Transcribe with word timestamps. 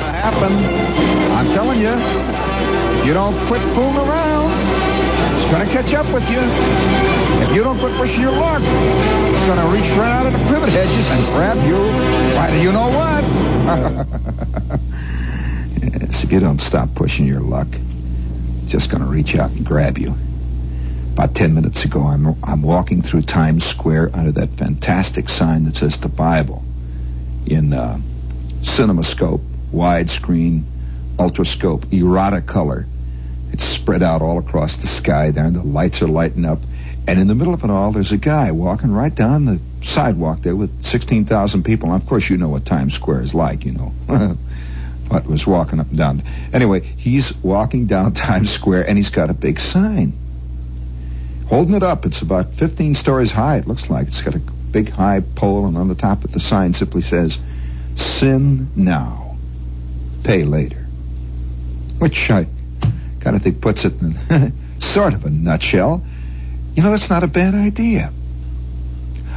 gonna 0.00 0.18
happen. 0.18 0.52
I'm 1.32 1.52
telling 1.52 1.80
you. 1.80 1.94
If 3.00 3.06
you 3.06 3.14
don't 3.14 3.46
quit 3.46 3.62
fooling 3.74 3.96
around, 3.96 4.52
it's 5.36 5.50
gonna 5.50 5.66
catch 5.66 5.92
up 5.94 6.12
with 6.12 6.28
you. 6.30 6.40
If 7.42 7.54
you 7.54 7.62
don't 7.62 7.78
quit 7.78 7.94
pushing 7.96 8.20
your 8.20 8.32
luck, 8.32 8.62
it's 8.62 9.44
gonna 9.44 9.68
reach 9.68 9.88
right 9.96 10.10
out 10.10 10.26
of 10.26 10.32
the 10.32 10.44
privet 10.46 10.70
hedges 10.70 11.06
and 11.08 11.26
grab 11.26 11.58
you. 11.66 11.76
Why 12.34 12.50
do 12.50 12.60
you 12.60 12.72
know 12.72 12.88
what? 12.88 13.24
yes, 15.82 16.24
if 16.24 16.32
you 16.32 16.40
don't 16.40 16.60
stop 16.60 16.94
pushing 16.94 17.26
your 17.26 17.40
luck, 17.40 17.68
it's 17.70 18.72
just 18.72 18.90
gonna 18.90 19.06
reach 19.06 19.34
out 19.34 19.50
and 19.50 19.64
grab 19.64 19.98
you. 19.98 20.14
About 21.12 21.34
ten 21.34 21.54
minutes 21.54 21.84
ago, 21.84 22.02
I'm 22.02 22.36
I'm 22.44 22.62
walking 22.62 23.02
through 23.02 23.22
Times 23.22 23.64
Square 23.64 24.10
under 24.14 24.32
that 24.32 24.50
fantastic 24.50 25.28
sign 25.28 25.64
that 25.64 25.76
says 25.76 25.98
the 25.98 26.08
Bible 26.08 26.62
in 27.46 27.72
uh, 27.72 27.98
CinemaScope, 28.62 29.40
widescreen, 29.72 30.64
ultrascope, 31.16 31.92
errata 31.92 32.40
color. 32.40 32.86
It's 33.52 33.64
spread 33.64 34.02
out 34.02 34.22
all 34.22 34.38
across 34.38 34.76
the 34.76 34.86
sky 34.86 35.30
there, 35.30 35.44
and 35.44 35.54
the 35.54 35.62
lights 35.62 36.02
are 36.02 36.08
lighting 36.08 36.44
up. 36.44 36.60
And 37.06 37.18
in 37.18 37.26
the 37.26 37.34
middle 37.34 37.54
of 37.54 37.64
it 37.64 37.70
all, 37.70 37.92
there's 37.92 38.12
a 38.12 38.18
guy 38.18 38.52
walking 38.52 38.92
right 38.92 39.14
down 39.14 39.44
the 39.44 39.60
sidewalk 39.82 40.42
there 40.42 40.54
with 40.54 40.84
16,000 40.84 41.64
people. 41.64 41.92
And 41.92 42.00
of 42.00 42.08
course, 42.08 42.28
you 42.28 42.36
know 42.36 42.48
what 42.48 42.64
Times 42.64 42.94
Square 42.94 43.22
is 43.22 43.34
like, 43.34 43.64
you 43.64 43.72
know. 43.72 43.92
what 45.08 45.26
was 45.26 45.46
walking 45.46 45.80
up 45.80 45.88
and 45.88 45.98
down. 45.98 46.22
Anyway, 46.52 46.80
he's 46.80 47.34
walking 47.36 47.86
down 47.86 48.12
Times 48.14 48.50
Square, 48.50 48.88
and 48.88 48.96
he's 48.96 49.10
got 49.10 49.30
a 49.30 49.34
big 49.34 49.58
sign 49.58 50.12
holding 51.50 51.74
it 51.74 51.82
up. 51.82 52.06
It's 52.06 52.22
about 52.22 52.54
15 52.54 52.94
stories 52.94 53.32
high, 53.32 53.58
it 53.58 53.66
looks 53.66 53.90
like. 53.90 54.06
It's 54.06 54.22
got 54.22 54.36
a 54.36 54.38
big 54.38 54.88
high 54.88 55.20
pole, 55.20 55.66
and 55.66 55.76
on 55.76 55.88
the 55.88 55.96
top 55.96 56.24
of 56.24 56.30
the 56.30 56.40
sign 56.40 56.72
simply 56.72 57.02
says, 57.02 57.36
Sin 57.96 58.70
now, 58.76 59.19
pay 60.24 60.44
later. 60.44 60.86
Which 61.98 62.30
I 62.30 62.46
kind 63.20 63.36
of 63.36 63.42
think 63.42 63.60
puts 63.60 63.84
it 63.84 63.94
in 64.00 64.52
sort 64.80 65.14
of 65.14 65.24
a 65.24 65.30
nutshell. 65.30 66.02
You 66.74 66.82
know, 66.82 66.90
that's 66.90 67.10
not 67.10 67.22
a 67.22 67.26
bad 67.26 67.54
idea. 67.54 68.12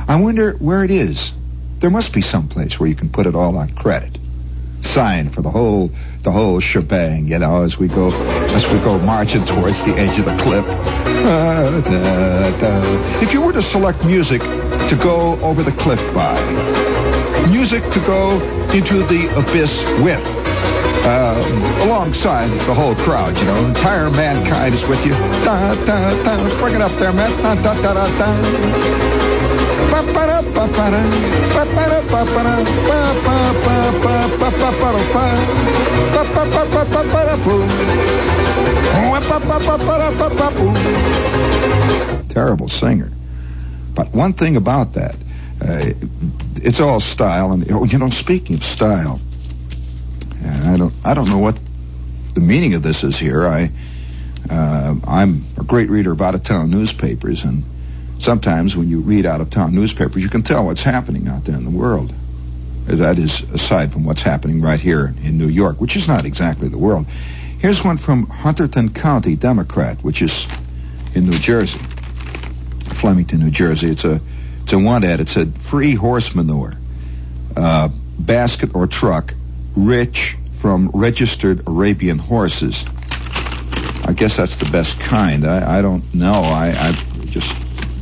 I 0.07 0.19
wonder 0.19 0.53
where 0.53 0.83
it 0.83 0.91
is. 0.91 1.33
There 1.79 1.89
must 1.89 2.13
be 2.13 2.21
some 2.21 2.47
place 2.47 2.79
where 2.79 2.87
you 2.87 2.95
can 2.95 3.09
put 3.09 3.25
it 3.25 3.35
all 3.35 3.57
on 3.57 3.69
credit. 3.69 4.17
Sign 4.81 5.29
for 5.29 5.41
the 5.41 5.49
whole 5.49 5.91
the 6.23 6.31
whole 6.31 6.59
shebang, 6.61 7.27
you 7.27 7.39
know, 7.39 7.63
as 7.63 7.77
we 7.77 7.87
go 7.87 8.09
as 8.51 8.65
we 8.67 8.79
go 8.79 8.97
marching 8.99 9.45
towards 9.45 9.83
the 9.85 9.93
edge 9.93 10.19
of 10.19 10.25
the 10.25 10.37
cliff. 10.43 10.65
If 13.21 13.33
you 13.33 13.41
were 13.41 13.53
to 13.53 13.61
select 13.61 14.03
music 14.05 14.41
to 14.41 14.99
go 15.01 15.39
over 15.41 15.63
the 15.63 15.71
cliff 15.71 16.01
by, 16.13 16.39
music 17.49 17.83
to 17.91 17.99
go 18.01 18.31
into 18.71 19.03
the 19.03 19.27
abyss 19.37 19.83
with, 20.01 20.42
uh, 21.05 21.83
alongside 21.85 22.49
the 22.67 22.73
whole 22.73 22.95
crowd, 22.95 23.37
you 23.37 23.45
know, 23.45 23.65
entire 23.65 24.09
mankind 24.09 24.73
is 24.73 24.85
with 24.85 25.05
you. 25.05 25.11
Da, 25.43 25.75
da, 25.85 26.23
da. 26.23 26.59
Bring 26.59 26.75
it 26.75 26.81
up 26.81 26.97
there, 26.99 27.11
man. 27.13 27.31
Da, 27.41 27.55
da, 27.55 27.73
da, 27.81 27.93
da, 27.93 28.07
da. 28.17 29.43
Terrible 42.29 42.69
singer. 42.69 43.11
But 43.93 44.13
one 44.13 44.33
thing 44.33 44.55
about 44.55 44.93
that, 44.93 45.15
uh, 45.61 45.93
it's 46.55 46.79
all 46.79 46.99
style. 46.99 47.51
And 47.51 47.69
oh, 47.71 47.83
you 47.83 47.99
know, 47.99 48.09
speaking 48.09 48.55
of 48.55 48.63
style, 48.63 49.19
I 50.45 50.77
don't, 50.77 50.93
I 51.03 51.13
don't 51.13 51.29
know 51.29 51.39
what 51.39 51.57
the 52.33 52.41
meaning 52.41 52.73
of 52.73 52.81
this 52.81 53.03
is 53.03 53.17
here. 53.17 53.47
I, 53.47 53.71
uh, 54.49 54.95
I'm 55.07 55.43
a 55.57 55.63
great 55.63 55.89
reader 55.89 56.11
of 56.11 56.21
out 56.21 56.35
of 56.35 56.43
town 56.43 56.69
newspapers, 56.69 57.43
and 57.43 57.63
sometimes 58.19 58.75
when 58.75 58.89
you 58.89 58.99
read 58.99 59.25
out 59.25 59.41
of 59.41 59.49
town 59.49 59.73
newspapers, 59.75 60.21
you 60.21 60.29
can 60.29 60.43
tell 60.43 60.65
what's 60.65 60.83
happening 60.83 61.27
out 61.27 61.45
there 61.45 61.55
in 61.55 61.63
the 61.63 61.71
world. 61.77 62.13
That 62.85 63.17
is 63.17 63.41
aside 63.43 63.93
from 63.93 64.03
what's 64.03 64.21
happening 64.21 64.61
right 64.61 64.79
here 64.79 65.13
in 65.23 65.37
New 65.37 65.47
York, 65.47 65.79
which 65.79 65.95
is 65.95 66.07
not 66.07 66.25
exactly 66.25 66.67
the 66.67 66.77
world. 66.77 67.05
Here's 67.59 67.81
one 67.81 67.95
from 67.95 68.27
Hunterdon 68.27 68.93
County 68.93 69.37
Democrat, 69.37 70.03
which 70.03 70.21
is 70.21 70.45
in 71.15 71.29
New 71.29 71.39
Jersey, 71.39 71.79
Flemington, 72.95 73.39
New 73.39 73.51
Jersey. 73.51 73.89
It's 73.89 74.03
a 74.03 74.19
it's 74.63 74.73
a 74.73 74.79
one 74.79 75.05
ad. 75.05 75.21
It 75.21 75.29
said 75.29 75.57
free 75.61 75.95
horse 75.95 76.35
manure, 76.35 76.73
uh, 77.55 77.87
basket 78.19 78.75
or 78.75 78.87
truck, 78.87 79.33
rich 79.77 80.35
from 80.63 80.89
registered 80.93 81.67
Arabian 81.67 82.17
horses. 82.17 82.85
I 84.05 84.13
guess 84.15 84.37
that's 84.37 84.55
the 84.55 84.69
best 84.71 84.97
kind. 84.97 85.45
I, 85.45 85.79
I 85.79 85.81
don't 85.81 86.15
know. 86.15 86.31
I, 86.31 86.73
I 86.73 86.91
just 87.25 87.53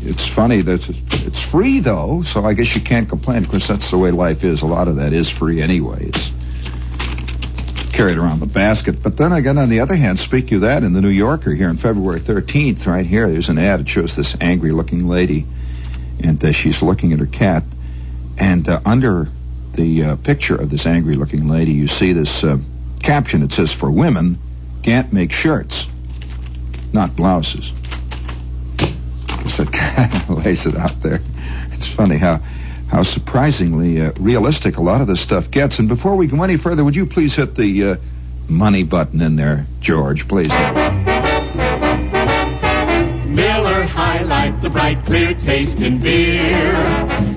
it's 0.04 0.28
funny 0.28 0.62
that 0.62 0.88
it's, 0.88 1.42
free 1.42 1.80
though, 1.80 2.22
so 2.22 2.46
I 2.46 2.54
guess 2.54 2.76
you 2.76 2.82
can't 2.82 3.10
complain 3.10 3.42
because 3.42 3.68
that's 3.68 3.90
the 3.90 3.98
way 3.98 4.12
life 4.12 4.44
is. 4.44 4.62
A 4.62 4.68
lot 4.68 4.88
of 4.88 4.98
that 4.98 5.12
is 5.12 5.28
free 5.28 5.60
anyway. 5.60 6.06
It's 6.06 6.32
carried 7.94 8.20
around 8.20 8.42
the 8.42 8.46
basket. 8.46 9.02
But 9.02 9.18
then 9.18 9.32
again, 9.32 9.58
on 9.58 9.70
the 9.70 9.80
other 9.80 9.96
hand, 9.96 10.20
speak 10.20 10.52
you 10.52 10.60
that, 10.60 10.84
in 10.84 10.94
the 10.94 11.02
New 11.02 11.10
Yorker 11.10 11.56
here 11.56 11.68
on 11.68 11.78
February 11.78 12.20
13th, 12.20 12.86
right 12.86 13.08
here, 13.08 13.28
there's 13.28 13.50
an 13.50 13.58
ad. 13.58 13.80
It 13.80 13.90
shows 13.90 14.16
this 14.16 14.38
angry-looking 14.40 15.08
lady, 15.08 15.48
and 16.24 16.46
uh, 16.46 16.52
she's 16.52 16.84
looking 16.84 17.12
at 17.12 17.18
her 17.18 17.26
cat, 17.26 17.64
and 18.38 18.70
uh, 18.70 18.82
under 18.86 19.30
the 19.74 20.04
uh, 20.04 20.16
picture 20.18 20.56
of 20.56 20.70
this 20.70 20.86
angry-looking 20.86 21.48
lady, 21.48 21.72
you 21.72 21.88
see 21.88 22.14
this 22.14 22.44
uh, 22.44 22.58
caption. 23.02 23.44
It 23.44 23.52
says, 23.52 23.72
"For 23.72 23.90
women, 23.92 24.38
can't 24.84 25.12
make 25.12 25.32
shirts, 25.32 25.88
not 26.94 27.16
blouses." 27.16 27.72
So 29.50 29.64
it 29.64 29.72
kind 29.74 30.14
of 30.14 30.46
lays 30.46 30.66
it 30.66 30.76
out 30.76 31.02
there. 31.02 31.22
It's 31.72 31.88
funny 31.88 32.18
how 32.18 32.42
how 32.90 33.04
surprisingly 33.04 34.02
uh, 34.02 34.12
realistic 34.20 34.78
a 34.78 34.82
lot 34.82 35.00
of 35.00 35.08
this 35.08 35.22
stuff 35.22 35.50
gets. 35.50 35.80
And 35.80 35.88
before 35.88 36.16
we 36.16 36.28
go 36.28 36.44
any 36.44 36.58
further, 36.58 36.84
would 36.84 36.96
you 36.96 37.06
please 37.06 37.36
hit 37.36 37.56
the 37.56 37.84
uh, 37.84 37.96
money 38.50 38.84
button 38.84 39.22
in 39.22 39.38
there, 39.38 39.66
George, 39.80 40.28
please? 40.28 40.52
High 43.92 44.22
Life, 44.22 44.62
the 44.62 44.70
bright, 44.70 45.06
clear 45.06 45.34
taste 45.34 45.80
in 45.82 46.00
beer. 46.00 46.72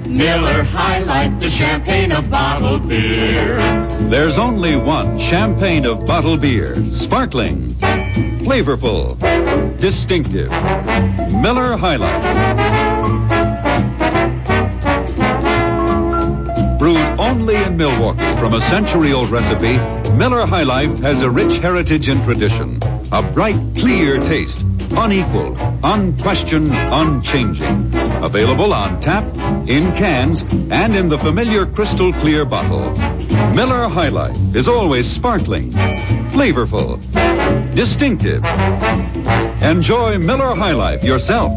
Miller 0.06 0.62
High 0.62 1.00
Life, 1.00 1.40
the 1.40 1.50
champagne 1.50 2.12
of 2.12 2.30
bottled 2.30 2.88
beer. 2.88 3.56
There's 4.08 4.38
only 4.38 4.76
one 4.76 5.18
champagne 5.18 5.84
of 5.84 6.06
bottled 6.06 6.42
beer, 6.42 6.76
sparkling, 6.88 7.74
flavorful, 8.44 9.18
distinctive. 9.80 10.48
Miller 11.42 11.76
High 11.76 11.96
Life. 11.96 12.22
Brewed 16.78 17.18
only 17.18 17.56
in 17.56 17.76
Milwaukee 17.76 18.38
from 18.38 18.54
a 18.54 18.60
century-old 18.60 19.28
recipe, 19.30 19.76
Miller 20.12 20.46
High 20.46 20.62
Life 20.62 21.00
has 21.00 21.22
a 21.22 21.30
rich 21.30 21.58
heritage 21.58 22.08
and 22.08 22.22
tradition. 22.22 22.78
A 23.10 23.22
bright, 23.22 23.58
clear 23.74 24.18
taste, 24.20 24.62
unequaled, 24.96 25.56
unquestioned, 25.82 26.70
unchanging. 26.72 27.94
Available 28.22 28.72
on 28.72 29.00
tap, 29.00 29.24
in 29.68 29.92
cans, 29.96 30.42
and 30.70 30.96
in 30.96 31.08
the 31.08 31.18
familiar 31.18 31.66
crystal 31.66 32.12
clear 32.12 32.44
bottle. 32.44 32.90
Miller 33.54 33.88
High 33.88 34.08
Life 34.08 34.36
is 34.54 34.68
always 34.68 35.10
sparkling, 35.10 35.72
flavorful, 36.32 37.00
distinctive. 37.74 38.44
Enjoy 39.62 40.18
Miller 40.18 40.54
High 40.54 40.72
Life 40.72 41.02
yourself. 41.02 41.52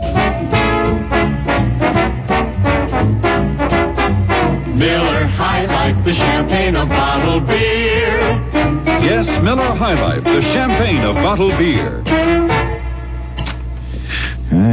Miller 4.77 5.25
High 5.25 5.65
Life, 5.65 6.05
the 6.05 6.13
champagne 6.13 6.75
of 6.75 6.87
bottled 6.89 7.47
beer. 7.47 8.19
Yes, 9.01 9.41
Miller 9.41 9.73
High 9.73 9.99
Life, 9.99 10.23
the 10.23 10.41
champagne 10.41 11.03
of 11.03 11.15
bottled 11.15 11.57
beer. 11.57 12.03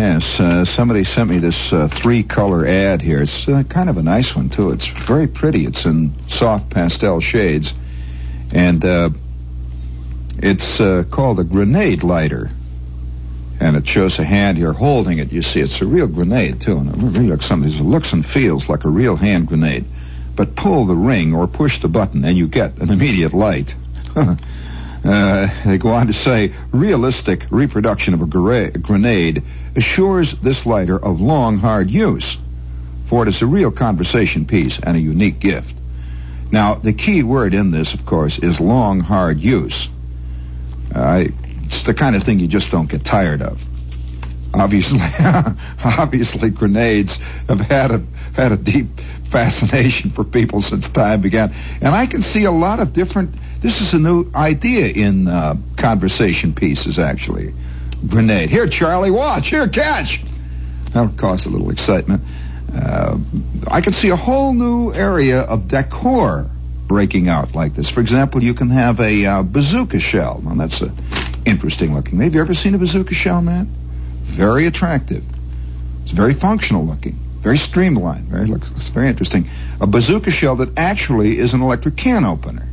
Yes, 0.07 0.39
uh, 0.39 0.67
somebody 0.67 1.03
sent 1.03 1.31
me 1.31 1.39
this 1.39 1.73
uh, 1.73 1.89
three-color 1.89 2.67
ad 2.67 3.01
here. 3.01 3.23
It's 3.23 3.49
uh, 3.49 3.63
kind 3.63 3.89
of 3.89 3.97
a 3.97 4.03
nice 4.03 4.37
one 4.37 4.51
too. 4.51 4.71
It's 4.71 4.87
very 4.87 5.27
pretty. 5.27 5.65
It's 5.65 5.87
in 5.87 6.13
soft 6.29 6.69
pastel 6.69 7.21
shades, 7.21 7.73
and 8.53 8.85
uh, 8.85 9.09
it's 10.37 10.79
uh, 10.79 11.05
called 11.11 11.41
a 11.41 11.45
grenade 11.45 12.03
lighter. 12.03 12.51
And 13.61 13.77
it 13.79 13.89
shows 13.89 14.19
a 14.19 14.25
hand 14.25 14.59
here 14.59 14.75
holding 14.75 15.21
it. 15.21 15.33
You 15.33 15.41
see, 15.41 15.61
it's 15.63 15.81
a 15.81 15.87
real 15.87 16.07
grenade 16.07 16.61
too, 16.61 16.77
and 16.77 16.91
it 16.91 16.97
really 16.99 17.29
looks 17.29 17.47
something. 17.47 17.73
It 17.73 17.81
looks 17.81 18.13
and 18.13 18.27
feels 18.27 18.69
like 18.69 18.85
a 18.85 18.91
real 18.91 19.17
hand 19.17 19.49
grenade. 19.49 19.87
But 20.37 20.55
pull 20.55 20.85
the 20.85 20.97
ring 20.97 21.35
or 21.35 21.47
push 21.47 21.81
the 21.81 21.89
button, 21.89 22.23
and 22.27 22.37
you 22.37 22.47
get 22.47 22.79
an 22.79 22.91
immediate 22.91 23.33
light. 23.33 23.75
Uh, 25.05 25.51
they 25.67 25.77
go 25.77 25.91
on 25.91 26.07
to 26.07 26.15
say, 26.15 26.53
realistic 26.73 27.47
reproduction 27.51 28.15
of 28.15 28.23
a 28.23 28.27
grenade 28.27 29.43
assures 29.77 30.33
this 30.41 30.65
lighter 30.65 30.99
of 30.99 31.21
long, 31.21 31.59
hard 31.59 31.91
use, 31.91 32.39
for 33.07 33.23
it 33.23 33.29
is 33.29 33.43
a 33.43 33.47
real 33.47 33.71
conversation 33.71 34.47
piece 34.47 34.79
and 34.81 34.97
a 34.97 35.01
unique 35.01 35.39
gift. 35.41 35.77
Now, 36.51 36.77
the 36.77 36.93
key 36.93 37.23
word 37.23 37.53
in 37.53 37.71
this, 37.71 37.93
of 37.95 38.07
course, 38.07 38.39
is 38.39 38.61
long, 38.61 39.01
hard 39.01 39.41
use. 39.41 39.89
Uh, 40.95 41.25
it's 41.65 41.83
the 41.83 41.95
kind 41.95 42.17
of 42.17 42.23
thing 42.23 42.39
you 42.39 42.49
just 42.49 42.71
don't 42.71 42.89
get 42.89 43.05
tired 43.05 43.43
of. 43.43 43.63
Obviously, 44.55 45.01
obviously, 45.85 46.51
grenades 46.51 47.19
have 47.49 47.61
had 47.61 47.91
a 47.91 48.05
had 48.35 48.53
a 48.53 48.57
deep 48.57 48.87
fascination 49.25 50.11
for 50.11 50.23
people 50.23 50.63
since 50.63 50.89
time 50.89 51.21
began, 51.21 51.53
and 51.81 51.95
I 51.95 52.07
can 52.07 52.23
see 52.23 52.45
a 52.45 52.53
lot 52.53 52.79
of 52.79 52.93
different. 52.93 53.35
This 53.65 53.81
is 53.81 53.95
a 53.95 53.99
new 53.99 54.31
idea 54.35 54.89
in 54.89 55.27
uh, 55.27 55.57
conversation 55.79 56.53
pieces, 56.53 56.99
actually. 56.99 57.55
Grenade. 58.07 58.51
Here, 58.51 58.69
Charlie, 58.69 59.11
watch. 59.11 59.49
Here, 59.49 59.67
catch. 59.67 60.23
That'll 60.91 61.17
cause 61.17 61.47
a 61.47 61.49
little 61.49 61.71
excitement. 61.71 62.21
Uh, 62.77 63.17
I 63.67 63.81
can 63.81 63.95
see 63.95 64.11
a 64.11 64.17
whole 64.17 64.53
new 64.53 64.93
area 64.93 65.41
of 65.41 65.67
decor 65.67 66.51
breaking 66.89 67.31
out 67.31 67.55
like 67.55 67.75
this. 67.75 67.89
For 67.89 68.03
example, 68.03 68.45
you 68.45 68.53
can 68.53 68.69
have 68.69 69.01
a 69.01 69.25
uh, 69.25 69.43
bazooka 69.43 69.99
shell. 69.99 70.43
Now, 70.45 70.57
that's 70.57 70.83
uh, 70.83 70.91
interesting 71.47 71.95
looking. 71.95 72.21
Have 72.21 72.35
you 72.35 72.43
ever 72.43 72.53
seen 72.53 72.75
a 72.75 72.79
bazooka 72.79 73.15
shell, 73.15 73.41
man? 73.41 73.65
Very 74.25 74.67
attractive. 74.67 75.25
It's 76.03 76.11
very 76.11 76.35
functional 76.35 76.85
looking. 76.85 77.15
Very 77.41 77.57
streamlined. 77.57 78.27
Very 78.27 78.45
looks, 78.45 78.71
looks 78.73 78.89
very 78.91 79.09
interesting. 79.09 79.49
A 79.81 79.87
bazooka 79.87 80.31
shell 80.31 80.57
that 80.57 80.77
actually 80.77 81.39
is 81.39 81.55
an 81.55 81.63
electric 81.63 81.97
can 81.97 82.27
opener. 82.27 82.69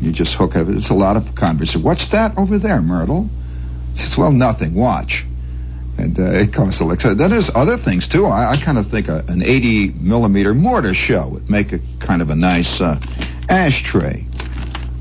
You 0.00 0.12
just 0.12 0.34
hook 0.34 0.56
it. 0.56 0.68
It's 0.68 0.90
a 0.90 0.94
lot 0.94 1.16
of 1.16 1.34
conversation. 1.34 1.82
What's 1.82 2.08
that 2.08 2.36
over 2.36 2.58
there, 2.58 2.82
Myrtle? 2.82 3.28
Says, 3.94 4.16
well, 4.16 4.32
nothing. 4.32 4.74
Watch. 4.74 5.24
And 5.98 6.18
uh, 6.20 6.24
it 6.24 6.52
costs 6.52 6.80
lot. 6.80 6.98
Then 6.98 7.30
there's 7.30 7.50
other 7.54 7.78
things 7.78 8.06
too. 8.06 8.26
I, 8.26 8.52
I 8.52 8.56
kind 8.58 8.76
of 8.76 8.88
think 8.88 9.08
a, 9.08 9.24
an 9.28 9.42
80 9.42 9.94
millimeter 9.94 10.52
mortar 10.52 10.92
shell 10.92 11.30
would 11.30 11.48
make 11.48 11.72
a 11.72 11.80
kind 12.00 12.20
of 12.20 12.28
a 12.28 12.36
nice 12.36 12.80
uh, 12.80 13.00
ashtray. 13.48 14.26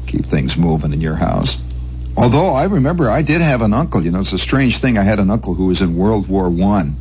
Keep 0.07 0.27
things 0.27 0.55
moving 0.55 0.93
in 0.93 1.01
your 1.01 1.15
house. 1.15 1.57
Although 2.15 2.47
I 2.47 2.65
remember 2.65 3.09
I 3.09 3.23
did 3.23 3.41
have 3.41 3.61
an 3.61 3.73
uncle. 3.73 4.01
You 4.01 4.11
know, 4.11 4.21
it's 4.21 4.31
a 4.31 4.37
strange 4.37 4.79
thing. 4.79 4.97
I 4.97 5.03
had 5.03 5.19
an 5.19 5.29
uncle 5.29 5.53
who 5.53 5.67
was 5.67 5.81
in 5.81 5.97
World 5.97 6.29
War 6.29 6.49
One, 6.49 6.95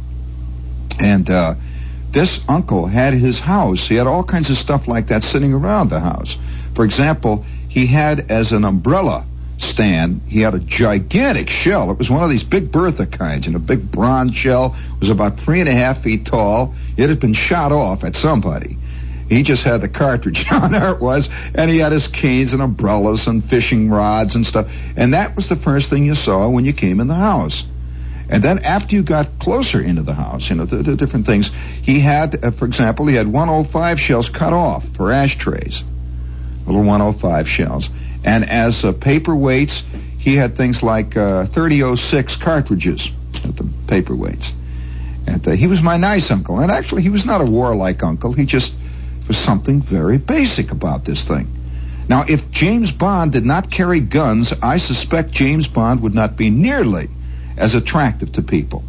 and 0.98 1.30
uh, 1.30 1.54
this 2.10 2.40
uncle 2.48 2.86
had 2.86 3.14
his 3.14 3.38
house. 3.38 3.86
He 3.86 3.94
had 3.94 4.08
all 4.08 4.24
kinds 4.24 4.50
of 4.50 4.56
stuff 4.56 4.88
like 4.88 5.08
that 5.08 5.22
sitting 5.22 5.52
around 5.52 5.90
the 5.90 6.00
house. 6.00 6.36
For 6.74 6.84
example, 6.84 7.44
he 7.74 7.86
had 7.86 8.30
as 8.30 8.52
an 8.52 8.64
umbrella 8.64 9.26
stand, 9.58 10.22
he 10.28 10.42
had 10.42 10.54
a 10.54 10.60
gigantic 10.60 11.50
shell. 11.50 11.90
It 11.90 11.98
was 11.98 12.08
one 12.08 12.22
of 12.22 12.30
these 12.30 12.44
big 12.44 12.70
Bertha 12.70 13.04
kinds, 13.04 13.48
and 13.48 13.56
a 13.56 13.58
big 13.58 13.90
bronze 13.90 14.36
shell. 14.36 14.76
It 14.94 15.00
was 15.00 15.10
about 15.10 15.38
three 15.38 15.58
and 15.58 15.68
a 15.68 15.72
half 15.72 16.02
feet 16.02 16.24
tall. 16.24 16.76
It 16.96 17.08
had 17.08 17.18
been 17.18 17.34
shot 17.34 17.72
off 17.72 18.04
at 18.04 18.14
somebody. 18.14 18.78
He 19.28 19.42
just 19.42 19.64
had 19.64 19.80
the 19.80 19.88
cartridge 19.88 20.46
on 20.52 20.70
there 20.70 20.92
it 20.92 21.00
was, 21.00 21.28
and 21.52 21.68
he 21.68 21.78
had 21.78 21.90
his 21.90 22.06
canes 22.06 22.52
and 22.52 22.62
umbrellas 22.62 23.26
and 23.26 23.44
fishing 23.44 23.90
rods 23.90 24.36
and 24.36 24.46
stuff. 24.46 24.70
And 24.96 25.14
that 25.14 25.34
was 25.34 25.48
the 25.48 25.56
first 25.56 25.90
thing 25.90 26.04
you 26.04 26.14
saw 26.14 26.48
when 26.48 26.64
you 26.64 26.72
came 26.72 27.00
in 27.00 27.08
the 27.08 27.16
house. 27.16 27.64
And 28.28 28.40
then 28.40 28.60
after 28.60 28.94
you 28.94 29.02
got 29.02 29.40
closer 29.40 29.80
into 29.80 30.02
the 30.02 30.14
house, 30.14 30.48
you 30.48 30.54
know, 30.54 30.64
the, 30.64 30.76
the 30.76 30.94
different 30.94 31.26
things, 31.26 31.50
he 31.82 31.98
had, 31.98 32.44
uh, 32.44 32.52
for 32.52 32.66
example, 32.66 33.06
he 33.06 33.16
had 33.16 33.26
105 33.26 34.00
shells 34.00 34.28
cut 34.28 34.52
off 34.52 34.86
for 34.90 35.10
ashtrays. 35.10 35.82
Little 36.66 36.82
105 36.82 37.48
shells. 37.48 37.90
And 38.24 38.48
as 38.48 38.84
uh, 38.84 38.92
paperweights, 38.92 39.82
he 40.18 40.36
had 40.36 40.56
things 40.56 40.82
like 40.82 41.16
uh, 41.16 41.46
3006 41.46 42.36
cartridges 42.36 43.10
at 43.34 43.56
the 43.56 43.64
paperweights. 43.64 44.52
And 45.26 45.46
uh, 45.46 45.52
he 45.52 45.66
was 45.66 45.82
my 45.82 45.96
nice 45.96 46.30
uncle. 46.30 46.60
And 46.60 46.70
actually, 46.70 47.02
he 47.02 47.10
was 47.10 47.26
not 47.26 47.40
a 47.40 47.44
warlike 47.44 48.02
uncle. 48.02 48.32
He 48.32 48.46
just 48.46 48.74
was 49.28 49.36
something 49.36 49.82
very 49.82 50.18
basic 50.18 50.70
about 50.70 51.04
this 51.04 51.24
thing. 51.24 51.48
Now, 52.08 52.24
if 52.28 52.50
James 52.50 52.92
Bond 52.92 53.32
did 53.32 53.46
not 53.46 53.70
carry 53.70 54.00
guns, 54.00 54.52
I 54.62 54.78
suspect 54.78 55.32
James 55.32 55.66
Bond 55.68 56.00
would 56.00 56.14
not 56.14 56.36
be 56.36 56.50
nearly 56.50 57.08
as 57.56 57.74
attractive 57.74 58.32
to 58.32 58.42
people. 58.42 58.84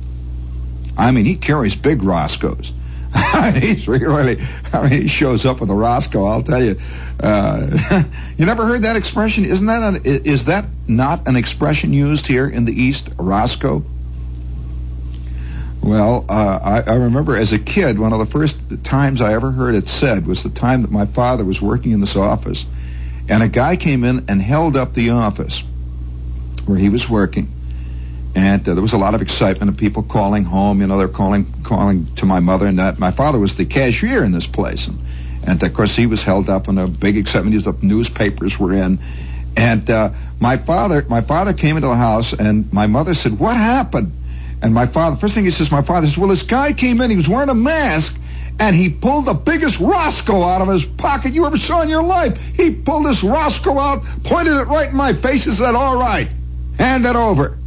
I 0.97 1.11
mean, 1.11 1.25
he 1.25 1.35
carries 1.35 1.75
big 1.75 2.03
Roscoes. 2.03 2.71
He's 3.61 3.87
really, 3.87 4.45
I 4.73 4.89
mean, 4.89 5.01
he 5.03 5.07
shows 5.07 5.45
up 5.45 5.61
with 5.61 5.69
a 5.69 5.73
Roscoe, 5.73 6.25
I'll 6.25 6.43
tell 6.43 6.63
you. 6.63 6.79
Uh, 7.19 8.03
you 8.37 8.45
never 8.45 8.65
heard 8.65 8.81
that 8.81 8.95
expression? 8.95 9.45
Isn't 9.45 9.67
that, 9.67 9.83
an, 9.83 10.01
is 10.05 10.45
that 10.45 10.65
not 10.87 11.27
an 11.27 11.35
expression 11.35 11.93
used 11.93 12.27
here 12.27 12.47
in 12.47 12.65
the 12.65 12.73
East, 12.73 13.09
Roscoe? 13.17 13.83
Well, 15.81 16.25
uh, 16.27 16.81
I, 16.87 16.91
I 16.91 16.95
remember 16.95 17.37
as 17.37 17.53
a 17.53 17.59
kid, 17.59 17.99
one 17.99 18.11
of 18.11 18.19
the 18.19 18.25
first 18.25 18.57
times 18.83 19.21
I 19.21 19.33
ever 19.33 19.51
heard 19.51 19.75
it 19.75 19.87
said 19.87 20.25
was 20.25 20.41
the 20.41 20.49
time 20.49 20.81
that 20.81 20.91
my 20.91 21.05
father 21.05 21.45
was 21.45 21.61
working 21.61 21.91
in 21.91 22.01
this 22.01 22.15
office, 22.15 22.65
and 23.29 23.43
a 23.43 23.47
guy 23.47 23.75
came 23.75 24.03
in 24.03 24.25
and 24.27 24.41
held 24.41 24.75
up 24.75 24.93
the 24.93 25.11
office 25.11 25.63
where 26.65 26.77
he 26.77 26.89
was 26.89 27.07
working, 27.07 27.51
and 28.35 28.67
uh, 28.67 28.73
there 28.73 28.81
was 28.81 28.93
a 28.93 28.97
lot 28.97 29.15
of 29.15 29.21
excitement 29.21 29.69
of 29.71 29.77
people 29.77 30.03
calling 30.03 30.43
home. 30.43 30.81
You 30.81 30.87
know, 30.87 30.97
they're 30.97 31.07
calling 31.07 31.51
calling 31.63 32.13
to 32.15 32.25
my 32.25 32.41
mother, 32.41 32.67
and 32.67 32.77
that 32.79 32.99
my 32.99 33.11
father 33.11 33.39
was 33.39 33.55
the 33.55 33.65
cashier 33.65 34.23
in 34.23 34.31
this 34.31 34.45
place, 34.45 34.87
and, 34.87 34.99
and 35.47 35.63
of 35.63 35.73
course 35.73 35.95
he 35.95 36.05
was 36.05 36.21
held 36.21 36.49
up, 36.49 36.67
and 36.67 36.77
a 36.77 36.87
big 36.87 37.17
excitement. 37.17 37.63
The 37.63 37.75
newspapers 37.81 38.59
were 38.59 38.73
in, 38.73 38.99
and 39.55 39.89
uh, 39.89 40.11
my 40.39 40.57
father 40.57 41.05
my 41.07 41.21
father 41.21 41.53
came 41.53 41.77
into 41.77 41.87
the 41.87 41.95
house, 41.95 42.33
and 42.33 42.71
my 42.73 42.87
mother 42.87 43.13
said, 43.13 43.39
"What 43.39 43.55
happened?" 43.55 44.11
And 44.61 44.73
my 44.73 44.85
father, 44.85 45.15
first 45.17 45.35
thing 45.35 45.45
he 45.45 45.51
says, 45.51 45.69
my 45.69 45.81
father 45.81 46.07
says, 46.07 46.17
well, 46.17 46.29
this 46.29 46.43
guy 46.43 46.73
came 46.73 47.01
in, 47.01 47.09
he 47.09 47.17
was 47.17 47.27
wearing 47.27 47.49
a 47.49 47.53
mask, 47.53 48.17
and 48.57 48.75
he 48.75 48.89
pulled 48.89 49.25
the 49.25 49.33
biggest 49.33 49.79
Roscoe 49.79 50.41
out 50.41 50.61
of 50.61 50.69
his 50.69 50.85
pocket 50.85 51.33
you 51.33 51.45
ever 51.45 51.57
saw 51.57 51.81
in 51.81 51.89
your 51.89 52.03
life. 52.03 52.39
He 52.39 52.71
pulled 52.71 53.05
this 53.05 53.21
Roscoe 53.21 53.77
out, 53.77 54.03
pointed 54.23 54.53
it 54.53 54.63
right 54.63 54.89
in 54.89 54.95
my 54.95 55.13
face, 55.13 55.45
and 55.45 55.55
said, 55.55 55.75
all 55.75 55.99
right, 55.99 56.29
hand 56.79 57.05
it 57.05 57.15
over. 57.15 57.57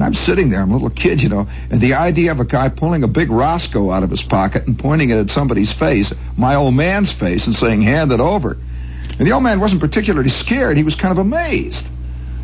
And 0.00 0.06
I'm 0.06 0.14
sitting 0.14 0.48
there, 0.48 0.62
I'm 0.62 0.70
a 0.70 0.72
little 0.72 0.88
kid, 0.88 1.20
you 1.20 1.28
know, 1.28 1.46
and 1.70 1.78
the 1.78 1.92
idea 1.92 2.32
of 2.32 2.40
a 2.40 2.46
guy 2.46 2.70
pulling 2.70 3.04
a 3.04 3.06
big 3.06 3.30
Roscoe 3.30 3.90
out 3.90 4.02
of 4.02 4.10
his 4.10 4.22
pocket 4.22 4.66
and 4.66 4.78
pointing 4.78 5.10
it 5.10 5.18
at 5.18 5.28
somebody's 5.28 5.74
face, 5.74 6.14
my 6.38 6.54
old 6.54 6.74
man's 6.74 7.12
face, 7.12 7.46
and 7.46 7.54
saying, 7.54 7.82
hand 7.82 8.10
it 8.10 8.18
over. 8.18 8.56
And 9.18 9.26
the 9.26 9.32
old 9.32 9.42
man 9.42 9.60
wasn't 9.60 9.82
particularly 9.82 10.30
scared. 10.30 10.78
He 10.78 10.84
was 10.84 10.96
kind 10.96 11.12
of 11.12 11.18
amazed 11.18 11.86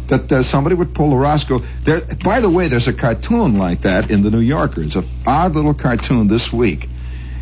that 0.08 0.30
uh, 0.30 0.42
somebody 0.42 0.76
would 0.76 0.94
pull 0.94 1.14
a 1.14 1.16
Roscoe. 1.16 1.60
There, 1.82 2.02
by 2.22 2.42
the 2.42 2.50
way, 2.50 2.68
there's 2.68 2.88
a 2.88 2.92
cartoon 2.92 3.56
like 3.56 3.80
that 3.82 4.10
in 4.10 4.22
the 4.22 4.30
New 4.30 4.40
Yorker. 4.40 4.82
It's 4.82 4.94
an 4.94 5.06
odd 5.26 5.54
little 5.54 5.72
cartoon 5.72 6.28
this 6.28 6.52
week. 6.52 6.90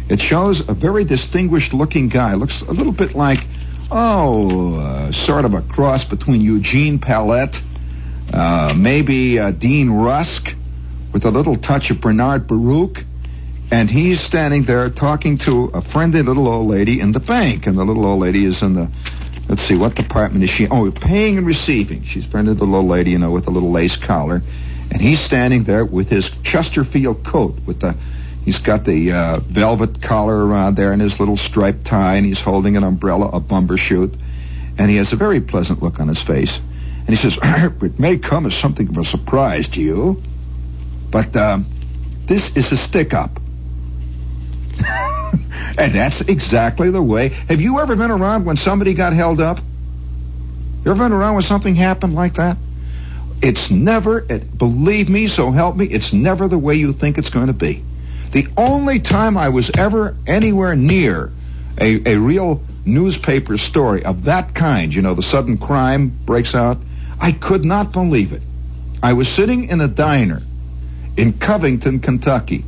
It 0.08 0.20
shows 0.20 0.60
a 0.60 0.74
very 0.74 1.02
distinguished-looking 1.02 2.10
guy. 2.10 2.34
Looks 2.34 2.62
a 2.62 2.70
little 2.70 2.92
bit 2.92 3.16
like, 3.16 3.40
oh, 3.90 4.78
uh, 4.78 5.10
sort 5.10 5.44
of 5.44 5.54
a 5.54 5.62
cross 5.62 6.04
between 6.04 6.40
Eugene 6.40 7.00
Pallette, 7.00 7.60
uh, 8.34 8.74
maybe 8.76 9.38
uh, 9.38 9.52
Dean 9.52 9.90
Rusk, 9.90 10.54
with 11.12 11.24
a 11.24 11.30
little 11.30 11.54
touch 11.54 11.90
of 11.90 12.00
Bernard 12.00 12.46
Baruch. 12.46 13.04
And 13.70 13.90
he's 13.90 14.20
standing 14.20 14.64
there 14.64 14.90
talking 14.90 15.38
to 15.38 15.70
a 15.72 15.80
friendly 15.80 16.22
little 16.22 16.48
old 16.48 16.68
lady 16.68 17.00
in 17.00 17.12
the 17.12 17.20
bank, 17.20 17.66
and 17.66 17.78
the 17.78 17.84
little 17.84 18.04
old 18.04 18.20
lady 18.20 18.44
is 18.44 18.62
in 18.62 18.74
the 18.74 18.90
let's 19.48 19.62
see, 19.62 19.76
what 19.76 19.94
department 19.94 20.42
is 20.42 20.50
she? 20.50 20.68
Oh, 20.68 20.90
paying 20.90 21.38
and 21.38 21.46
receiving. 21.46 22.02
She's 22.04 22.24
friended 22.24 22.58
the 22.58 22.64
little 22.64 22.86
lady, 22.86 23.12
you 23.12 23.18
know, 23.18 23.30
with 23.30 23.44
the 23.44 23.50
little 23.50 23.70
lace 23.70 23.96
collar. 23.96 24.42
And 24.90 25.00
he's 25.00 25.20
standing 25.20 25.64
there 25.64 25.84
with 25.84 26.08
his 26.08 26.30
Chesterfield 26.42 27.24
coat 27.24 27.58
with 27.66 27.80
the, 27.80 27.94
he's 28.44 28.58
got 28.58 28.84
the 28.84 29.12
uh, 29.12 29.40
velvet 29.40 30.00
collar 30.02 30.46
around 30.46 30.76
there 30.76 30.92
and 30.92 31.00
his 31.00 31.20
little 31.20 31.36
striped 31.36 31.84
tie, 31.84 32.16
and 32.16 32.26
he's 32.26 32.40
holding 32.40 32.76
an 32.76 32.84
umbrella, 32.84 33.28
a 33.28 33.40
bumbershoot. 33.40 34.18
And 34.78 34.90
he 34.90 34.96
has 34.96 35.12
a 35.12 35.16
very 35.16 35.40
pleasant 35.40 35.82
look 35.82 36.00
on 36.00 36.08
his 36.08 36.20
face. 36.20 36.60
And 37.06 37.08
he 37.08 37.16
says, 37.16 37.38
it 37.42 37.98
may 37.98 38.18
come 38.18 38.46
as 38.46 38.54
something 38.54 38.88
of 38.88 38.96
a 38.96 39.04
surprise 39.04 39.68
to 39.70 39.80
you, 39.80 40.22
but 41.10 41.36
um, 41.36 41.66
this 42.26 42.56
is 42.56 42.72
a 42.72 42.76
stick-up. 42.76 43.38
and 45.78 45.94
that's 45.94 46.22
exactly 46.22 46.90
the 46.90 47.02
way. 47.02 47.28
Have 47.28 47.60
you 47.60 47.80
ever 47.80 47.94
been 47.94 48.10
around 48.10 48.46
when 48.46 48.56
somebody 48.56 48.94
got 48.94 49.12
held 49.12 49.40
up? 49.40 49.58
You 50.84 50.90
ever 50.90 51.04
been 51.04 51.12
around 51.12 51.34
when 51.34 51.42
something 51.42 51.74
happened 51.74 52.14
like 52.14 52.34
that? 52.34 52.56
It's 53.42 53.70
never, 53.70 54.20
it, 54.20 54.56
believe 54.56 55.08
me, 55.10 55.26
so 55.26 55.50
help 55.50 55.76
me, 55.76 55.86
it's 55.86 56.12
never 56.12 56.48
the 56.48 56.58
way 56.58 56.76
you 56.76 56.92
think 56.92 57.18
it's 57.18 57.30
going 57.30 57.48
to 57.48 57.52
be. 57.52 57.82
The 58.32 58.48
only 58.56 59.00
time 59.00 59.36
I 59.36 59.50
was 59.50 59.70
ever 59.70 60.16
anywhere 60.26 60.74
near 60.74 61.30
a, 61.78 62.14
a 62.14 62.16
real 62.16 62.62
newspaper 62.84 63.58
story 63.58 64.04
of 64.04 64.24
that 64.24 64.54
kind, 64.54 64.94
you 64.94 65.02
know, 65.02 65.14
the 65.14 65.22
sudden 65.22 65.58
crime 65.58 66.08
breaks 66.08 66.54
out, 66.54 66.78
I 67.24 67.32
could 67.32 67.64
not 67.64 67.90
believe 67.90 68.34
it. 68.34 68.42
I 69.02 69.14
was 69.14 69.28
sitting 69.28 69.64
in 69.64 69.80
a 69.80 69.88
diner 69.88 70.42
in 71.16 71.32
Covington, 71.38 72.00
Kentucky 72.00 72.64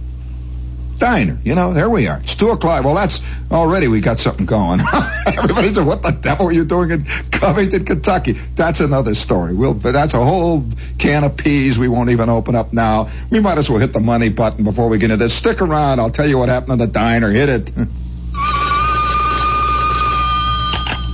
diner. 0.98 1.38
You 1.44 1.54
know, 1.54 1.75
there 1.75 1.90
we 1.90 2.06
are. 2.06 2.20
It's 2.20 2.36
two 2.36 2.48
o'clock. 2.48 2.82
Well, 2.82 2.94
that's 2.94 3.20
already 3.50 3.86
we 3.86 4.00
got 4.00 4.18
something 4.18 4.46
going. 4.46 4.80
Everybody 5.26 5.75
said, 5.75 5.84
"What 5.84 6.02
the 6.02 6.12
devil 6.12 6.46
are 6.46 6.52
you 6.52 6.64
doing 6.64 6.90
in 6.90 7.04
Covington, 7.30 7.84
Kentucky?" 7.84 8.32
That's 8.54 8.80
another 8.80 9.14
story. 9.14 9.52
We'll. 9.52 9.75
That's 9.75 10.14
a 10.14 10.25
whole 10.25 10.64
can 10.98 11.25
of 11.25 11.36
peas. 11.36 11.76
We 11.76 11.88
won't 11.88 12.08
even 12.08 12.30
open 12.30 12.54
up 12.54 12.72
now. 12.72 13.10
We 13.30 13.40
might 13.40 13.58
as 13.58 13.68
well 13.68 13.78
hit 13.78 13.92
the 13.92 14.00
money 14.00 14.30
button 14.30 14.64
before 14.64 14.88
we 14.88 14.96
get 14.96 15.10
into 15.10 15.22
this. 15.22 15.34
Stick 15.34 15.60
around. 15.60 16.00
I'll 16.00 16.10
tell 16.10 16.26
you 16.26 16.38
what 16.38 16.48
happened 16.48 16.72
in 16.72 16.78
the 16.78 16.86
diner. 16.86 17.30
Hit 17.30 17.50
it. 17.50 17.72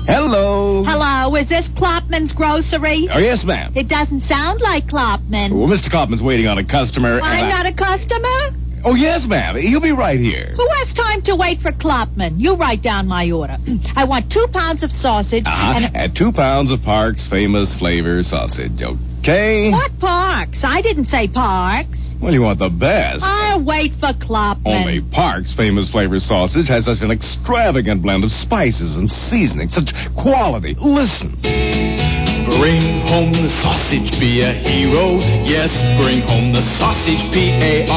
Hello. 0.06 0.82
Hello, 0.84 1.34
is 1.36 1.48
this 1.48 1.68
Klopman's 1.68 2.32
Grocery? 2.32 3.08
Oh, 3.10 3.18
yes, 3.18 3.44
ma'am. 3.44 3.72
It 3.76 3.88
doesn't 3.88 4.20
sound 4.20 4.60
like 4.60 4.86
Klopman. 4.88 5.50
Well, 5.52 5.68
Mr. 5.68 5.90
Kaufman's 5.90 6.22
waiting 6.22 6.48
on 6.48 6.58
a 6.58 6.64
customer. 6.64 7.20
I'm 7.22 7.44
I- 7.44 7.48
not 7.48 7.66
a 7.66 7.72
customer. 7.72 8.58
Oh, 8.84 8.94
yes, 8.96 9.26
ma'am. 9.26 9.54
He'll 9.56 9.80
be 9.80 9.92
right 9.92 10.18
here. 10.18 10.54
Who 10.56 10.68
has 10.78 10.92
time 10.92 11.22
to 11.22 11.36
wait 11.36 11.60
for 11.60 11.70
Klopman? 11.70 12.40
You 12.40 12.56
write 12.56 12.82
down 12.82 13.06
my 13.06 13.30
order. 13.30 13.56
I 13.96 14.04
want 14.04 14.30
two 14.32 14.46
pounds 14.52 14.82
of 14.82 14.92
sausage 14.92 15.44
Uh-huh. 15.46 15.74
and... 15.76 15.96
And 15.96 16.16
two 16.16 16.32
pounds 16.32 16.72
of 16.72 16.82
Park's 16.82 17.28
famous 17.28 17.76
flavor 17.76 18.24
sausage. 18.24 18.82
Okay. 18.82 18.98
What 19.24 20.00
Parks? 20.00 20.64
I 20.64 20.80
didn't 20.82 21.04
say 21.04 21.28
Parks. 21.28 22.12
Well, 22.20 22.32
you 22.32 22.42
want 22.42 22.58
the 22.58 22.68
best. 22.68 23.22
I'll 23.24 23.62
wait 23.62 23.94
for 23.94 24.12
Klopman. 24.12 24.66
Only 24.66 25.00
Park's 25.00 25.52
famous 25.52 25.90
flavor 25.90 26.18
sausage 26.18 26.66
has 26.68 26.86
such 26.86 27.02
an 27.02 27.12
extravagant 27.12 28.02
blend 28.02 28.24
of 28.24 28.32
spices 28.32 28.96
and 28.96 29.08
seasonings, 29.08 29.74
such 29.74 29.94
quality. 30.16 30.74
Listen. 30.74 31.36
Bring 31.40 32.82
home 33.06 33.32
the 33.32 33.48
sausage, 33.48 34.18
be 34.18 34.40
a 34.42 34.52
hero. 34.52 35.18
Yes, 35.46 35.80
bring 36.02 36.20
home 36.22 36.52
the 36.52 36.60
sausage, 36.60 37.22
P-A-R-K-S. 37.32 37.92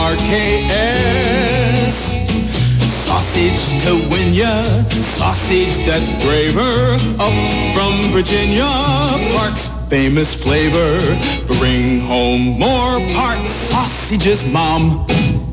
Sausage 3.06 3.84
to 3.84 4.10
win 4.10 4.34
ya, 4.34 4.84
sausage 5.02 5.86
that's 5.86 6.08
braver. 6.24 6.98
Up 7.20 7.34
from 7.74 8.12
Virginia, 8.12 8.66
Park's 9.34 9.70
famous 9.90 10.34
flavor. 10.34 11.00
Bring 11.48 12.00
home 12.00 12.60
more 12.60 13.00
Park's 13.14 13.52
sausages, 13.52 14.44
Mom. 14.44 15.06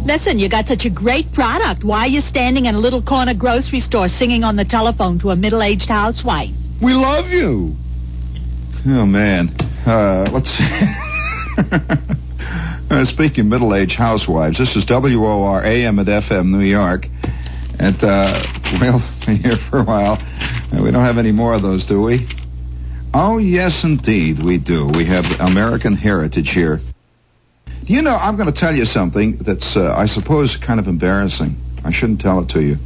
Listen, 0.05 0.39
you 0.39 0.49
got 0.49 0.69
such 0.69 0.85
a 0.85 0.91
great 0.91 1.33
product. 1.33 1.85
Why 1.85 2.01
are 2.01 2.09
you 2.09 2.21
standing 2.21 2.67
in 2.67 2.75
a 2.75 2.79
little 2.79 3.03
corner 3.03 3.35
grocery 3.35 3.81
store 3.81 4.09
singing 4.09 4.43
on 4.43 4.57
the 4.57 4.65
telephone 4.65 5.19
to 5.21 5.31
a 5.31 5.37
middle-aged 5.37 5.89
housewife? 5.89 6.55
We 6.81 6.95
love 6.95 7.31
you. 7.31 7.77
Oh 8.85 9.07
man, 9.07 9.55
uh, 9.87 10.29
let's 10.33 10.51
see. 10.51 10.65
uh, 12.91 13.05
speaking 13.05 13.43
of 13.43 13.47
middle-aged 13.47 13.97
housewives, 13.97 14.59
this 14.59 14.75
is 14.75 14.85
WOR 14.89 15.65
AM 15.65 16.01
at 16.01 16.07
FM 16.07 16.47
New 16.47 16.65
York, 16.65 17.09
and 17.79 18.03
uh, 18.03 18.43
we'll 18.81 19.03
be 19.25 19.37
here 19.37 19.57
for 19.57 19.79
a 19.79 19.85
while. 19.85 20.21
Uh, 20.73 20.83
we 20.83 20.91
don't 20.91 21.05
have 21.05 21.19
any 21.19 21.31
more 21.31 21.55
of 21.55 21.63
those, 21.63 21.85
do 21.85 22.03
we? 22.03 22.27
Oh 23.15 23.37
yes, 23.37 23.85
indeed, 23.85 24.39
we 24.39 24.57
do. 24.57 24.87
We 24.87 25.05
have 25.05 25.39
American 25.39 25.93
heritage 25.93 26.51
here. 26.51 26.81
Do 27.85 27.93
you 27.93 28.01
know? 28.01 28.17
I'm 28.17 28.37
going 28.37 28.51
to 28.51 28.59
tell 28.59 28.75
you 28.75 28.87
something 28.87 29.37
that's, 29.37 29.77
uh, 29.77 29.95
I 29.95 30.07
suppose, 30.07 30.57
kind 30.57 30.81
of 30.81 30.89
embarrassing. 30.89 31.57
I 31.85 31.91
shouldn't 31.91 32.23
tell 32.23 32.41
it 32.41 32.51
to 32.51 32.63
you. 32.63 32.79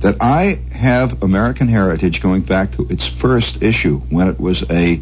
That 0.00 0.16
I 0.20 0.58
have 0.72 1.22
American 1.22 1.68
Heritage 1.68 2.20
going 2.20 2.42
back 2.42 2.72
to 2.72 2.88
its 2.88 3.06
first 3.06 3.62
issue 3.62 3.98
when 4.10 4.26
it 4.26 4.40
was 4.40 4.68
a 4.70 5.00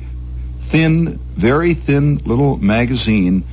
thin, 0.65 1.19
very 1.35 1.73
thin 1.73 2.19
little 2.19 2.59
magazine 2.59 3.45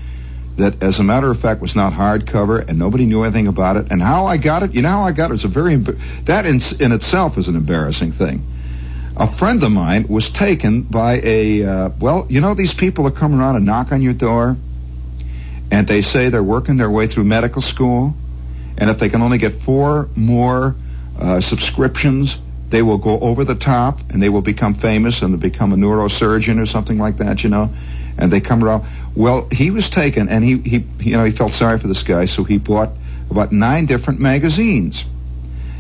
that, 0.58 0.84
as 0.84 1.00
a 1.00 1.04
matter 1.04 1.32
of 1.32 1.40
fact, 1.40 1.62
was 1.62 1.78
not 1.78 1.94
hardcover 1.94 2.68
and 2.68 2.78
nobody 2.78 3.06
knew 3.06 3.24
anything 3.24 3.48
about 3.48 3.78
it. 3.78 3.90
And 3.90 4.02
how 4.02 4.26
I 4.26 4.36
got 4.36 4.64
it, 4.64 4.74
you 4.74 4.82
know 4.82 4.90
how 4.90 5.04
I 5.04 5.14
got 5.14 5.32
it? 5.32 5.36
It's 5.36 5.46
a 5.46 5.48
very, 5.48 5.78
that 5.78 6.46
in, 6.46 6.60
in 6.82 6.92
itself 6.92 7.38
is 7.38 7.48
an 7.48 7.56
embarrassing 7.56 8.12
thing. 8.12 8.46
A 9.16 9.28
friend 9.28 9.62
of 9.64 9.72
mine 9.72 10.08
was 10.08 10.32
taken 10.32 10.82
by 10.84 11.20
a, 11.24 11.64
uh, 11.64 11.90
well, 12.00 12.26
you 12.30 12.42
know 12.42 12.56
these 12.56 12.74
people 12.74 13.04
that 13.06 13.16
come 13.16 13.40
around 13.40 13.56
and 13.56 13.66
knock 13.66 13.92
on 13.92 14.02
your 14.02 14.14
door 14.14 14.58
and 15.72 15.88
they 15.88 16.02
say 16.02 16.30
they're 16.30 16.42
working 16.42 16.78
their 16.78 16.90
way 16.90 17.08
through 17.08 17.26
medical 17.26 17.62
school 17.62 18.16
and 18.78 18.90
if 18.90 19.00
they 19.00 19.10
can 19.10 19.22
only 19.22 19.38
get 19.38 19.54
four 19.54 20.10
more 20.16 20.76
uh, 21.20 21.42
subscriptions, 21.42 22.40
they 22.70 22.82
will 22.82 22.98
go 22.98 23.20
over 23.20 23.44
the 23.46 23.56
top 23.56 24.00
and 24.10 24.22
they 24.22 24.30
will 24.30 24.42
become 24.42 24.74
famous 24.74 25.22
and 25.22 25.40
become 25.40 25.74
a 25.74 25.76
neurosurgeon 25.76 26.60
or 26.60 26.66
something 26.66 26.98
like 26.98 27.18
that, 27.18 27.44
you 27.44 27.50
know. 27.50 27.70
And 28.18 28.32
they 28.32 28.42
come 28.42 28.64
around. 28.64 28.86
Well, 29.16 29.48
he 29.52 29.70
was 29.70 29.90
taken 29.90 30.30
and 30.30 30.44
he, 30.44 30.58
he 30.58 30.86
you 31.00 31.18
know, 31.18 31.24
he 31.24 31.32
felt 31.32 31.52
sorry 31.52 31.78
for 31.78 31.88
this 31.88 32.04
guy, 32.04 32.26
so 32.26 32.44
he 32.44 32.58
bought 32.58 32.90
about 33.30 33.52
nine 33.52 33.86
different 33.86 34.20
magazines. 34.20 35.06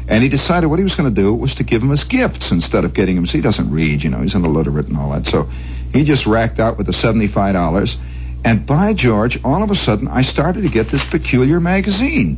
And 0.07 0.21
he 0.21 0.29
decided 0.29 0.67
what 0.67 0.79
he 0.79 0.83
was 0.83 0.95
going 0.95 1.13
to 1.13 1.21
do 1.21 1.33
was 1.33 1.55
to 1.55 1.63
give 1.63 1.81
him 1.81 1.91
as 1.91 2.03
gifts 2.03 2.51
instead 2.51 2.83
of 2.83 2.93
getting 2.93 3.15
him. 3.15 3.25
He 3.25 3.41
doesn't 3.41 3.71
read, 3.71 4.03
you 4.03 4.09
know, 4.09 4.19
he's 4.19 4.35
illiterate 4.35 4.87
and 4.87 4.97
all 4.97 5.11
that. 5.11 5.25
So 5.25 5.49
he 5.93 6.03
just 6.03 6.25
racked 6.25 6.59
out 6.59 6.77
with 6.77 6.87
the 6.87 6.93
seventy-five 6.93 7.53
dollars. 7.53 7.97
And 8.43 8.65
by 8.65 8.93
George, 8.93 9.41
all 9.45 9.63
of 9.63 9.71
a 9.71 9.75
sudden, 9.75 10.09
I 10.09 10.23
started 10.23 10.63
to 10.63 10.69
get 10.69 10.87
this 10.87 11.03
peculiar 11.09 11.61
magazine. 11.61 12.37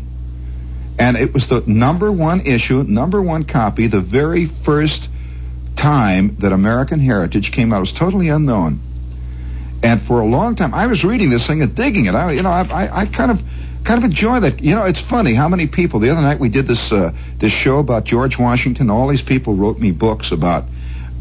And 0.99 1.17
it 1.17 1.33
was 1.33 1.49
the 1.49 1.61
number 1.65 2.11
one 2.11 2.41
issue, 2.45 2.83
number 2.83 3.21
one 3.21 3.43
copy, 3.43 3.87
the 3.87 3.99
very 4.01 4.45
first 4.45 5.09
time 5.75 6.35
that 6.37 6.53
American 6.53 6.99
Heritage 6.99 7.51
came 7.51 7.73
out. 7.73 7.77
It 7.77 7.81
was 7.81 7.93
totally 7.93 8.29
unknown. 8.29 8.79
And 9.83 10.01
for 10.01 10.21
a 10.21 10.25
long 10.25 10.55
time, 10.55 10.73
I 10.73 10.87
was 10.87 11.03
reading 11.03 11.31
this 11.31 11.45
thing 11.45 11.61
and 11.61 11.75
digging 11.75 12.05
it. 12.05 12.15
I, 12.15 12.31
you 12.31 12.43
know, 12.43 12.49
I, 12.49 12.61
I, 12.61 12.99
I 13.01 13.05
kind 13.07 13.31
of, 13.31 13.43
kind 13.85 14.03
of 14.03 14.03
enjoy 14.03 14.41
that. 14.41 14.61
You 14.61 14.75
know, 14.75 14.85
it's 14.85 14.99
funny 14.99 15.33
how 15.33 15.47
many 15.47 15.67
people. 15.67 15.99
The 15.99 16.09
other 16.09 16.21
night 16.21 16.39
we 16.39 16.49
did 16.49 16.67
this, 16.67 16.91
uh, 16.91 17.13
this 17.37 17.51
show 17.51 17.79
about 17.79 18.03
George 18.03 18.37
Washington. 18.37 18.89
All 18.89 19.07
these 19.07 19.21
people 19.21 19.55
wrote 19.55 19.79
me 19.79 19.91
books 19.91 20.31
about 20.31 20.65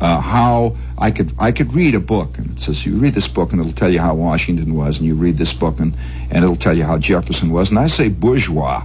uh, 0.01 0.21
how 0.21 0.77
I 0.99 1.13
could, 1.13 1.33
I 1.39 1.53
could 1.53 1.73
read 1.75 1.95
a 1.95 2.01
book, 2.01 2.39
and 2.39 2.51
it 2.51 2.59
says 2.59 2.85
you 2.85 2.97
read 2.97 3.15
this 3.15 3.29
book 3.29 3.53
and 3.53 3.61
it'll 3.61 3.73
tell 3.73 3.93
you 3.93 4.01
how 4.01 4.15
Washington 4.17 4.75
was, 4.75 4.99
and 4.99 5.07
you 5.07 5.15
read 5.15 5.39
this 5.39 5.53
book 5.53 5.79
and, 5.79 5.95
and 6.31 6.43
it'll 6.43 6.57
tell 6.57 6.77
you 6.77 6.83
how 6.85 6.99
Jefferson 6.99 7.53
was. 7.53 7.71
And 7.71 7.79
I 7.79 7.87
say 7.87 8.09
bourgeois 8.09 8.85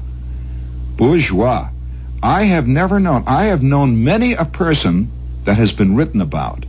bourgeois. 1.00 1.70
I 2.22 2.44
have 2.44 2.68
never 2.68 3.00
known, 3.00 3.24
I 3.26 3.46
have 3.46 3.64
known 3.64 4.04
many 4.04 4.34
a 4.34 4.44
person 4.44 5.10
that 5.46 5.56
has 5.56 5.72
been 5.72 5.96
written 5.96 6.20
about. 6.20 6.66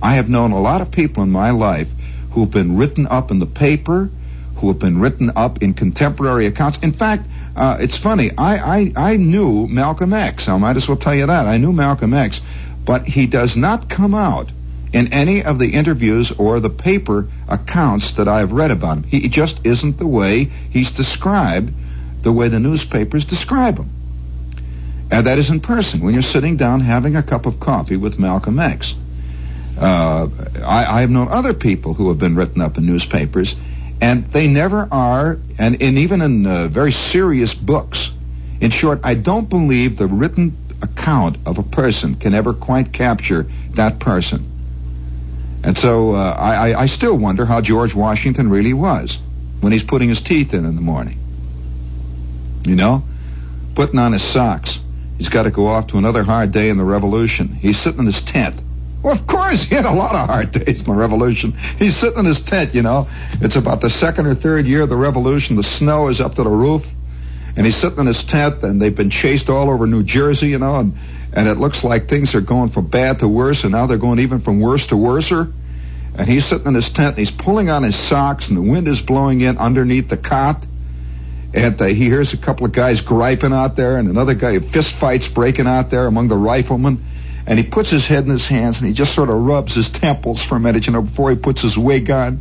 I 0.00 0.14
have 0.14 0.28
known 0.28 0.52
a 0.52 0.60
lot 0.60 0.80
of 0.80 0.92
people 0.92 1.24
in 1.24 1.30
my 1.30 1.50
life 1.50 1.90
who've 2.30 2.50
been 2.50 2.76
written 2.76 3.08
up 3.08 3.32
in 3.32 3.40
the 3.40 3.46
paper, 3.46 4.10
who 4.56 4.68
have 4.68 4.78
been 4.78 5.00
written 5.00 5.32
up 5.36 5.62
in 5.62 5.74
contemporary 5.74 6.46
accounts. 6.46 6.78
In 6.82 6.92
fact, 6.92 7.24
uh, 7.56 7.76
it's 7.80 7.96
funny, 7.96 8.30
I, 8.36 8.56
I, 8.56 8.92
I 8.96 9.16
knew 9.16 9.68
Malcolm 9.68 10.12
X. 10.12 10.48
I 10.48 10.56
might 10.58 10.76
as 10.76 10.88
well 10.88 10.96
tell 10.96 11.14
you 11.14 11.26
that. 11.26 11.46
I 11.46 11.58
knew 11.58 11.72
Malcolm 11.72 12.14
X, 12.14 12.40
but 12.84 13.06
he 13.06 13.26
does 13.26 13.56
not 13.56 13.88
come 13.88 14.14
out 14.14 14.50
in 14.92 15.12
any 15.12 15.42
of 15.42 15.58
the 15.58 15.70
interviews 15.70 16.30
or 16.32 16.60
the 16.60 16.70
paper 16.70 17.28
accounts 17.48 18.12
that 18.12 18.28
I've 18.28 18.52
read 18.52 18.70
about 18.70 18.98
him. 18.98 19.02
He 19.04 19.28
just 19.28 19.60
isn't 19.64 19.98
the 19.98 20.06
way 20.06 20.44
he's 20.44 20.92
described 20.92 21.72
the 22.22 22.32
way 22.32 22.48
the 22.48 22.58
newspapers 22.58 23.24
describe 23.24 23.78
him. 23.78 23.90
And 25.10 25.26
that 25.26 25.38
is 25.38 25.50
in 25.50 25.60
person, 25.60 26.00
when 26.00 26.14
you're 26.14 26.22
sitting 26.22 26.56
down 26.56 26.80
having 26.80 27.14
a 27.14 27.22
cup 27.22 27.46
of 27.46 27.60
coffee 27.60 27.96
with 27.96 28.18
Malcolm 28.18 28.58
X. 28.58 28.94
Uh, 29.78 30.28
I, 30.64 30.86
I 30.86 31.00
have 31.02 31.10
known 31.10 31.28
other 31.28 31.52
people 31.52 31.94
who 31.94 32.08
have 32.08 32.18
been 32.18 32.34
written 32.34 32.62
up 32.62 32.78
in 32.78 32.86
newspapers, 32.86 33.54
and 34.00 34.30
they 34.32 34.48
never 34.48 34.88
are, 34.90 35.38
and, 35.58 35.82
and 35.82 35.98
even 35.98 36.20
in 36.20 36.46
uh, 36.46 36.68
very 36.68 36.92
serious 36.92 37.54
books. 37.54 38.12
In 38.60 38.70
short, 38.70 39.00
I 39.04 39.14
don't 39.14 39.48
believe 39.48 39.96
the 39.96 40.06
written 40.06 40.56
account 40.82 41.38
of 41.46 41.58
a 41.58 41.62
person 41.62 42.14
can 42.14 42.34
ever 42.34 42.52
quite 42.52 42.92
capture 42.92 43.46
that 43.70 43.98
person. 43.98 44.50
And 45.64 45.76
so 45.78 46.14
uh, 46.14 46.36
I, 46.38 46.70
I, 46.70 46.82
I 46.82 46.86
still 46.86 47.16
wonder 47.16 47.46
how 47.46 47.60
George 47.60 47.94
Washington 47.94 48.50
really 48.50 48.74
was 48.74 49.18
when 49.60 49.72
he's 49.72 49.84
putting 49.84 50.08
his 50.08 50.20
teeth 50.20 50.52
in 50.52 50.64
in 50.66 50.74
the 50.74 50.82
morning 50.82 51.18
you 52.66 52.76
know, 52.76 53.04
putting 53.74 53.98
on 53.98 54.12
his 54.12 54.22
socks. 54.22 54.80
He's 55.18 55.28
got 55.28 55.44
to 55.44 55.50
go 55.50 55.66
off 55.66 55.88
to 55.88 55.98
another 55.98 56.24
hard 56.24 56.52
day 56.52 56.68
in 56.70 56.76
the 56.76 56.84
revolution. 56.84 57.48
He's 57.48 57.78
sitting 57.78 58.00
in 58.00 58.06
his 58.06 58.22
tent. 58.22 58.60
Well, 59.04 59.12
of 59.12 59.26
course, 59.26 59.64
he 59.64 59.74
had 59.74 59.84
a 59.84 59.92
lot 59.92 60.14
of 60.14 60.30
hard 60.30 60.52
days 60.52 60.82
in 60.82 60.90
the 60.90 60.98
revolution. 60.98 61.52
He's 61.52 61.94
sitting 61.94 62.20
in 62.20 62.24
his 62.24 62.40
tent, 62.40 62.74
you 62.74 62.80
know. 62.80 63.06
It's 63.42 63.54
about 63.54 63.82
the 63.82 63.90
second 63.90 64.24
or 64.24 64.34
third 64.34 64.64
year 64.64 64.80
of 64.80 64.88
the 64.88 64.96
revolution. 64.96 65.56
The 65.56 65.62
snow 65.62 66.08
is 66.08 66.22
up 66.22 66.36
to 66.36 66.42
the 66.42 66.48
roof. 66.48 66.90
And 67.54 67.66
he's 67.66 67.76
sitting 67.76 67.98
in 67.98 68.06
his 68.06 68.24
tent, 68.24 68.62
and 68.62 68.80
they've 68.80 68.94
been 68.94 69.10
chased 69.10 69.50
all 69.50 69.68
over 69.68 69.86
New 69.86 70.04
Jersey, 70.04 70.48
you 70.48 70.58
know, 70.58 70.76
and, 70.76 70.94
and 71.34 71.46
it 71.46 71.58
looks 71.58 71.84
like 71.84 72.08
things 72.08 72.34
are 72.34 72.40
going 72.40 72.70
from 72.70 72.86
bad 72.86 73.18
to 73.18 73.28
worse, 73.28 73.64
and 73.64 73.72
now 73.72 73.86
they're 73.86 73.98
going 73.98 74.20
even 74.20 74.40
from 74.40 74.58
worse 74.58 74.86
to 74.86 74.96
worser. 74.96 75.52
And 76.16 76.26
he's 76.26 76.46
sitting 76.46 76.66
in 76.66 76.74
his 76.74 76.88
tent, 76.88 77.10
and 77.10 77.18
he's 77.18 77.30
pulling 77.30 77.68
on 77.68 77.82
his 77.82 77.96
socks, 77.96 78.48
and 78.48 78.56
the 78.56 78.62
wind 78.62 78.88
is 78.88 79.02
blowing 79.02 79.42
in 79.42 79.58
underneath 79.58 80.08
the 80.08 80.16
cot 80.16 80.64
and 81.52 81.80
uh, 81.80 81.84
he 81.84 82.06
hears 82.06 82.32
a 82.32 82.36
couple 82.36 82.66
of 82.66 82.72
guys 82.72 83.00
griping 83.00 83.52
out 83.52 83.76
there 83.76 83.96
and 83.96 84.08
another 84.08 84.34
guy 84.34 84.58
fist 84.58 84.92
fights 84.92 85.28
breaking 85.28 85.68
out 85.68 85.88
there 85.88 86.06
among 86.06 86.26
the 86.26 86.36
riflemen 86.36 87.00
and 87.46 87.58
he 87.58 87.64
puts 87.64 87.90
his 87.90 88.06
head 88.06 88.24
in 88.24 88.30
his 88.30 88.44
hands 88.44 88.78
and 88.78 88.86
he 88.86 88.94
just 88.94 89.14
sort 89.14 89.28
of 89.28 89.36
rubs 89.36 89.74
his 89.74 89.90
temples 89.90 90.42
for 90.42 90.56
a 90.56 90.60
minute 90.60 90.86
you 90.86 90.92
know 90.92 91.02
before 91.02 91.30
he 91.30 91.36
puts 91.36 91.62
his 91.62 91.76
wig 91.76 92.10
on. 92.10 92.40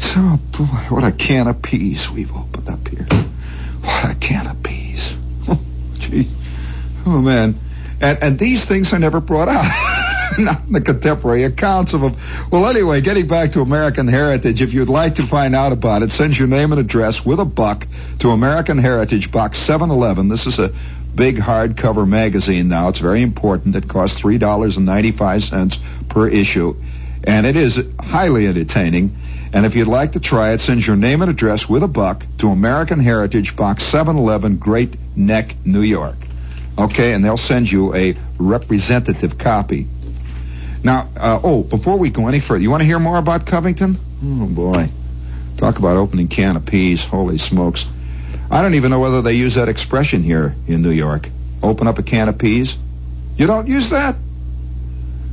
So 0.00 0.14
oh 0.16 0.40
boy 0.52 0.94
what 0.94 1.04
a 1.04 1.12
can 1.12 1.48
of 1.48 1.62
peas 1.62 2.10
we've 2.10 2.34
opened 2.34 2.68
up 2.68 2.86
here. 2.88 3.06
What 3.82 4.10
a 4.10 4.14
can 4.14 4.46
of 4.46 4.62
peas. 4.62 5.14
Oh, 5.48 5.60
gee. 5.98 6.28
Oh 7.04 7.20
man. 7.20 7.58
And 8.00 8.22
and 8.22 8.38
these 8.38 8.64
things 8.64 8.92
are 8.92 8.98
never 8.98 9.20
brought 9.20 9.48
out. 9.48 10.00
Not 10.38 10.66
in 10.66 10.72
the 10.72 10.80
contemporary 10.80 11.44
accounts 11.44 11.92
of 11.92 12.00
them. 12.00 12.16
Well, 12.50 12.66
anyway, 12.66 13.02
getting 13.02 13.26
back 13.26 13.52
to 13.52 13.60
American 13.60 14.08
Heritage, 14.08 14.62
if 14.62 14.72
you'd 14.72 14.88
like 14.88 15.16
to 15.16 15.26
find 15.26 15.54
out 15.54 15.72
about 15.72 16.02
it, 16.02 16.10
send 16.10 16.38
your 16.38 16.48
name 16.48 16.72
and 16.72 16.80
address 16.80 17.24
with 17.24 17.38
a 17.38 17.44
buck 17.44 17.86
to 18.20 18.30
American 18.30 18.78
Heritage, 18.78 19.30
Box 19.30 19.58
711. 19.58 20.28
This 20.28 20.46
is 20.46 20.58
a 20.58 20.72
big 21.14 21.36
hardcover 21.36 22.08
magazine 22.08 22.68
now. 22.68 22.88
It's 22.88 22.98
very 22.98 23.22
important. 23.22 23.76
It 23.76 23.88
costs 23.88 24.20
$3.95 24.20 25.78
per 26.08 26.28
issue, 26.28 26.76
and 27.24 27.46
it 27.46 27.56
is 27.56 27.80
highly 27.98 28.46
entertaining. 28.46 29.16
And 29.52 29.66
if 29.66 29.74
you'd 29.76 29.88
like 29.88 30.12
to 30.12 30.20
try 30.20 30.52
it, 30.52 30.60
send 30.60 30.86
your 30.86 30.96
name 30.96 31.20
and 31.20 31.30
address 31.30 31.68
with 31.68 31.82
a 31.82 31.88
buck 31.88 32.24
to 32.38 32.48
American 32.48 32.98
Heritage, 32.98 33.54
Box 33.54 33.84
711, 33.84 34.56
Great 34.56 34.96
Neck, 35.14 35.54
New 35.64 35.82
York. 35.82 36.16
Okay, 36.78 37.12
and 37.12 37.22
they'll 37.22 37.36
send 37.36 37.70
you 37.70 37.94
a 37.94 38.16
representative 38.38 39.36
copy. 39.36 39.86
Now, 40.82 41.08
uh, 41.16 41.38
oh, 41.42 41.62
before 41.62 41.98
we 41.98 42.08
go 42.08 42.28
any 42.28 42.40
further, 42.40 42.62
you 42.62 42.70
want 42.70 42.80
to 42.80 42.86
hear 42.86 42.98
more 42.98 43.18
about 43.18 43.46
Covington? 43.46 43.98
Oh 44.24 44.46
boy, 44.46 44.88
talk 45.58 45.78
about 45.78 45.96
opening 45.96 46.28
can 46.28 46.56
of 46.56 46.64
peas! 46.64 47.04
Holy 47.04 47.36
smokes! 47.36 47.86
I 48.52 48.60
don't 48.60 48.74
even 48.74 48.90
know 48.90 49.00
whether 49.00 49.22
they 49.22 49.32
use 49.32 49.54
that 49.54 49.70
expression 49.70 50.22
here 50.22 50.54
in 50.68 50.82
New 50.82 50.90
York. 50.90 51.30
Open 51.62 51.86
up 51.86 51.98
a 51.98 52.02
can 52.02 52.28
of 52.28 52.36
peas. 52.36 52.76
You 53.36 53.46
don't 53.46 53.66
use 53.66 53.90
that? 53.90 54.14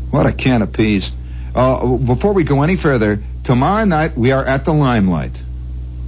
What 0.09 0.25
a 0.25 0.31
can 0.31 0.61
of 0.61 0.71
peas! 0.71 1.11
Uh, 1.53 1.97
before 1.97 2.31
we 2.31 2.45
go 2.45 2.61
any 2.61 2.77
further, 2.77 3.21
tomorrow 3.43 3.83
night 3.83 4.17
we 4.17 4.31
are 4.31 4.45
at 4.45 4.63
the 4.63 4.71
Limelight. 4.71 5.43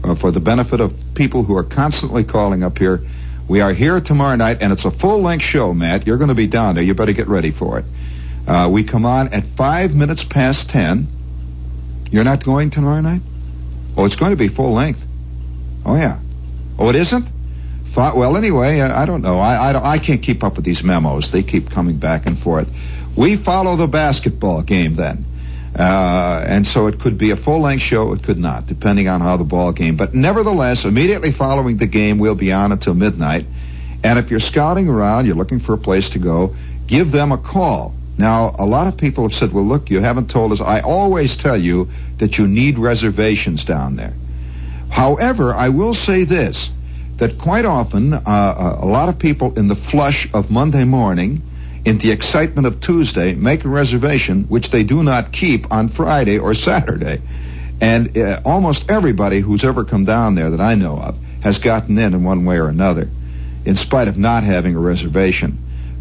Uh, 0.05 0.15
for 0.15 0.31
the 0.31 0.39
benefit 0.39 0.79
of 0.79 0.93
people 1.13 1.43
who 1.43 1.57
are 1.57 1.65
constantly 1.65 2.23
calling 2.23 2.63
up 2.63 2.77
here, 2.77 3.01
we 3.49 3.59
are 3.59 3.73
here 3.73 3.99
tomorrow 3.99 4.37
night, 4.37 4.59
and 4.61 4.71
it's 4.71 4.85
a 4.85 4.91
full-length 4.91 5.43
show, 5.43 5.73
Matt. 5.73 6.07
You're 6.07 6.17
going 6.17 6.29
to 6.29 6.33
be 6.33 6.47
down 6.47 6.75
there. 6.75 6.83
You 6.83 6.93
better 6.93 7.11
get 7.11 7.27
ready 7.27 7.51
for 7.51 7.79
it. 7.79 7.85
Uh, 8.47 8.69
we 8.71 8.85
come 8.85 9.05
on 9.05 9.33
at 9.33 9.45
five 9.45 9.93
minutes 9.93 10.23
past 10.23 10.69
ten. 10.69 11.09
You're 12.09 12.23
not 12.23 12.41
going 12.41 12.69
tomorrow 12.69 13.01
night? 13.01 13.21
Oh, 13.97 14.05
it's 14.05 14.15
going 14.15 14.31
to 14.31 14.37
be 14.37 14.47
full 14.47 14.71
length. 14.71 15.05
Oh 15.85 15.95
yeah. 15.95 16.20
Oh, 16.81 16.89
it 16.89 16.95
isn't. 16.95 17.29
Fi- 17.85 18.13
well, 18.15 18.35
anyway, 18.37 18.79
uh, 18.79 18.99
I 18.99 19.05
don't 19.05 19.21
know. 19.21 19.39
I, 19.39 19.69
I, 19.69 19.73
don't- 19.73 19.85
I 19.85 19.99
can't 19.99 20.21
keep 20.21 20.43
up 20.43 20.55
with 20.55 20.65
these 20.65 20.83
memos. 20.83 21.29
They 21.29 21.43
keep 21.43 21.69
coming 21.69 21.97
back 21.97 22.25
and 22.25 22.37
forth. 22.37 22.67
We 23.15 23.35
follow 23.37 23.75
the 23.75 23.87
basketball 23.87 24.63
game 24.63 24.95
then. 24.95 25.25
Uh, 25.77 26.43
and 26.47 26.65
so 26.65 26.87
it 26.87 26.99
could 26.99 27.17
be 27.19 27.29
a 27.31 27.35
full 27.35 27.59
length 27.59 27.83
show, 27.83 28.13
it 28.13 28.23
could 28.23 28.39
not, 28.39 28.65
depending 28.65 29.07
on 29.07 29.21
how 29.21 29.37
the 29.37 29.43
ball 29.43 29.71
game. 29.73 29.95
But 29.95 30.13
nevertheless, 30.15 30.83
immediately 30.85 31.31
following 31.31 31.77
the 31.77 31.85
game, 31.87 32.17
we'll 32.17 32.35
be 32.35 32.51
on 32.51 32.71
until 32.71 32.93
midnight. 32.95 33.45
And 34.03 34.17
if 34.17 34.31
you're 34.31 34.39
scouting 34.39 34.89
around, 34.89 35.27
you're 35.27 35.35
looking 35.35 35.59
for 35.59 35.73
a 35.73 35.77
place 35.77 36.09
to 36.09 36.19
go, 36.19 36.55
give 36.87 37.11
them 37.11 37.31
a 37.31 37.37
call. 37.37 37.93
Now, 38.17 38.55
a 38.57 38.65
lot 38.65 38.87
of 38.87 38.97
people 38.97 39.23
have 39.23 39.33
said, 39.33 39.53
well, 39.53 39.63
look, 39.63 39.89
you 39.91 39.99
haven't 39.99 40.29
told 40.31 40.51
us. 40.51 40.59
I 40.61 40.79
always 40.81 41.37
tell 41.37 41.57
you 41.57 41.89
that 42.17 42.37
you 42.39 42.47
need 42.47 42.79
reservations 42.79 43.63
down 43.63 43.95
there. 43.95 44.13
However, 44.91 45.53
I 45.53 45.69
will 45.69 45.93
say 45.93 46.25
this, 46.25 46.69
that 47.17 47.39
quite 47.39 47.65
often, 47.65 48.13
uh, 48.13 48.77
a 48.81 48.85
lot 48.85 49.09
of 49.09 49.17
people 49.17 49.57
in 49.57 49.67
the 49.67 49.75
flush 49.75 50.27
of 50.33 50.51
Monday 50.51 50.83
morning, 50.83 51.41
in 51.85 51.97
the 51.97 52.11
excitement 52.11 52.67
of 52.67 52.81
Tuesday, 52.81 53.33
make 53.33 53.65
a 53.65 53.69
reservation 53.69 54.43
which 54.43 54.69
they 54.69 54.83
do 54.83 55.01
not 55.01 55.31
keep 55.31 55.71
on 55.71 55.87
Friday 55.87 56.37
or 56.37 56.53
Saturday. 56.53 57.21
And 57.79 58.15
uh, 58.15 58.41
almost 58.45 58.91
everybody 58.91 59.39
who's 59.39 59.63
ever 59.63 59.85
come 59.85 60.05
down 60.05 60.35
there 60.35 60.51
that 60.51 60.61
I 60.61 60.75
know 60.75 60.97
of 60.97 61.17
has 61.41 61.57
gotten 61.57 61.97
in 61.97 62.13
in 62.13 62.23
one 62.23 62.45
way 62.45 62.57
or 62.57 62.67
another, 62.67 63.09
in 63.65 63.75
spite 63.75 64.07
of 64.07 64.17
not 64.17 64.43
having 64.43 64.75
a 64.75 64.79
reservation. 64.79 65.57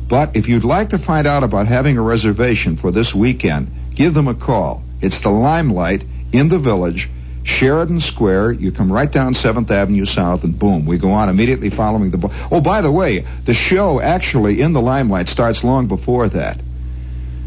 But 0.09 0.37
if 0.37 0.49
you'd 0.49 0.65
like 0.65 0.91
to 0.91 0.99
find 0.99 1.27
out 1.27 1.45
about 1.45 1.69
having 1.69 1.97
a 1.97 2.03
reservation 2.03 2.77
for 2.77 2.91
this 2.91 3.15
weekend, 3.15 3.71
give 3.95 4.13
them 4.13 4.29
a 4.29 4.35
call. 4.35 4.83
It's 5.01 5.21
the 5.21 5.31
Limelight 5.31 6.05
in 6.33 6.49
the 6.49 6.59
village, 6.59 7.09
Sheridan 7.43 8.01
Square. 8.01 8.53
You 8.53 8.73
come 8.73 8.93
right 8.93 9.11
down 9.11 9.35
7th 9.35 9.71
Avenue 9.71 10.05
South, 10.05 10.45
and 10.45 10.59
boom, 10.59 10.87
we 10.87 10.99
go 10.99 11.13
on 11.13 11.29
immediately 11.29 11.71
following 11.71 12.11
the 12.11 12.19
ball. 12.19 12.33
Oh, 12.51 12.61
by 12.61 12.81
the 12.81 12.93
way, 12.93 13.25
the 13.45 13.55
show 13.55 14.01
actually 14.01 14.61
in 14.61 14.73
the 14.73 14.81
Limelight 14.81 15.29
starts 15.29 15.65
long 15.65 15.87
before 15.87 16.29
that. 16.29 16.61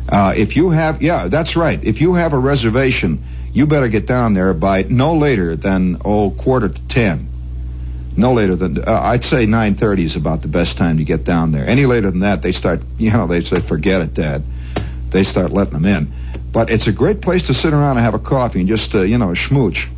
Uh, 0.10 0.34
if 0.36 0.56
you 0.56 0.70
have, 0.70 1.02
yeah, 1.02 1.28
that's 1.28 1.56
right. 1.56 1.82
If 1.84 2.02
you 2.02 2.16
have 2.16 2.34
a 2.34 2.38
reservation, 2.40 3.24
you 3.54 3.68
better 3.68 3.88
get 3.88 4.06
down 4.06 4.34
there 4.34 4.54
by 4.54 4.84
no 4.84 5.16
later 5.16 5.56
than 5.56 6.02
oh 6.04 6.32
quarter 6.32 6.70
to 6.70 6.82
ten. 6.88 7.30
No 8.16 8.34
later 8.34 8.56
than 8.56 8.84
uh, 8.84 9.00
I'd 9.02 9.24
say 9.24 9.46
nine 9.46 9.76
thirty 9.76 10.04
is 10.04 10.16
about 10.16 10.42
the 10.42 10.48
best 10.48 10.78
time 10.78 10.98
to 10.98 11.04
get 11.04 11.24
down 11.24 11.52
there. 11.52 11.66
Any 11.66 11.86
later 11.86 12.12
than 12.12 12.22
that, 12.22 12.42
they 12.42 12.52
start, 12.52 12.82
you 12.98 13.12
know, 13.12 13.28
they 13.28 13.42
say 13.42 13.62
forget 13.62 14.02
it, 14.02 14.14
Dad. 14.14 14.44
They 15.10 15.24
start 15.24 15.52
letting 15.52 15.74
them 15.74 15.86
in. 15.86 16.14
But 16.54 16.70
it's 16.70 16.86
a 16.86 16.92
great 16.94 17.20
place 17.20 17.48
to 17.48 17.54
sit 17.54 17.74
around 17.74 17.98
and 17.98 18.06
have 18.06 18.14
a 18.14 18.20
coffee 18.20 18.60
and 18.60 18.70
just, 18.70 18.94
uh, 18.94 19.02
you 19.02 19.18
know, 19.18 19.30
schmooch. 19.30 19.90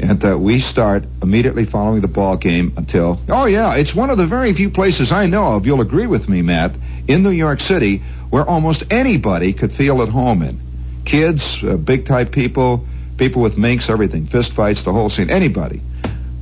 And 0.00 0.24
uh, 0.24 0.36
we 0.38 0.58
start 0.58 1.04
immediately 1.22 1.66
following 1.66 2.00
the 2.00 2.08
ball 2.08 2.36
game 2.38 2.72
until. 2.76 3.20
Oh 3.28 3.44
yeah, 3.44 3.76
it's 3.76 3.94
one 3.94 4.10
of 4.10 4.16
the 4.16 4.26
very 4.26 4.52
few 4.54 4.70
places 4.70 5.12
I 5.12 5.26
know 5.26 5.52
of. 5.52 5.66
You'll 5.66 5.82
agree 5.82 6.06
with 6.06 6.28
me, 6.30 6.40
Matt, 6.40 6.72
in 7.06 7.22
New 7.22 7.30
York 7.30 7.60
City, 7.60 7.98
where 8.30 8.44
almost 8.44 8.90
anybody 8.90 9.52
could 9.52 9.70
feel 9.70 10.02
at 10.02 10.08
home 10.08 10.42
in. 10.42 10.58
Kids, 11.04 11.62
uh, 11.62 11.76
big 11.76 12.06
type 12.06 12.32
people, 12.32 12.86
people 13.18 13.42
with 13.42 13.58
minks, 13.58 13.90
everything, 13.90 14.26
fist 14.26 14.54
fights, 14.54 14.82
the 14.82 14.92
whole 14.92 15.10
scene. 15.10 15.30
Anybody. 15.30 15.82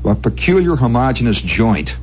A 0.04 0.14
peculiar 0.14 0.76
homogenous 0.76 1.40
joint. 1.42 1.96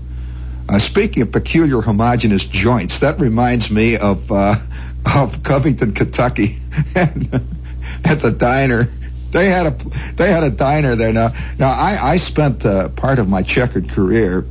Uh, 0.70 0.80
speaking 0.80 1.24
of 1.24 1.32
peculiar 1.32 1.82
homogenous 1.82 2.46
joints, 2.46 3.00
that 3.00 3.20
reminds 3.22 3.72
me 3.72 3.96
of 3.96 4.30
uh, 4.32 4.58
of 5.06 5.42
Covington, 5.44 5.94
Kentucky, 5.94 6.60
at 6.96 8.22
the 8.22 8.32
diner. 8.32 8.90
They 9.32 9.50
had 9.50 9.68
a 9.68 10.14
they 10.16 10.32
had 10.32 10.44
a 10.44 10.50
diner 10.50 10.96
there. 10.96 11.12
Now, 11.12 11.34
now 11.60 11.70
I 11.70 12.14
I 12.14 12.18
spent 12.18 12.66
uh, 12.66 12.90
part 12.90 13.20
of 13.20 13.28
my 13.28 13.44
checkered 13.44 13.90
career 13.90 14.46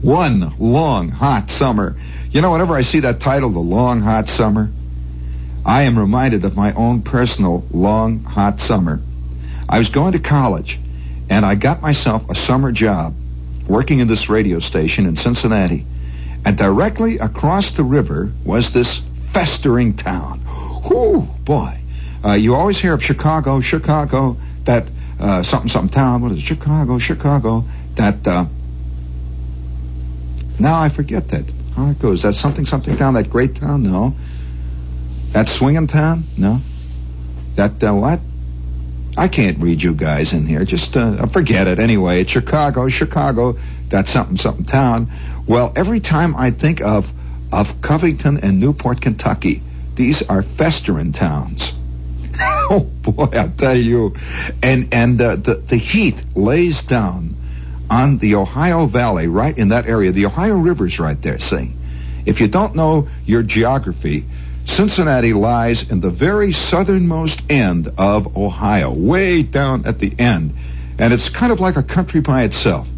one 0.00 0.54
long 0.58 1.08
hot 1.08 1.50
summer. 1.50 1.96
You 2.30 2.40
know, 2.40 2.52
whenever 2.52 2.74
I 2.74 2.82
see 2.82 3.00
that 3.00 3.20
title, 3.20 3.50
"The 3.50 3.60
Long 3.60 4.00
Hot 4.00 4.28
Summer," 4.28 4.70
I 5.64 5.82
am 5.82 5.98
reminded 5.98 6.44
of 6.44 6.56
my 6.56 6.72
own 6.72 7.02
personal 7.02 7.64
long 7.70 8.22
hot 8.24 8.60
summer. 8.60 9.00
I 9.68 9.78
was 9.78 9.88
going 9.88 10.12
to 10.12 10.18
college, 10.18 10.78
and 11.30 11.44
I 11.44 11.54
got 11.54 11.80
myself 11.80 12.28
a 12.28 12.34
summer 12.34 12.72
job 12.72 13.14
working 13.68 14.00
in 14.00 14.08
this 14.08 14.28
radio 14.28 14.58
station 14.58 15.06
in 15.06 15.16
Cincinnati. 15.16 15.86
And 16.44 16.58
directly 16.58 17.18
across 17.18 17.72
the 17.72 17.84
river 17.84 18.30
was 18.44 18.72
this 18.72 19.02
festering 19.32 19.94
town. 19.94 20.43
Whew, 20.86 21.28
boy. 21.44 21.78
Uh, 22.24 22.32
you 22.32 22.54
always 22.54 22.78
hear 22.78 22.94
of 22.94 23.02
Chicago, 23.02 23.60
Chicago, 23.60 24.36
that 24.64 24.88
uh, 25.20 25.42
something, 25.42 25.68
something 25.68 25.92
town. 25.92 26.22
What 26.22 26.32
is 26.32 26.38
it? 26.38 26.42
Chicago, 26.42 26.98
Chicago, 26.98 27.64
that. 27.96 28.26
Uh, 28.26 28.46
now 30.58 30.80
I 30.80 30.88
forget 30.88 31.28
that. 31.28 31.52
How 31.76 31.90
it 31.90 31.98
goes. 31.98 32.22
That 32.22 32.34
something, 32.34 32.66
something 32.66 32.96
town, 32.96 33.14
that 33.14 33.28
great 33.28 33.56
town? 33.56 33.82
No. 33.82 34.14
That 35.32 35.48
swinging 35.48 35.88
town? 35.88 36.22
No. 36.38 36.60
That, 37.56 37.82
uh, 37.82 37.92
what? 37.94 38.20
I 39.16 39.28
can't 39.28 39.58
read 39.58 39.82
you 39.82 39.94
guys 39.94 40.32
in 40.32 40.46
here. 40.46 40.64
Just 40.64 40.96
uh, 40.96 41.26
forget 41.26 41.66
it. 41.66 41.78
Anyway, 41.78 42.20
it's 42.20 42.30
Chicago, 42.30 42.88
Chicago. 42.88 43.58
That's 43.88 44.10
something, 44.10 44.36
something 44.36 44.64
town. 44.64 45.10
Well, 45.46 45.72
every 45.76 46.00
time 46.00 46.34
I 46.36 46.50
think 46.50 46.80
of 46.80 47.12
of 47.52 47.80
Covington 47.80 48.38
and 48.38 48.58
Newport, 48.58 49.00
Kentucky, 49.00 49.62
these 49.94 50.22
are 50.22 50.42
festering 50.42 51.12
towns. 51.12 51.72
oh 52.38 52.80
boy, 52.80 53.28
I 53.32 53.48
tell 53.48 53.76
you, 53.76 54.14
and 54.62 54.92
and 54.92 55.20
uh, 55.20 55.36
the 55.36 55.54
the 55.54 55.76
heat 55.76 56.22
lays 56.34 56.82
down 56.82 57.36
on 57.90 58.18
the 58.18 58.36
Ohio 58.36 58.86
Valley, 58.86 59.28
right 59.28 59.56
in 59.56 59.68
that 59.68 59.86
area. 59.86 60.12
The 60.12 60.26
Ohio 60.26 60.56
River's 60.56 60.98
right 60.98 61.20
there. 61.20 61.38
See, 61.38 61.72
if 62.26 62.40
you 62.40 62.48
don't 62.48 62.74
know 62.74 63.08
your 63.24 63.42
geography, 63.42 64.24
Cincinnati 64.66 65.32
lies 65.32 65.90
in 65.90 66.00
the 66.00 66.10
very 66.10 66.52
southernmost 66.52 67.42
end 67.50 67.88
of 67.98 68.36
Ohio, 68.36 68.92
way 68.92 69.42
down 69.42 69.86
at 69.86 69.98
the 69.98 70.12
end. 70.18 70.54
And 70.98 71.12
it's 71.12 71.28
kind 71.28 71.52
of 71.52 71.60
like 71.60 71.76
a 71.76 71.82
country 71.82 72.20
by 72.20 72.44
itself. 72.44 72.88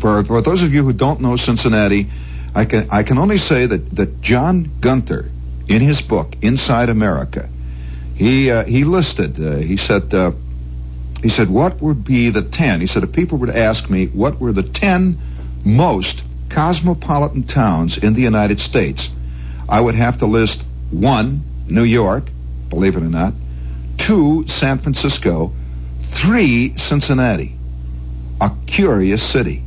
For, 0.00 0.24
for 0.24 0.42
those 0.42 0.62
of 0.62 0.74
you 0.74 0.82
who 0.82 0.92
don't 0.92 1.20
know 1.20 1.36
Cincinnati, 1.36 2.08
I 2.54 2.64
can, 2.64 2.88
I 2.90 3.02
can 3.02 3.18
only 3.18 3.38
say 3.38 3.66
that, 3.66 3.90
that 3.90 4.20
John 4.20 4.70
Gunther, 4.80 5.30
in 5.68 5.80
his 5.80 6.00
book, 6.02 6.34
Inside 6.42 6.88
America, 6.88 7.48
he, 8.14 8.50
uh, 8.50 8.64
he 8.64 8.84
listed, 8.84 9.42
uh, 9.42 9.56
he 9.56 9.76
said, 9.76 10.12
uh, 10.14 10.32
he 11.22 11.28
said, 11.28 11.48
what 11.48 11.80
would 11.80 12.04
be 12.04 12.30
the 12.30 12.42
10? 12.42 12.80
He 12.80 12.86
said, 12.86 13.02
if 13.02 13.12
people 13.12 13.38
were 13.38 13.46
to 13.46 13.58
ask 13.58 13.88
me 13.88 14.06
what 14.06 14.38
were 14.38 14.52
the 14.52 14.62
10 14.62 15.18
most 15.64 16.22
cosmopolitan 16.50 17.44
towns 17.44 17.96
in 17.96 18.12
the 18.12 18.20
United 18.20 18.60
States, 18.60 19.08
I 19.68 19.80
would 19.80 19.94
have 19.94 20.18
to 20.18 20.26
list 20.26 20.62
one, 20.90 21.42
New 21.66 21.82
York, 21.82 22.24
believe 22.68 22.96
it 22.96 23.02
or 23.02 23.08
not, 23.08 23.32
two, 23.96 24.46
San 24.46 24.78
Francisco, 24.78 25.52
three, 26.12 26.76
Cincinnati. 26.76 27.56
A 28.40 28.50
curious 28.66 29.22
city. 29.22 29.62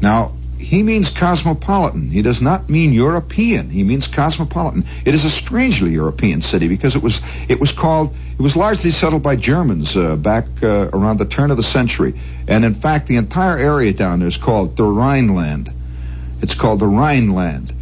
Now, 0.00 0.32
he 0.64 0.82
means 0.82 1.10
cosmopolitan. 1.10 2.10
He 2.10 2.22
does 2.22 2.40
not 2.42 2.68
mean 2.68 2.92
European. 2.92 3.70
He 3.70 3.84
means 3.84 4.06
cosmopolitan. 4.06 4.84
It 5.04 5.14
is 5.14 5.24
a 5.24 5.30
strangely 5.30 5.92
European 5.92 6.42
city 6.42 6.68
because 6.68 6.96
it 6.96 7.02
was 7.02 7.20
it 7.48 7.60
was 7.60 7.70
called 7.70 8.14
it 8.38 8.42
was 8.42 8.56
largely 8.56 8.90
settled 8.90 9.22
by 9.22 9.36
Germans 9.36 9.96
uh, 9.96 10.16
back 10.16 10.46
uh, 10.62 10.88
around 10.92 11.18
the 11.18 11.26
turn 11.26 11.50
of 11.50 11.56
the 11.56 11.62
century, 11.62 12.14
and 12.48 12.64
in 12.64 12.74
fact, 12.74 13.06
the 13.06 13.16
entire 13.16 13.56
area 13.56 13.92
down 13.92 14.18
there 14.18 14.28
is 14.28 14.36
called 14.36 14.76
the 14.76 14.84
Rhineland. 14.84 15.70
It's 16.42 16.54
called 16.54 16.80
the 16.80 16.88
Rhineland, 16.88 17.72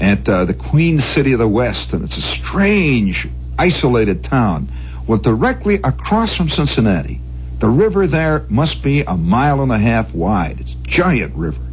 at 0.00 0.28
uh, 0.28 0.44
the 0.44 0.54
Queen 0.54 0.98
City 1.00 1.32
of 1.32 1.38
the 1.38 1.48
West, 1.48 1.92
and 1.92 2.04
it's 2.04 2.16
a 2.16 2.22
strange, 2.22 3.28
isolated 3.58 4.24
town. 4.24 4.68
Well, 5.06 5.18
directly 5.18 5.76
across 5.76 6.34
from 6.34 6.48
Cincinnati, 6.48 7.20
the 7.58 7.68
river 7.68 8.06
there 8.06 8.44
must 8.48 8.82
be 8.82 9.02
a 9.02 9.16
mile 9.16 9.62
and 9.62 9.72
a 9.72 9.78
half 9.78 10.14
wide. 10.14 10.60
It's 10.60 10.74
a 10.74 10.86
giant 10.86 11.34
river. 11.34 11.67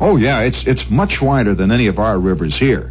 Oh 0.00 0.16
yeah, 0.16 0.40
it's 0.40 0.66
it's 0.66 0.88
much 0.88 1.20
wider 1.20 1.54
than 1.54 1.70
any 1.70 1.88
of 1.88 1.98
our 1.98 2.18
rivers 2.18 2.56
here. 2.56 2.90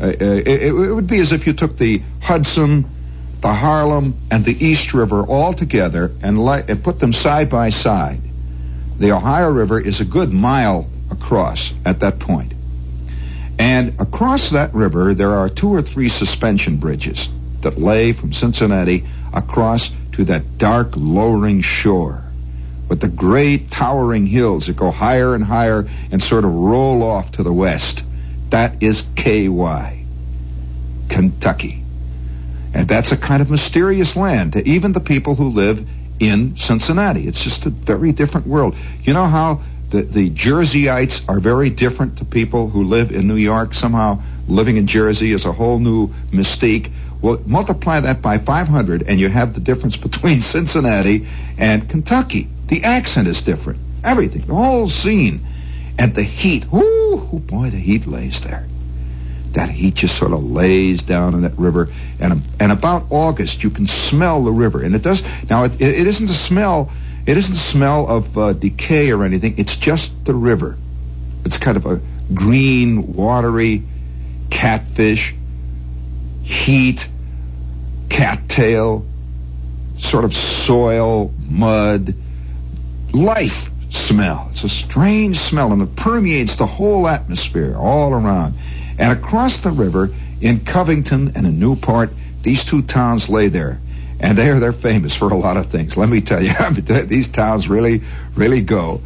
Uh, 0.00 0.06
uh, 0.06 0.10
it, 0.10 0.62
it 0.62 0.72
would 0.72 1.06
be 1.06 1.20
as 1.20 1.32
if 1.32 1.46
you 1.46 1.52
took 1.52 1.76
the 1.76 2.02
Hudson, 2.20 2.86
the 3.40 3.52
Harlem, 3.52 4.18
and 4.30 4.44
the 4.44 4.64
East 4.64 4.94
River 4.94 5.22
all 5.22 5.54
together 5.54 6.10
and, 6.22 6.44
li- 6.44 6.62
and 6.68 6.82
put 6.82 6.98
them 6.98 7.12
side 7.12 7.48
by 7.48 7.70
side. 7.70 8.20
The 8.98 9.12
Ohio 9.12 9.50
River 9.50 9.80
is 9.80 10.00
a 10.00 10.04
good 10.04 10.32
mile 10.32 10.86
across 11.10 11.72
at 11.84 12.00
that 12.00 12.18
point. 12.18 12.52
And 13.58 13.98
across 14.00 14.50
that 14.50 14.74
river, 14.74 15.14
there 15.14 15.32
are 15.32 15.48
two 15.48 15.72
or 15.72 15.80
three 15.80 16.10
suspension 16.10 16.76
bridges 16.76 17.28
that 17.62 17.78
lay 17.78 18.12
from 18.12 18.34
Cincinnati 18.34 19.06
across 19.32 19.90
to 20.12 20.24
that 20.24 20.58
dark, 20.58 20.90
lowering 20.94 21.62
shore 21.62 22.25
with 22.88 23.00
the 23.00 23.08
great 23.08 23.70
towering 23.70 24.26
hills 24.26 24.66
that 24.66 24.76
go 24.76 24.90
higher 24.90 25.34
and 25.34 25.44
higher 25.44 25.88
and 26.10 26.22
sort 26.22 26.44
of 26.44 26.52
roll 26.52 27.02
off 27.02 27.32
to 27.32 27.42
the 27.42 27.52
west. 27.52 28.02
That 28.50 28.82
is 28.82 29.02
KY, 29.16 30.04
Kentucky. 31.08 31.82
And 32.74 32.86
that's 32.86 33.10
a 33.10 33.16
kind 33.16 33.42
of 33.42 33.50
mysterious 33.50 34.16
land 34.16 34.52
to 34.52 34.68
even 34.68 34.92
the 34.92 35.00
people 35.00 35.34
who 35.34 35.48
live 35.48 35.86
in 36.20 36.56
Cincinnati. 36.56 37.26
It's 37.26 37.42
just 37.42 37.66
a 37.66 37.70
very 37.70 38.12
different 38.12 38.46
world. 38.46 38.76
You 39.02 39.14
know 39.14 39.26
how 39.26 39.62
the, 39.90 40.02
the 40.02 40.30
Jerseyites 40.30 41.28
are 41.28 41.40
very 41.40 41.70
different 41.70 42.18
to 42.18 42.24
people 42.24 42.68
who 42.68 42.84
live 42.84 43.12
in 43.12 43.26
New 43.26 43.36
York? 43.36 43.74
Somehow 43.74 44.22
living 44.48 44.76
in 44.76 44.86
Jersey 44.86 45.32
is 45.32 45.44
a 45.44 45.52
whole 45.52 45.78
new 45.78 46.08
mystique. 46.30 46.92
Well, 47.20 47.40
multiply 47.46 48.00
that 48.00 48.22
by 48.22 48.38
500 48.38 49.08
and 49.08 49.18
you 49.18 49.28
have 49.28 49.54
the 49.54 49.60
difference 49.60 49.96
between 50.08 50.40
Cincinnati 50.40 51.26
and 51.58 51.88
Kentucky. 51.88 52.48
The 52.68 52.84
accent 52.84 53.28
is 53.28 53.42
different. 53.42 53.80
Everything. 54.02 54.42
The 54.42 54.54
whole 54.54 54.88
scene. 54.88 55.46
And 55.98 56.14
the 56.14 56.22
heat. 56.22 56.64
Ooh, 56.66 57.28
oh 57.32 57.42
boy, 57.44 57.70
the 57.70 57.78
heat 57.78 58.06
lays 58.06 58.40
there. 58.42 58.66
That 59.52 59.70
heat 59.70 59.94
just 59.94 60.16
sort 60.16 60.32
of 60.32 60.44
lays 60.44 61.02
down 61.02 61.34
in 61.34 61.42
that 61.42 61.58
river. 61.58 61.88
And, 62.20 62.42
and 62.60 62.72
about 62.72 63.06
August, 63.10 63.62
you 63.62 63.70
can 63.70 63.86
smell 63.86 64.44
the 64.44 64.52
river. 64.52 64.82
And 64.82 64.94
it 64.94 65.02
does. 65.02 65.22
Now, 65.48 65.64
it, 65.64 65.80
it 65.80 66.06
isn't 66.06 66.26
the 66.26 66.34
smell. 66.34 66.92
It 67.26 67.36
isn't 67.38 67.54
a 67.54 67.58
smell 67.58 68.06
of 68.06 68.36
uh, 68.36 68.52
decay 68.52 69.10
or 69.10 69.24
anything. 69.24 69.58
It's 69.58 69.76
just 69.76 70.12
the 70.24 70.34
river. 70.34 70.76
It's 71.44 71.58
kind 71.58 71.76
of 71.76 71.86
a 71.86 72.00
green, 72.34 73.14
watery 73.14 73.84
catfish, 74.50 75.34
heat, 76.42 77.08
cattail, 78.08 79.06
sort 79.98 80.24
of 80.24 80.34
soil, 80.34 81.32
mud, 81.48 82.14
life 83.12 83.70
smell. 83.90 84.48
It's 84.52 84.64
a 84.64 84.68
strange 84.68 85.38
smell, 85.38 85.72
and 85.72 85.82
it 85.82 85.96
permeates 85.96 86.56
the 86.56 86.66
whole 86.66 87.06
atmosphere 87.06 87.74
all 87.76 88.12
around. 88.12 88.54
And 88.98 89.18
across 89.18 89.60
the 89.60 89.70
river, 89.70 90.10
in 90.40 90.64
Covington 90.64 91.32
and 91.36 91.46
in 91.46 91.58
Newport, 91.58 92.10
these 92.42 92.64
two 92.64 92.82
towns 92.82 93.28
lay 93.28 93.48
there. 93.48 93.80
And 94.18 94.36
they're, 94.36 94.58
they're 94.60 94.72
famous 94.72 95.14
for 95.14 95.30
a 95.30 95.36
lot 95.36 95.56
of 95.56 95.70
things. 95.70 95.96
Let 95.96 96.08
me 96.08 96.20
tell 96.20 96.42
you, 96.42 96.52
these 96.80 97.28
towns 97.28 97.68
really, 97.68 98.02
really 98.34 98.60
go. 98.60 99.00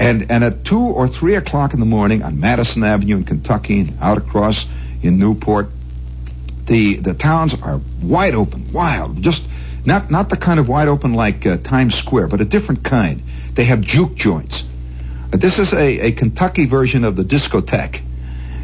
And, 0.00 0.30
and 0.30 0.44
at 0.44 0.64
two 0.64 0.80
or 0.80 1.08
three 1.08 1.34
o'clock 1.34 1.74
in 1.74 1.80
the 1.80 1.86
morning 1.86 2.22
on 2.22 2.38
Madison 2.38 2.84
Avenue 2.84 3.16
in 3.16 3.24
Kentucky, 3.24 3.80
and 3.80 3.98
out 4.00 4.18
across 4.18 4.66
in 5.02 5.18
Newport, 5.18 5.68
the, 6.66 6.96
the 6.96 7.14
towns 7.14 7.54
are 7.60 7.80
wide 8.02 8.34
open, 8.34 8.72
wild, 8.72 9.22
just 9.22 9.46
not, 9.84 10.10
not 10.10 10.28
the 10.28 10.36
kind 10.36 10.60
of 10.60 10.68
wide 10.68 10.88
open 10.88 11.14
like 11.14 11.46
uh, 11.46 11.56
Times 11.56 11.94
Square, 11.94 12.28
but 12.28 12.40
a 12.40 12.44
different 12.44 12.84
kind. 12.84 13.22
They 13.58 13.64
have 13.64 13.80
juke 13.80 14.14
joints. 14.14 14.62
Uh, 15.32 15.36
this 15.36 15.58
is 15.58 15.72
a, 15.72 16.06
a 16.06 16.12
Kentucky 16.12 16.66
version 16.66 17.02
of 17.02 17.16
the 17.16 17.24
discotheque. 17.24 18.00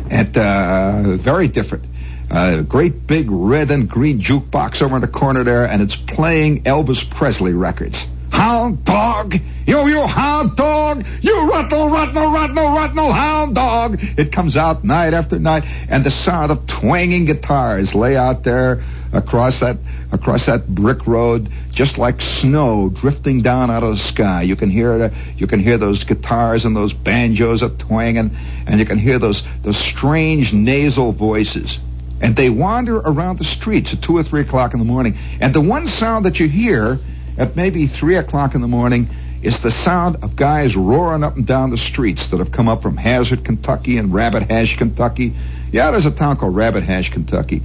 And 0.08 0.38
uh, 0.38 1.16
very 1.16 1.48
different. 1.48 1.86
Uh, 2.30 2.62
great 2.62 3.04
big 3.04 3.28
red 3.28 3.72
and 3.72 3.88
green 3.90 4.20
jukebox 4.20 4.82
over 4.82 4.94
in 4.94 5.00
the 5.00 5.08
corner 5.08 5.42
there, 5.42 5.66
and 5.66 5.82
it's 5.82 5.96
playing 5.96 6.62
Elvis 6.62 7.10
Presley 7.10 7.54
records. 7.54 8.06
Hound 8.30 8.84
dog, 8.84 9.34
yo 9.66 9.86
yo 9.86 10.06
hound 10.06 10.56
dog, 10.56 11.04
you 11.20 11.50
rattle 11.50 11.90
rattle 11.90 12.30
rattle 12.30 12.72
rattle 12.72 13.12
hound 13.12 13.56
dog. 13.56 13.98
It 14.00 14.30
comes 14.30 14.56
out 14.56 14.84
night 14.84 15.12
after 15.12 15.40
night, 15.40 15.64
and 15.88 16.04
the 16.04 16.12
sound 16.12 16.52
of 16.52 16.68
twanging 16.68 17.24
guitars 17.24 17.96
lay 17.96 18.16
out 18.16 18.44
there 18.44 18.80
across 19.12 19.58
that 19.60 19.78
across 20.12 20.46
that 20.46 20.68
brick 20.68 21.06
road, 21.08 21.48
just 21.74 21.98
like 21.98 22.20
snow 22.20 22.88
drifting 22.88 23.42
down 23.42 23.70
out 23.70 23.82
of 23.82 23.90
the 23.90 24.00
sky. 24.00 24.42
You 24.42 24.56
can 24.56 24.70
hear 24.70 25.12
you 25.36 25.46
can 25.46 25.60
hear 25.60 25.76
those 25.76 26.04
guitars 26.04 26.64
and 26.64 26.74
those 26.74 26.92
banjos 26.92 27.62
twanging, 27.78 28.36
and 28.66 28.80
you 28.80 28.86
can 28.86 28.98
hear 28.98 29.18
those 29.18 29.42
those 29.62 29.76
strange 29.76 30.52
nasal 30.54 31.12
voices. 31.12 31.78
And 32.20 32.36
they 32.36 32.48
wander 32.48 32.96
around 32.96 33.38
the 33.38 33.44
streets 33.44 33.92
at 33.92 34.02
two 34.02 34.16
or 34.16 34.22
three 34.22 34.40
o'clock 34.40 34.72
in 34.72 34.78
the 34.78 34.84
morning. 34.84 35.18
And 35.40 35.52
the 35.52 35.60
one 35.60 35.88
sound 35.88 36.24
that 36.24 36.38
you 36.38 36.48
hear 36.48 36.98
at 37.36 37.56
maybe 37.56 37.86
three 37.86 38.16
o'clock 38.16 38.54
in 38.54 38.60
the 38.60 38.68
morning 38.68 39.08
is 39.42 39.60
the 39.60 39.70
sound 39.70 40.22
of 40.22 40.36
guys 40.36 40.74
roaring 40.74 41.22
up 41.22 41.36
and 41.36 41.46
down 41.46 41.70
the 41.70 41.76
streets 41.76 42.28
that 42.28 42.38
have 42.38 42.50
come 42.50 42.66
up 42.66 42.80
from 42.80 42.96
Hazard, 42.96 43.44
Kentucky, 43.44 43.98
and 43.98 44.14
Rabbit 44.14 44.44
Hash, 44.50 44.78
Kentucky. 44.78 45.34
Yeah, 45.70 45.90
there's 45.90 46.06
a 46.06 46.12
town 46.12 46.36
called 46.38 46.56
Rabbit 46.56 46.84
Hash, 46.84 47.10
Kentucky 47.10 47.62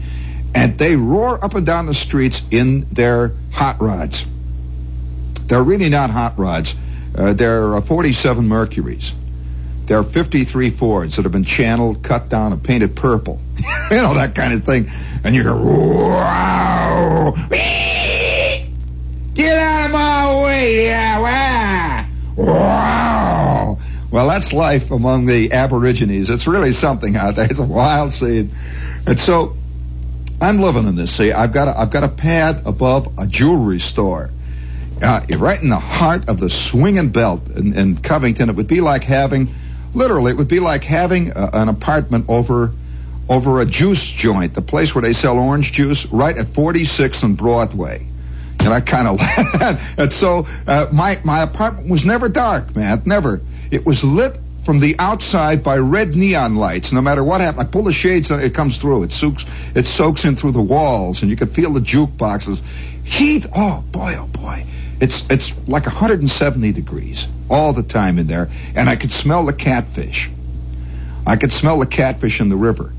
and 0.53 0.77
they 0.77 0.95
roar 0.95 1.43
up 1.43 1.55
and 1.55 1.65
down 1.65 1.85
the 1.85 1.93
streets 1.93 2.43
in 2.51 2.87
their 2.91 3.33
hot 3.51 3.81
rods. 3.81 4.25
They're 5.45 5.63
really 5.63 5.89
not 5.89 6.09
hot 6.09 6.37
rods. 6.37 6.75
Uh, 7.15 7.33
they're 7.33 7.75
uh, 7.75 7.81
47 7.81 8.47
Mercuries. 8.47 9.13
There 9.85 9.97
are 9.97 10.03
53 10.03 10.69
Fords 10.69 11.15
that 11.15 11.23
have 11.23 11.31
been 11.31 11.43
channeled, 11.43 12.03
cut 12.03 12.29
down, 12.29 12.53
and 12.53 12.63
painted 12.63 12.95
purple. 12.95 13.39
you 13.89 13.95
know, 13.95 14.13
that 14.13 14.35
kind 14.35 14.53
of 14.53 14.63
thing. 14.63 14.91
And 15.23 15.33
you 15.33 15.43
go, 15.43 15.55
wow! 15.55 17.33
Get 19.33 19.57
out 19.57 19.85
of 19.85 19.91
my 19.91 20.43
way! 20.43 20.85
Yeah, 20.85 21.19
wow! 22.35 23.79
Well, 24.11 24.27
that's 24.27 24.53
life 24.53 24.91
among 24.91 25.25
the 25.25 25.51
Aborigines. 25.53 26.29
It's 26.29 26.47
really 26.47 26.73
something 26.73 27.15
out 27.15 27.35
there. 27.35 27.47
It's 27.49 27.59
a 27.59 27.63
wild 27.63 28.11
scene. 28.11 28.55
And 29.05 29.19
so 29.19 29.55
I'm 30.41 30.59
living 30.59 30.87
in 30.87 30.95
this. 30.95 31.11
See, 31.11 31.31
I've 31.31 31.51
got 31.51 31.67
a, 31.67 31.77
I've 31.77 31.91
got 31.91 32.03
a 32.03 32.09
pad 32.09 32.63
above 32.65 33.13
a 33.17 33.27
jewelry 33.27 33.79
store, 33.79 34.29
uh, 35.01 35.25
right 35.37 35.61
in 35.61 35.69
the 35.69 35.79
heart 35.79 36.29
of 36.29 36.39
the 36.39 36.49
swinging 36.49 37.09
belt 37.09 37.49
in, 37.49 37.77
in, 37.77 37.97
Covington. 37.97 38.49
It 38.49 38.55
would 38.55 38.67
be 38.67 38.79
like 38.79 39.03
having, 39.03 39.53
literally, 39.93 40.31
it 40.31 40.37
would 40.37 40.47
be 40.47 40.61
like 40.61 40.83
having 40.83 41.31
a, 41.31 41.49
an 41.53 41.69
apartment 41.69 42.25
over 42.29 42.71
over 43.29 43.61
a 43.61 43.65
juice 43.65 44.03
joint, 44.03 44.55
the 44.55 44.61
place 44.61 44.95
where 44.95 45.03
they 45.03 45.13
sell 45.13 45.37
orange 45.37 45.71
juice, 45.71 46.07
right 46.07 46.35
at 46.35 46.47
46 46.47 47.21
and 47.21 47.37
Broadway. 47.37 48.07
And 48.59 48.73
I 48.73 48.81
kind 48.81 49.07
of 49.07 49.19
and 49.97 50.11
so 50.11 50.47
uh, 50.65 50.87
my 50.91 51.19
my 51.23 51.43
apartment 51.43 51.89
was 51.89 52.05
never 52.05 52.27
dark, 52.27 52.75
man, 52.75 53.03
never. 53.05 53.41
It 53.71 53.85
was 53.85 54.03
lit 54.03 54.37
from 54.69 54.79
the 54.79 54.95
outside 54.99 55.63
by 55.63 55.79
red 55.79 56.15
neon 56.15 56.55
lights. 56.55 56.91
No 56.91 57.01
matter 57.01 57.23
what 57.23 57.41
happens, 57.41 57.67
I 57.67 57.71
pull 57.71 57.81
the 57.81 57.91
shades 57.91 58.29
and 58.29 58.39
it 58.39 58.53
comes 58.53 58.77
through. 58.77 59.01
It 59.01 59.11
soaks, 59.11 59.43
it 59.73 59.87
soaks 59.87 60.25
in 60.25 60.35
through 60.35 60.51
the 60.51 60.61
walls, 60.61 61.23
and 61.23 61.31
you 61.31 61.35
can 61.35 61.47
feel 61.47 61.73
the 61.73 61.79
jukeboxes. 61.79 62.61
Heat, 63.03 63.47
oh 63.55 63.83
boy, 63.91 64.15
oh 64.19 64.27
boy. 64.27 64.67
It's 65.01 65.25
it's 65.31 65.51
like 65.67 65.87
170 65.87 66.71
degrees 66.71 67.27
all 67.49 67.73
the 67.73 67.81
time 67.81 68.19
in 68.19 68.27
there, 68.27 68.51
and 68.75 68.87
I 68.87 68.95
could 68.95 69.11
smell 69.11 69.43
the 69.43 69.53
catfish. 69.53 70.29
I 71.25 71.35
could 71.35 71.51
smell 71.51 71.79
the 71.79 71.87
catfish 71.87 72.39
in 72.39 72.49
the 72.49 72.55
river, 72.55 72.93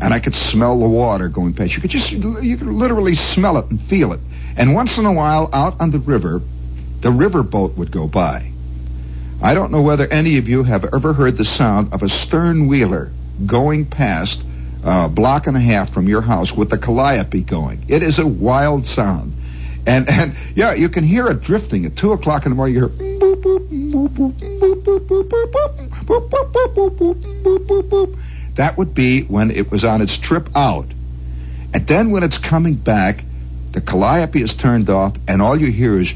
and 0.00 0.12
I 0.12 0.18
could 0.18 0.34
smell 0.34 0.80
the 0.80 0.88
water 0.88 1.28
going 1.28 1.52
past. 1.52 1.76
You 1.76 1.82
could 1.82 1.92
just 1.92 2.10
you 2.10 2.56
could 2.56 2.66
literally 2.66 3.14
smell 3.14 3.58
it 3.58 3.70
and 3.70 3.80
feel 3.80 4.12
it. 4.12 4.18
And 4.56 4.74
once 4.74 4.98
in 4.98 5.06
a 5.06 5.12
while, 5.12 5.50
out 5.52 5.80
on 5.80 5.92
the 5.92 6.00
river, 6.00 6.42
the 7.00 7.12
river 7.12 7.44
boat 7.44 7.76
would 7.76 7.92
go 7.92 8.08
by 8.08 8.51
I 9.42 9.54
don't 9.54 9.72
know 9.72 9.82
whether 9.82 10.06
any 10.06 10.38
of 10.38 10.48
you 10.48 10.62
have 10.62 10.84
ever 10.94 11.12
heard 11.12 11.36
the 11.36 11.44
sound 11.44 11.92
of 11.92 12.04
a 12.04 12.08
stern 12.08 12.68
wheeler 12.68 13.10
going 13.44 13.86
past 13.86 14.40
a 14.84 15.08
block 15.08 15.48
and 15.48 15.56
a 15.56 15.60
half 15.60 15.92
from 15.92 16.08
your 16.08 16.22
house 16.22 16.52
with 16.52 16.70
the 16.70 16.78
calliope 16.78 17.42
going. 17.42 17.84
It 17.88 18.04
is 18.04 18.20
a 18.20 18.26
wild 18.26 18.86
sound. 18.86 19.34
And, 19.84 20.08
and 20.08 20.36
yeah, 20.54 20.74
you 20.74 20.88
can 20.88 21.02
hear 21.02 21.26
it 21.26 21.40
drifting 21.40 21.86
at 21.86 21.96
2 21.96 22.12
o'clock 22.12 22.46
in 22.46 22.52
the 22.52 22.56
morning. 22.56 22.76
You 22.76 22.86
hear 22.86 22.88
boop 22.88 23.42
boop 23.42 23.68
boop 23.68 24.08
boop 24.10 24.32
boop 24.38 24.78
boop 24.78 25.28
boop 25.28 26.30
boop 26.30 26.96
boop 26.96 27.42
boop 27.42 27.66
boop 27.66 27.88
boop. 27.88 28.18
that 28.54 28.78
would 28.78 28.94
be 28.94 29.22
when 29.22 29.50
it 29.50 29.72
was 29.72 29.84
on 29.84 30.02
its 30.02 30.16
trip 30.18 30.50
out. 30.54 30.86
And 31.74 31.84
then 31.86 32.12
when 32.12 32.22
it's 32.22 32.38
coming 32.38 32.74
back, 32.74 33.24
the 33.72 33.80
calliope 33.80 34.40
is 34.40 34.54
turned 34.54 34.88
off, 34.90 35.16
and 35.26 35.40
all 35.42 35.58
you 35.58 35.72
hear 35.72 35.98
is 35.98 36.12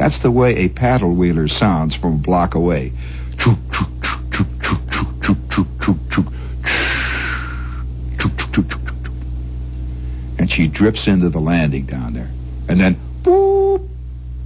That's 0.00 0.20
the 0.20 0.30
way 0.30 0.56
a 0.56 0.68
paddle 0.70 1.14
wheeler 1.14 1.46
sounds 1.46 1.94
from 1.94 2.14
a 2.14 2.16
block 2.16 2.54
away. 2.54 2.94
And 10.38 10.50
she 10.50 10.68
drips 10.68 11.06
into 11.06 11.28
the 11.28 11.38
landing 11.38 11.84
down 11.84 12.14
there. 12.14 12.30
And 12.66 12.80
then 12.80 12.98
boop, 13.22 13.86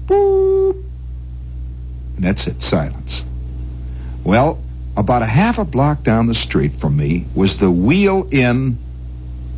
boop. 0.06 0.84
And 2.16 2.24
that's 2.24 2.48
it, 2.48 2.60
silence. 2.60 3.22
Well, 4.24 4.60
about 4.96 5.22
a 5.22 5.26
half 5.26 5.58
a 5.58 5.64
block 5.64 6.02
down 6.02 6.26
the 6.26 6.34
street 6.34 6.80
from 6.80 6.96
me 6.96 7.26
was 7.32 7.58
the 7.58 7.70
Wheel 7.70 8.26
Inn 8.32 8.76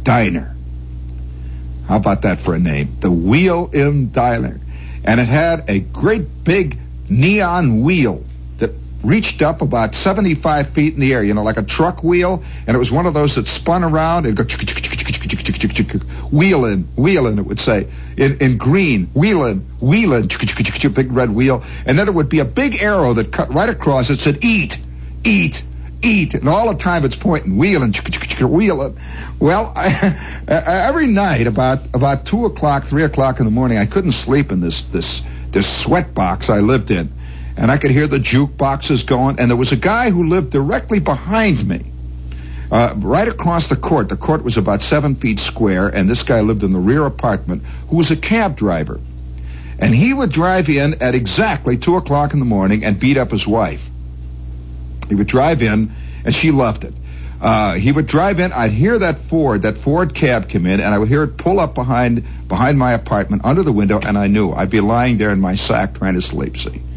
Diner. 0.02 0.54
How 1.88 1.96
about 1.96 2.20
that 2.22 2.38
for 2.38 2.54
a 2.54 2.58
name? 2.58 2.98
The 3.00 3.10
Wheel 3.10 3.70
Inn 3.72 4.10
Diner. 4.12 4.60
And 5.06 5.20
it 5.20 5.28
had 5.28 5.70
a 5.70 5.80
great 5.80 6.44
big 6.44 6.78
neon 7.08 7.82
wheel 7.82 8.24
that 8.58 8.72
reached 9.02 9.40
up 9.40 9.62
about 9.62 9.94
75 9.94 10.68
feet 10.70 10.94
in 10.94 11.00
the 11.00 11.14
air, 11.14 11.22
you 11.22 11.32
know, 11.34 11.44
like 11.44 11.56
a 11.56 11.62
truck 11.62 12.02
wheel. 12.02 12.42
And 12.66 12.74
it 12.74 12.78
was 12.78 12.90
one 12.90 13.06
of 13.06 13.14
those 13.14 13.36
that 13.36 13.46
spun 13.46 13.84
around 13.84 14.26
and 14.26 14.36
go 14.36 14.44
wheeling, 16.32 16.88
wheeling, 16.96 17.38
it 17.38 17.46
would 17.46 17.60
say. 17.60 17.88
In, 18.16 18.38
in 18.38 18.58
green, 18.58 19.08
wheeling, 19.14 19.66
wheeling, 19.80 20.28
big 20.28 21.12
red 21.12 21.30
wheel. 21.30 21.62
And 21.84 21.98
then 21.98 22.08
it 22.08 22.14
would 22.14 22.28
be 22.28 22.40
a 22.40 22.44
big 22.44 22.82
arrow 22.82 23.14
that 23.14 23.32
cut 23.32 23.52
right 23.54 23.68
across 23.68 24.10
it 24.10 24.20
said 24.20 24.42
eat, 24.42 24.76
eat, 25.24 25.62
eat. 26.06 26.34
And 26.34 26.48
all 26.48 26.72
the 26.72 26.78
time 26.78 27.04
it's 27.04 27.16
pointing, 27.16 27.56
wheeling, 27.56 27.94
wheeling. 28.40 28.98
Well, 29.38 29.72
I, 29.76 30.44
every 30.48 31.06
night 31.06 31.46
about, 31.46 31.80
about 31.94 32.24
two 32.24 32.46
o'clock, 32.46 32.84
three 32.84 33.04
o'clock 33.04 33.38
in 33.40 33.44
the 33.44 33.50
morning, 33.50 33.78
I 33.78 33.86
couldn't 33.86 34.12
sleep 34.12 34.52
in 34.52 34.60
this, 34.60 34.82
this, 34.84 35.22
this 35.50 35.68
sweat 35.68 36.14
box 36.14 36.48
I 36.48 36.60
lived 36.60 36.90
in. 36.90 37.12
And 37.56 37.70
I 37.70 37.78
could 37.78 37.90
hear 37.90 38.06
the 38.06 38.18
jukeboxes 38.18 39.06
going. 39.06 39.40
And 39.40 39.50
there 39.50 39.56
was 39.56 39.72
a 39.72 39.76
guy 39.76 40.10
who 40.10 40.28
lived 40.28 40.50
directly 40.50 41.00
behind 41.00 41.66
me. 41.66 41.92
Uh, 42.70 42.94
right 42.96 43.28
across 43.28 43.68
the 43.68 43.76
court. 43.76 44.08
The 44.08 44.16
court 44.16 44.42
was 44.42 44.56
about 44.56 44.82
seven 44.82 45.14
feet 45.14 45.38
square, 45.38 45.86
and 45.86 46.10
this 46.10 46.24
guy 46.24 46.40
lived 46.40 46.64
in 46.64 46.72
the 46.72 46.80
rear 46.80 47.06
apartment, 47.06 47.62
who 47.88 47.96
was 47.98 48.10
a 48.10 48.16
cab 48.16 48.56
driver. 48.56 48.98
And 49.78 49.94
he 49.94 50.12
would 50.12 50.32
drive 50.32 50.68
in 50.68 51.00
at 51.00 51.14
exactly 51.14 51.76
two 51.76 51.96
o'clock 51.96 52.32
in 52.32 52.40
the 52.40 52.44
morning 52.44 52.84
and 52.84 52.98
beat 52.98 53.18
up 53.18 53.30
his 53.30 53.46
wife. 53.46 53.88
He 55.08 55.14
would 55.14 55.26
drive 55.26 55.62
in, 55.62 55.92
and 56.24 56.34
she 56.34 56.50
loved 56.50 56.84
it. 56.84 56.94
Uh, 57.40 57.74
he 57.74 57.92
would 57.92 58.06
drive 58.06 58.40
in. 58.40 58.52
I'd 58.52 58.70
hear 58.70 58.98
that 58.98 59.18
Ford, 59.18 59.62
that 59.62 59.78
Ford 59.78 60.14
cab 60.14 60.48
come 60.48 60.66
in, 60.66 60.80
and 60.80 60.94
I 60.94 60.98
would 60.98 61.08
hear 61.08 61.24
it 61.24 61.36
pull 61.36 61.60
up 61.60 61.74
behind 61.74 62.24
behind 62.48 62.78
my 62.78 62.92
apartment 62.92 63.44
under 63.44 63.62
the 63.62 63.72
window, 63.72 64.00
and 64.00 64.16
I 64.16 64.26
knew 64.26 64.52
I'd 64.52 64.70
be 64.70 64.80
lying 64.80 65.18
there 65.18 65.30
in 65.30 65.40
my 65.40 65.56
sack 65.56 65.94
trying 65.94 66.14
to 66.14 66.22
sleep. 66.22 66.56
See. 66.56 66.82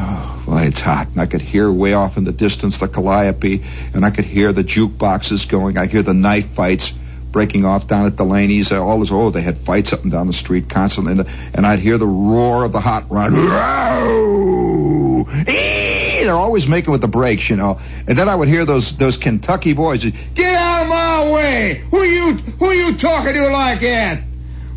Oh, 0.00 0.44
well, 0.46 0.58
it's 0.58 0.78
hot, 0.78 1.08
and 1.08 1.20
I 1.20 1.26
could 1.26 1.40
hear 1.40 1.72
way 1.72 1.92
off 1.94 2.18
in 2.18 2.24
the 2.24 2.30
distance 2.30 2.78
the 2.78 2.88
calliope, 2.88 3.64
and 3.94 4.04
I 4.04 4.10
could 4.10 4.26
hear 4.26 4.52
the 4.52 4.62
jukeboxes 4.62 5.48
going. 5.48 5.76
I 5.76 5.86
hear 5.86 6.02
the 6.02 6.14
knife 6.14 6.50
fights 6.50 6.92
breaking 7.32 7.64
off 7.64 7.88
down 7.88 8.06
at 8.06 8.14
Delaney's. 8.14 8.70
All 8.70 9.00
this, 9.00 9.10
oh, 9.10 9.30
they 9.30 9.40
had 9.40 9.58
fights 9.58 9.92
up 9.92 10.02
and 10.02 10.12
down 10.12 10.26
the 10.26 10.32
street 10.32 10.68
constantly, 10.68 11.12
and, 11.12 11.26
and 11.54 11.66
I'd 11.66 11.80
hear 11.80 11.98
the 11.98 12.06
roar 12.06 12.64
of 12.64 12.72
the 12.72 12.80
hot 12.80 13.10
rod. 13.10 13.32
They're 15.24 16.34
always 16.34 16.66
making 16.66 16.90
with 16.92 17.00
the 17.00 17.08
brakes, 17.08 17.48
you 17.48 17.56
know. 17.56 17.80
And 18.06 18.18
then 18.18 18.28
I 18.28 18.34
would 18.34 18.48
hear 18.48 18.64
those 18.64 18.96
those 18.96 19.16
Kentucky 19.16 19.72
voices. 19.72 20.12
Get 20.34 20.54
out 20.54 20.82
of 20.82 20.88
my 20.88 21.32
way! 21.32 21.82
Who 21.90 22.02
you 22.02 22.32
who 22.34 22.70
you 22.70 22.96
talking 22.98 23.34
to 23.34 23.48
like 23.48 23.80
that? 23.80 24.22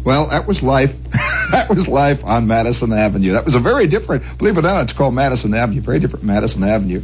Well, 0.04 0.27
that 0.27 0.47
was 0.47 0.63
life. 0.63 0.95
that 1.51 1.67
was 1.69 1.88
life 1.88 2.23
on 2.25 2.47
Madison 2.47 2.91
Avenue. 2.91 3.34
That 3.34 3.45
was 3.45 3.56
a 3.56 3.60
very 3.60 3.88
different, 3.88 4.23
believe 4.38 4.58
it 4.58 4.60
or 4.60 4.63
not, 4.63 4.84
it's 4.84 4.93
called 4.93 5.13
Madison 5.13 5.54
Avenue, 5.54 5.82
very 5.82 5.99
different 5.99 6.25
Madison 6.25 6.63
Avenue. 6.63 7.01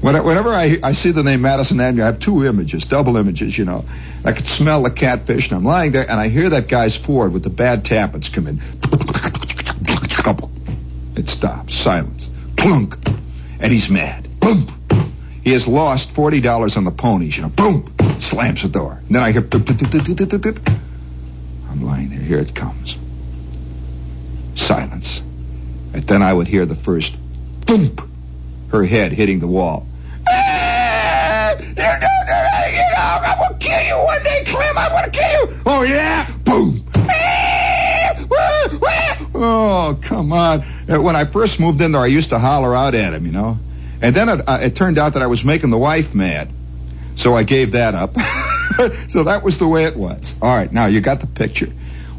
Whenever 0.00 0.50
I, 0.50 0.78
I 0.82 0.92
see 0.92 1.12
the 1.12 1.22
name 1.22 1.42
Madison 1.42 1.78
Avenue, 1.78 2.02
I 2.02 2.06
have 2.06 2.18
two 2.18 2.44
images, 2.44 2.84
double 2.84 3.16
images, 3.16 3.56
you 3.56 3.64
know. 3.64 3.84
I 4.24 4.32
could 4.32 4.48
smell 4.48 4.82
the 4.82 4.90
catfish, 4.90 5.48
and 5.48 5.58
I'm 5.58 5.64
lying 5.64 5.92
there, 5.92 6.10
and 6.10 6.18
I 6.18 6.28
hear 6.28 6.50
that 6.50 6.66
guy's 6.66 6.96
Ford 6.96 7.32
with 7.32 7.44
the 7.44 7.50
bad 7.50 7.84
tappets 7.84 8.28
come 8.28 8.48
in. 8.48 8.60
It 11.16 11.28
stops. 11.28 11.74
Silence. 11.74 12.30
Plunk. 12.62 12.96
And 13.58 13.72
he's 13.72 13.90
mad. 13.90 14.28
Boom. 14.38 14.68
He 15.42 15.50
has 15.50 15.66
lost 15.66 16.14
$40 16.14 16.76
on 16.76 16.84
the 16.84 16.92
ponies, 16.92 17.36
you 17.36 17.42
know. 17.42 17.48
Boom. 17.48 17.92
Slams 18.20 18.62
the 18.62 18.68
door. 18.68 19.02
And 19.06 19.16
then 19.16 19.22
I 19.22 19.32
hear... 19.32 19.42
I'm 21.68 21.82
lying 21.82 22.10
there. 22.10 22.20
Here 22.20 22.38
it 22.38 22.54
comes. 22.54 22.96
Silence. 24.54 25.20
And 25.92 26.06
then 26.06 26.22
I 26.22 26.32
would 26.32 26.46
hear 26.46 26.64
the 26.64 26.76
first 26.76 27.16
boom, 27.66 27.96
her 28.70 28.84
head 28.84 29.12
hitting 29.12 29.40
the 29.40 29.48
wall. 29.48 29.86
Ah, 30.28 31.54
you 31.58 31.66
know, 31.66 31.74
you 31.74 32.84
know, 32.94 33.18
I'm 33.22 33.38
gonna 33.38 33.58
kill 33.58 33.82
you 33.82 33.96
one 33.96 34.22
day, 34.22 34.44
Clem. 34.46 34.78
I'm 34.78 34.90
gonna 34.90 35.10
kill 35.10 35.48
you. 35.48 35.60
Oh 35.66 35.82
yeah, 35.82 36.30
boom. 36.44 36.84
Oh, 39.34 39.98
come 40.02 40.32
on. 40.32 40.64
When 41.00 41.16
I 41.16 41.24
first 41.24 41.60
moved 41.60 41.80
in 41.80 41.92
there, 41.92 42.00
I 42.00 42.06
used 42.06 42.30
to 42.30 42.38
holler 42.38 42.74
out 42.74 42.94
at 42.94 43.14
him, 43.14 43.26
you 43.26 43.32
know. 43.32 43.58
And 44.00 44.14
then 44.14 44.28
it, 44.28 44.40
uh, 44.46 44.58
it 44.62 44.74
turned 44.76 44.98
out 44.98 45.14
that 45.14 45.22
I 45.22 45.26
was 45.26 45.44
making 45.44 45.70
the 45.70 45.78
wife 45.78 46.14
mad. 46.14 46.50
So 47.16 47.34
I 47.34 47.44
gave 47.44 47.72
that 47.72 47.94
up. 47.94 48.14
so 49.10 49.24
that 49.24 49.42
was 49.44 49.58
the 49.58 49.68
way 49.68 49.84
it 49.84 49.96
was. 49.96 50.34
All 50.42 50.54
right, 50.54 50.72
now 50.72 50.86
you 50.86 51.00
got 51.00 51.20
the 51.20 51.26
picture. 51.26 51.72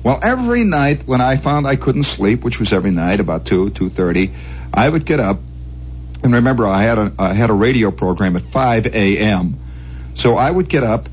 Well, 0.04 0.20
every 0.22 0.64
night 0.64 1.04
when 1.06 1.22
I 1.22 1.38
found 1.38 1.66
I 1.66 1.76
couldn't 1.76 2.04
sleep, 2.04 2.44
which 2.44 2.60
was 2.60 2.74
every 2.74 2.92
night 2.92 3.20
about 3.20 3.46
two 3.46 3.70
two 3.70 3.90
thirty, 3.90 4.34
I 4.74 4.88
would 4.88 5.06
get 5.06 5.20
up. 5.20 5.40
And 6.24 6.34
remember, 6.34 6.68
I 6.68 6.84
had 6.84 6.98
a 6.98 7.14
I 7.18 7.34
had 7.34 7.50
a 7.50 7.54
radio 7.54 7.90
program 7.92 8.36
at 8.36 8.44
five 8.44 8.86
a.m. 8.86 9.58
So 10.14 10.36
I 10.36 10.52
would 10.52 10.68
get 10.68 10.84
up, 10.84 11.08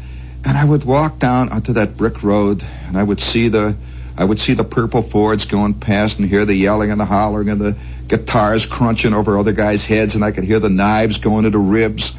and 0.44 0.59
I 0.59 0.64
would 0.64 0.85
walk 0.85 1.18
down 1.18 1.51
onto 1.51 1.75
that 1.75 1.96
brick 1.96 2.23
road, 2.23 2.64
and 2.87 2.96
I 2.96 3.03
would 3.03 3.20
see 3.20 3.49
the 3.49 3.77
I 4.16 4.25
would 4.25 4.40
see 4.40 4.55
the 4.55 4.64
purple 4.64 5.03
Fords 5.03 5.44
going 5.44 5.75
past, 5.75 6.18
and 6.18 6.29
hear 6.29 6.44
the 6.44 6.55
yelling 6.55 6.90
and 6.90 7.01
the 7.01 7.05
hollering 7.05 7.49
and 7.49 7.61
the 7.61 7.77
guitars 8.09 8.66
crunching 8.66 9.14
over 9.14 9.38
other 9.38 9.53
guys' 9.53 9.85
heads, 9.85 10.14
and 10.14 10.25
I 10.25 10.33
could 10.33 10.44
hear 10.44 10.61
the 10.61 10.68
knives 10.68 11.18
going 11.18 11.44
into 11.44 11.59
ribs. 11.59 12.12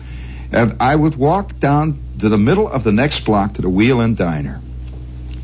And 0.52 0.78
I 0.80 0.96
would 0.96 1.16
walk 1.16 1.60
down 1.60 2.00
to 2.20 2.30
the 2.30 2.38
middle 2.38 2.68
of 2.68 2.84
the 2.84 2.92
next 2.92 3.26
block 3.26 3.54
to 3.54 3.62
the 3.62 3.70
Wheel 3.70 4.02
Inn 4.02 4.16
Diner. 4.16 4.62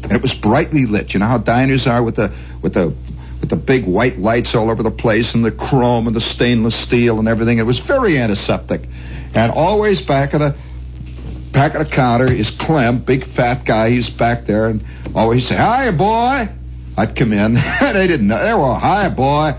And 0.03 0.12
it 0.12 0.21
was 0.21 0.33
brightly 0.33 0.86
lit. 0.86 1.13
You 1.13 1.19
know 1.19 1.25
how 1.25 1.38
diners 1.38 1.88
are 1.88 2.03
with 2.03 2.15
the 2.15 2.31
with 2.62 2.73
the 2.73 2.93
with 3.39 3.49
the 3.49 3.55
big 3.55 3.86
white 3.86 4.17
lights 4.17 4.55
all 4.55 4.69
over 4.69 4.83
the 4.83 4.91
place 4.91 5.36
and 5.36 5.45
the 5.45 5.51
chrome 5.51 6.07
and 6.07 6.15
the 6.15 6.21
stainless 6.21 6.75
steel 6.75 7.19
and 7.19 7.27
everything. 7.27 7.57
It 7.57 7.65
was 7.65 7.79
very 7.79 8.17
antiseptic. 8.17 8.81
And 9.33 9.51
always 9.51 10.01
back 10.01 10.33
of 10.33 10.39
the 10.39 10.55
back 11.51 11.75
of 11.75 11.88
the 11.88 11.93
counter 11.93 12.31
is 12.31 12.49
Clem, 12.51 12.99
big 12.99 13.25
fat 13.25 13.65
guy. 13.65 13.89
He's 13.89 14.10
back 14.10 14.45
there 14.45 14.67
and 14.67 14.83
always 15.15 15.47
say, 15.47 15.55
"Hi, 15.55 15.91
boy." 15.91 16.49
I'd 16.97 17.15
come 17.15 17.33
in. 17.33 17.53
they 17.81 18.07
didn't 18.07 18.27
know. 18.27 18.43
They 18.43 18.53
were, 18.53 18.73
"Hi, 18.73 19.10
boy." 19.10 19.55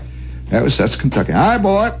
That 0.49 0.63
was 0.63 0.77
that's 0.77 0.95
Kentucky. 0.95 1.31
"Hi, 1.31 1.57
boy." 1.57 1.91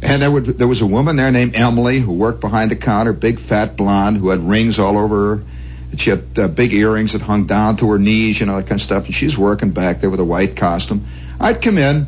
And 0.00 0.22
there, 0.22 0.30
would, 0.30 0.46
there 0.46 0.68
was 0.68 0.80
a 0.80 0.86
woman 0.86 1.16
there 1.16 1.30
named 1.30 1.56
Emily 1.56 1.98
who 1.98 2.12
worked 2.12 2.40
behind 2.40 2.70
the 2.70 2.76
counter, 2.76 3.12
big 3.12 3.40
fat 3.40 3.76
blonde 3.76 4.16
who 4.16 4.28
had 4.28 4.40
rings 4.40 4.78
all 4.78 4.96
over 4.96 5.36
her. 5.36 5.42
And 5.90 6.00
she 6.00 6.10
had 6.10 6.38
uh, 6.38 6.48
big 6.48 6.72
earrings 6.72 7.12
that 7.12 7.22
hung 7.22 7.46
down 7.46 7.78
to 7.78 7.90
her 7.90 7.98
knees, 7.98 8.38
you 8.38 8.46
know, 8.46 8.56
that 8.56 8.68
kind 8.68 8.80
of 8.80 8.84
stuff. 8.84 9.06
And 9.06 9.14
she's 9.14 9.36
working 9.36 9.70
back 9.70 10.00
there 10.00 10.10
with 10.10 10.20
a 10.20 10.24
white 10.24 10.56
costume. 10.56 11.06
I'd 11.40 11.62
come 11.62 11.78
in. 11.78 12.06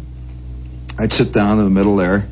I'd 0.99 1.13
sit 1.13 1.33
down 1.33 1.59
in 1.59 1.65
the 1.65 1.71
middle 1.71 1.97
there. 1.97 2.29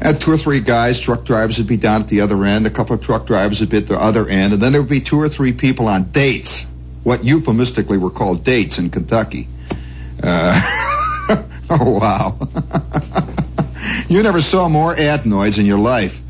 And 0.00 0.20
two 0.20 0.32
or 0.32 0.38
three 0.38 0.60
guys, 0.60 0.98
truck 0.98 1.24
drivers 1.24 1.58
would 1.58 1.66
be 1.66 1.76
down 1.76 2.02
at 2.02 2.08
the 2.08 2.22
other 2.22 2.44
end. 2.44 2.66
A 2.66 2.70
couple 2.70 2.96
of 2.96 3.02
truck 3.02 3.26
drivers 3.26 3.60
would 3.60 3.70
be 3.70 3.78
at 3.78 3.86
the 3.86 3.98
other 3.98 4.28
end. 4.28 4.52
And 4.52 4.62
then 4.62 4.72
there 4.72 4.80
would 4.80 4.90
be 4.90 5.00
two 5.00 5.20
or 5.20 5.28
three 5.28 5.52
people 5.52 5.86
on 5.86 6.10
dates. 6.10 6.66
What 7.04 7.24
euphemistically 7.24 7.98
were 7.98 8.10
called 8.10 8.44
dates 8.44 8.78
in 8.78 8.90
Kentucky. 8.90 9.48
Uh, 10.22 10.60
oh, 11.70 11.98
wow. 11.98 12.38
you 14.08 14.22
never 14.22 14.40
saw 14.40 14.68
more 14.68 14.94
adenoids 14.94 15.58
in 15.58 15.66
your 15.66 15.78
life. 15.78 16.20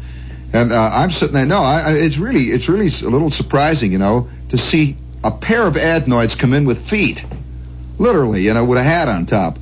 And 0.52 0.70
uh, 0.70 0.90
I'm 0.92 1.10
sitting 1.10 1.34
there. 1.34 1.46
No, 1.46 1.62
I, 1.62 1.92
it's 1.92 2.18
really, 2.18 2.50
it's 2.50 2.68
really 2.68 2.88
a 2.88 3.10
little 3.10 3.30
surprising, 3.30 3.92
you 3.92 3.98
know, 3.98 4.28
to 4.50 4.58
see 4.58 4.96
a 5.24 5.30
pair 5.30 5.66
of 5.66 5.76
adenoids 5.76 6.34
come 6.34 6.52
in 6.52 6.66
with 6.66 6.88
feet, 6.88 7.24
literally, 7.98 8.42
you 8.42 8.52
know, 8.52 8.64
with 8.64 8.78
a 8.78 8.82
hat 8.82 9.08
on 9.08 9.24
top. 9.24 9.58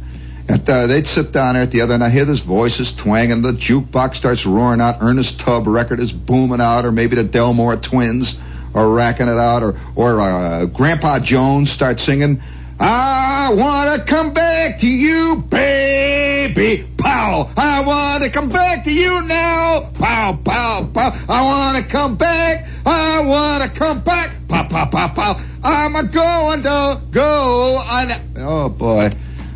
And 0.50 0.68
uh, 0.68 0.88
they'd 0.88 1.06
sit 1.06 1.30
down 1.30 1.54
there 1.54 1.62
at 1.62 1.70
the 1.70 1.82
other, 1.82 1.94
and 1.94 2.02
I 2.02 2.10
hear 2.10 2.24
this 2.24 2.40
voices 2.40 2.92
twanging. 2.92 3.40
The 3.40 3.52
jukebox 3.52 4.16
starts 4.16 4.44
roaring 4.44 4.80
out. 4.80 4.96
Ernest 5.00 5.38
Tubb 5.38 5.68
record 5.68 6.00
is 6.00 6.10
booming 6.10 6.60
out, 6.60 6.84
or 6.84 6.90
maybe 6.90 7.14
the 7.14 7.22
Delmore 7.22 7.76
Twins 7.76 8.36
are 8.74 8.88
racking 8.88 9.28
it 9.28 9.38
out, 9.38 9.62
or 9.62 9.78
or 9.94 10.20
uh, 10.20 10.66
Grandpa 10.66 11.20
Jones 11.20 11.70
starts 11.70 12.02
singing. 12.02 12.42
I 12.80 13.54
wanna 13.54 14.04
come 14.04 14.32
back 14.32 14.80
to 14.80 14.88
you, 14.88 15.44
baby. 15.48 16.84
Pow! 16.96 17.48
I 17.56 17.82
wanna 17.82 18.28
come 18.30 18.48
back 18.48 18.82
to 18.86 18.92
you 18.92 19.22
now. 19.22 19.90
Pow, 19.94 20.36
pow, 20.44 20.90
pow. 20.92 21.26
I 21.28 21.42
wanna 21.44 21.84
come 21.84 22.16
back. 22.16 22.66
I 22.84 23.24
wanna 23.24 23.68
come 23.68 24.02
back. 24.02 24.32
Pow, 24.48 24.66
pow, 24.66 24.86
pow, 24.86 25.08
pow. 25.14 25.40
I'm 25.62 25.94
a 25.94 26.08
going 26.08 26.64
to 26.64 27.00
go 27.12 27.76
on. 27.76 28.10
Oh 28.36 28.68
boy. 28.68 29.10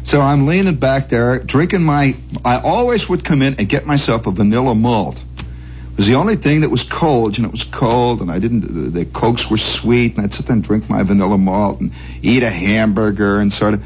So 0.05 0.21
I'm 0.21 0.47
leaning 0.47 0.77
back 0.77 1.09
there, 1.09 1.39
drinking 1.39 1.83
my. 1.83 2.15
I 2.45 2.61
always 2.61 3.09
would 3.09 3.25
come 3.25 3.41
in 3.41 3.55
and 3.55 3.69
get 3.69 3.87
myself 3.87 4.27
a 4.27 4.31
vanilla 4.31 4.75
malt, 4.75 5.17
It 5.17 5.97
was 5.97 6.07
the 6.07 6.17
only 6.17 6.37
thing 6.37 6.61
that 6.61 6.71
was 6.71 6.83
cold, 6.83 7.37
and 7.39 7.47
it 7.47 7.51
was 7.53 7.65
cold, 7.65 8.21
and 8.21 8.31
I 8.31 8.39
didn't. 8.39 8.61
The, 8.61 8.91
the 8.91 9.05
cokes 9.07 9.49
were 9.49 9.57
sweet, 9.57 10.17
and 10.17 10.25
I'd 10.25 10.35
sit 10.35 10.47
there 10.47 10.55
and 10.55 10.63
drink 10.63 10.91
my 10.91 11.03
vanilla 11.03 11.39
malt 11.39 11.81
and 11.81 11.93
eat 12.21 12.43
a 12.43 12.51
hamburger 12.51 13.39
and 13.39 13.51
sort 13.51 13.75
of 13.75 13.83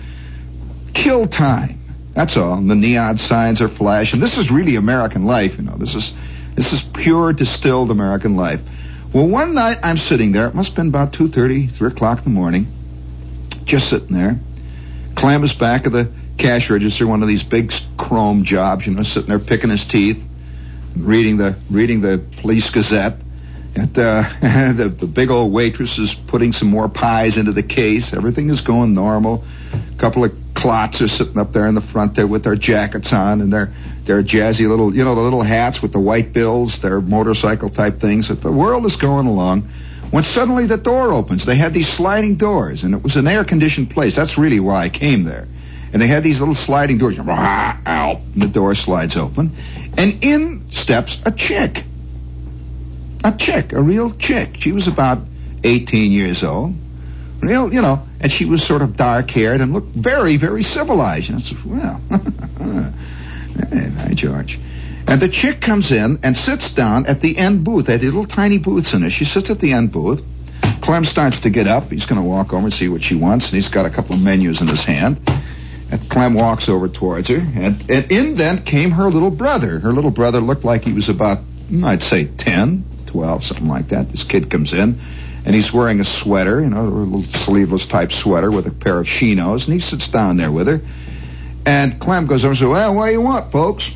kill 0.92 1.26
time. 1.26 1.78
That's 2.14 2.36
all. 2.36 2.54
And 2.54 2.68
the 2.68 2.74
neon 2.74 3.18
signs 3.18 3.60
are 3.60 3.68
flashing. 3.68 4.18
This 4.18 4.38
is 4.38 4.50
really 4.50 4.74
American 4.74 5.24
life, 5.24 5.56
you 5.56 5.62
know. 5.62 5.76
This 5.76 5.94
is 5.94 6.12
this 6.56 6.72
is 6.72 6.82
pure 6.82 7.32
distilled 7.32 7.92
American 7.92 8.34
life. 8.34 8.60
Well, 9.12 9.28
one 9.28 9.54
night 9.54 9.78
I'm 9.84 9.98
sitting 9.98 10.32
there. 10.32 10.48
It 10.48 10.54
must 10.54 10.70
have 10.70 10.76
been 10.76 10.88
about 10.88 11.12
two 11.12 11.28
thirty, 11.28 11.68
three 11.68 11.88
o'clock 11.88 12.18
in 12.18 12.24
the 12.24 12.30
morning. 12.30 12.66
Just 13.64 13.88
sitting 13.88 14.16
there. 14.16 14.40
Clem 15.18 15.42
is 15.42 15.52
back 15.52 15.84
of 15.84 15.90
the 15.90 16.12
cash 16.38 16.70
register, 16.70 17.04
one 17.04 17.22
of 17.22 17.28
these 17.28 17.42
big 17.42 17.72
chrome 17.96 18.44
jobs, 18.44 18.86
you 18.86 18.94
know, 18.94 19.02
sitting 19.02 19.28
there 19.28 19.40
picking 19.40 19.68
his 19.68 19.84
teeth, 19.84 20.24
reading 20.96 21.36
the 21.36 21.56
reading 21.68 22.00
the 22.00 22.22
police 22.36 22.70
gazette. 22.70 23.16
And, 23.74 23.98
uh, 23.98 24.22
the, 24.40 24.94
the 24.96 25.08
big 25.08 25.30
old 25.30 25.52
waitress 25.52 25.98
is 25.98 26.14
putting 26.14 26.52
some 26.52 26.70
more 26.70 26.88
pies 26.88 27.36
into 27.36 27.50
the 27.50 27.64
case. 27.64 28.14
Everything 28.14 28.48
is 28.50 28.60
going 28.60 28.94
normal. 28.94 29.42
A 29.92 29.98
couple 29.98 30.22
of 30.22 30.32
clots 30.54 31.02
are 31.02 31.08
sitting 31.08 31.36
up 31.36 31.52
there 31.52 31.66
in 31.66 31.74
the 31.74 31.80
front 31.80 32.14
there 32.14 32.28
with 32.28 32.44
their 32.44 32.54
jackets 32.54 33.12
on 33.12 33.40
and 33.40 33.52
their 33.52 33.72
their 34.04 34.22
jazzy 34.22 34.68
little, 34.68 34.94
you 34.94 35.02
know, 35.02 35.16
the 35.16 35.20
little 35.20 35.42
hats 35.42 35.82
with 35.82 35.90
the 35.90 35.98
white 35.98 36.32
bills, 36.32 36.78
their 36.78 37.00
motorcycle 37.00 37.70
type 37.70 37.98
things. 37.98 38.28
The 38.28 38.52
world 38.52 38.86
is 38.86 38.94
going 38.94 39.26
along. 39.26 39.68
When 40.10 40.24
suddenly 40.24 40.66
the 40.66 40.78
door 40.78 41.12
opens, 41.12 41.44
they 41.44 41.56
had 41.56 41.74
these 41.74 41.88
sliding 41.88 42.36
doors, 42.36 42.82
and 42.82 42.94
it 42.94 43.02
was 43.02 43.16
an 43.16 43.26
air 43.26 43.44
conditioned 43.44 43.90
place. 43.90 44.16
That's 44.16 44.38
really 44.38 44.60
why 44.60 44.84
I 44.84 44.88
came 44.88 45.24
there. 45.24 45.46
And 45.92 46.00
they 46.00 46.06
had 46.06 46.22
these 46.22 46.40
little 46.40 46.54
sliding 46.54 46.98
doors. 46.98 47.18
And 47.18 47.28
the 48.36 48.48
door 48.48 48.74
slides 48.74 49.16
open, 49.16 49.52
and 49.96 50.24
in 50.24 50.70
steps 50.70 51.20
a 51.26 51.32
chick. 51.32 51.84
A 53.24 53.32
chick, 53.32 53.72
a 53.72 53.82
real 53.82 54.12
chick. 54.12 54.56
She 54.58 54.72
was 54.72 54.86
about 54.86 55.18
18 55.64 56.12
years 56.12 56.42
old. 56.42 56.74
Real, 57.40 57.72
you 57.72 57.82
know, 57.82 58.06
and 58.20 58.32
she 58.32 58.44
was 58.46 58.64
sort 58.64 58.82
of 58.82 58.96
dark 58.96 59.30
haired 59.30 59.60
and 59.60 59.72
looked 59.72 59.94
very, 59.94 60.36
very 60.36 60.62
civilized. 60.62 61.30
And 61.30 61.38
I 61.38 61.42
said, 61.42 61.64
well, 61.64 62.00
hey, 63.70 63.88
hi, 63.90 64.14
George. 64.14 64.58
And 65.08 65.22
the 65.22 65.28
chick 65.28 65.62
comes 65.62 65.90
in 65.90 66.20
and 66.22 66.36
sits 66.36 66.74
down 66.74 67.06
at 67.06 67.22
the 67.22 67.38
end 67.38 67.64
booth. 67.64 67.86
They 67.86 67.92
had 67.92 68.02
these 68.02 68.12
little 68.12 68.28
tiny 68.28 68.58
booths 68.58 68.92
in 68.92 69.00
there. 69.00 69.08
She 69.08 69.24
sits 69.24 69.48
at 69.48 69.58
the 69.58 69.72
end 69.72 69.90
booth. 69.90 70.22
Clem 70.82 71.06
starts 71.06 71.40
to 71.40 71.50
get 71.50 71.66
up. 71.66 71.90
He's 71.90 72.04
going 72.04 72.20
to 72.20 72.28
walk 72.28 72.52
over 72.52 72.64
and 72.64 72.74
see 72.74 72.90
what 72.90 73.02
she 73.02 73.14
wants, 73.14 73.46
and 73.46 73.54
he's 73.54 73.70
got 73.70 73.86
a 73.86 73.90
couple 73.90 74.14
of 74.14 74.20
menus 74.20 74.60
in 74.60 74.68
his 74.68 74.84
hand. 74.84 75.18
And 75.90 76.10
Clem 76.10 76.34
walks 76.34 76.68
over 76.68 76.88
towards 76.88 77.28
her, 77.28 77.38
and, 77.38 77.90
and 77.90 78.12
in 78.12 78.34
then 78.34 78.64
came 78.64 78.90
her 78.90 79.10
little 79.10 79.30
brother. 79.30 79.78
Her 79.78 79.94
little 79.94 80.10
brother 80.10 80.40
looked 80.40 80.64
like 80.64 80.84
he 80.84 80.92
was 80.92 81.08
about, 81.08 81.38
I'd 81.84 82.02
say, 82.02 82.26
10, 82.26 82.84
12, 83.06 83.44
something 83.44 83.66
like 83.66 83.88
that. 83.88 84.10
This 84.10 84.24
kid 84.24 84.50
comes 84.50 84.74
in, 84.74 85.00
and 85.46 85.54
he's 85.54 85.72
wearing 85.72 86.00
a 86.00 86.04
sweater, 86.04 86.60
you 86.60 86.68
know, 86.68 86.82
a 86.82 86.88
little 86.88 87.22
sleeveless 87.22 87.86
type 87.86 88.12
sweater 88.12 88.50
with 88.50 88.66
a 88.66 88.72
pair 88.72 88.98
of 88.98 89.06
chinos, 89.06 89.66
and 89.66 89.72
he 89.72 89.80
sits 89.80 90.08
down 90.08 90.36
there 90.36 90.52
with 90.52 90.66
her. 90.66 90.82
And 91.64 91.98
Clem 91.98 92.26
goes 92.26 92.44
over 92.44 92.50
and 92.50 92.58
says, 92.58 92.68
well, 92.68 92.94
what 92.94 93.06
do 93.06 93.12
you 93.12 93.22
want, 93.22 93.50
folks? 93.50 93.90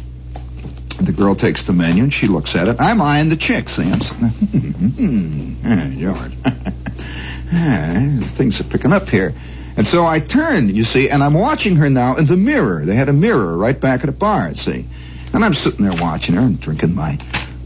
The 1.04 1.12
girl 1.12 1.34
takes 1.34 1.64
the 1.64 1.72
menu, 1.72 2.04
and 2.04 2.14
she 2.14 2.28
looks 2.28 2.54
at 2.54 2.68
it. 2.68 2.76
I'm 2.80 3.02
eyeing 3.02 3.28
the 3.28 3.36
chick, 3.36 3.68
hey, 5.62 5.96
George. 5.98 6.32
Things 8.32 8.60
are 8.60 8.64
picking 8.64 8.92
up 8.92 9.08
here. 9.08 9.34
And 9.76 9.86
so 9.86 10.04
I 10.04 10.20
turn, 10.20 10.68
you 10.68 10.84
see, 10.84 11.08
and 11.08 11.22
I'm 11.22 11.34
watching 11.34 11.76
her 11.76 11.88
now 11.88 12.16
in 12.16 12.26
the 12.26 12.36
mirror. 12.36 12.84
They 12.84 12.94
had 12.94 13.08
a 13.08 13.12
mirror 13.12 13.56
right 13.56 13.78
back 13.78 14.00
at 14.00 14.06
the 14.06 14.12
bar, 14.12 14.54
see. 14.54 14.86
And 15.32 15.44
I'm 15.44 15.54
sitting 15.54 15.84
there 15.84 16.00
watching 16.00 16.34
her 16.34 16.42
and 16.42 16.60
drinking 16.60 16.94
my 16.94 17.18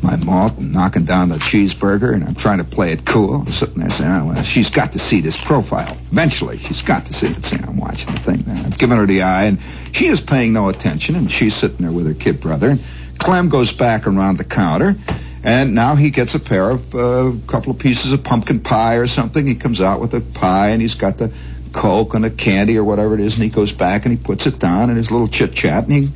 my 0.03 0.17
malt 0.17 0.59
and 0.59 0.73
knocking 0.73 1.05
down 1.05 1.31
the 1.31 1.37
cheeseburger, 1.37 2.15
and 2.15 2.23
I'm 2.23 2.35
trying 2.35 2.59
to 2.59 2.65
play 2.65 2.93
it 2.93 3.05
cool. 3.05 3.35
I'm 3.35 3.47
sitting 3.49 3.81
there 3.81 3.91
saying, 3.91 4.11
oh, 4.11 4.27
well, 4.27 4.43
she's 4.43 4.71
got 4.71 4.93
to 4.93 4.99
see 4.99 5.21
this 5.21 5.37
profile. 5.37 5.97
Eventually, 6.13 6.59
she's 6.59 6.83
got 6.83 7.07
to 7.07 7.15
see 7.15 7.29
it. 7.29 7.45
See, 7.45 7.57
I'm 7.57 7.77
watching 7.77 8.15
the 8.15 8.21
thing. 8.21 8.45
Man. 8.47 8.67
I'm 8.67 8.71
giving 8.71 8.97
her 8.97 9.07
the 9.07 9.23
eye, 9.23 9.45
and 9.45 9.59
she 9.93 10.07
is 10.07 10.21
paying 10.21 10.53
no 10.53 10.69
attention, 10.69 11.17
and 11.17 11.33
she's 11.33 11.55
sitting 11.55 11.79
there 11.79 11.91
with 11.91 12.07
her 12.07 12.15
kid 12.15 12.41
brother. 12.41 12.71
And 12.71 12.81
Clem 13.19 13.49
goes 13.49 13.73
back 13.73 14.07
around 14.07 14.39
the 14.39 14.45
counter, 14.45 14.97
and 15.43 15.75
now 15.75 15.95
he 15.95 16.11
gets 16.11 16.35
a 16.35 16.41
pair 16.41 16.71
of 16.71 16.95
a 16.95 16.99
uh, 16.99 17.33
couple 17.47 17.73
of 17.73 17.79
pieces 17.79 18.13
of 18.13 18.23
pumpkin 18.23 18.61
pie 18.61 18.97
or 18.97 19.07
something. 19.07 19.47
He 19.47 19.55
comes 19.55 19.81
out 19.81 20.01
with 20.01 20.15
a 20.15 20.21
pie, 20.21 20.71
and 20.71 20.83
he's 20.83 20.95
got 20.95 21.19
the 21.19 21.33
Coke 21.73 22.15
and 22.15 22.25
a 22.25 22.31
candy 22.31 22.79
or 22.79 22.85
whatever 22.85 23.15
it 23.15 23.21
is, 23.21 23.35
and 23.35 23.45
he 23.45 23.51
goes 23.51 23.71
back 23.71 24.07
and 24.07 24.17
he 24.17 24.23
puts 24.23 24.47
it 24.47 24.59
down 24.59 24.91
in 24.91 24.97
his 24.97 25.11
little 25.11 25.29
chit 25.29 25.53
chat, 25.55 25.85
and 25.85 25.93
he 25.93 26.11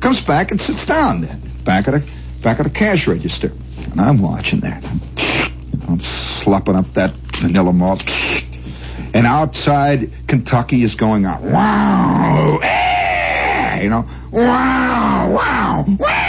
comes 0.00 0.20
back 0.20 0.50
and 0.50 0.60
sits 0.60 0.86
down 0.86 1.20
then, 1.20 1.40
back 1.64 1.88
at 1.88 1.94
a 1.94 2.04
back 2.42 2.60
at 2.60 2.66
a 2.66 2.70
cash 2.70 3.06
register, 3.06 3.52
and 3.90 4.00
I'm 4.00 4.20
watching 4.20 4.60
that. 4.60 4.84
I'm 5.88 6.00
slopping 6.00 6.74
up 6.74 6.92
that 6.94 7.12
vanilla 7.38 7.72
malt, 7.72 8.04
and 9.14 9.26
outside 9.26 10.10
Kentucky 10.26 10.82
is 10.82 10.94
going 10.94 11.26
on. 11.26 11.50
Wow, 11.50 12.58
eh, 12.62 13.82
you 13.82 13.90
know, 13.90 14.04
wow, 14.32 15.32
wow, 15.32 15.84
wow. 15.98 16.23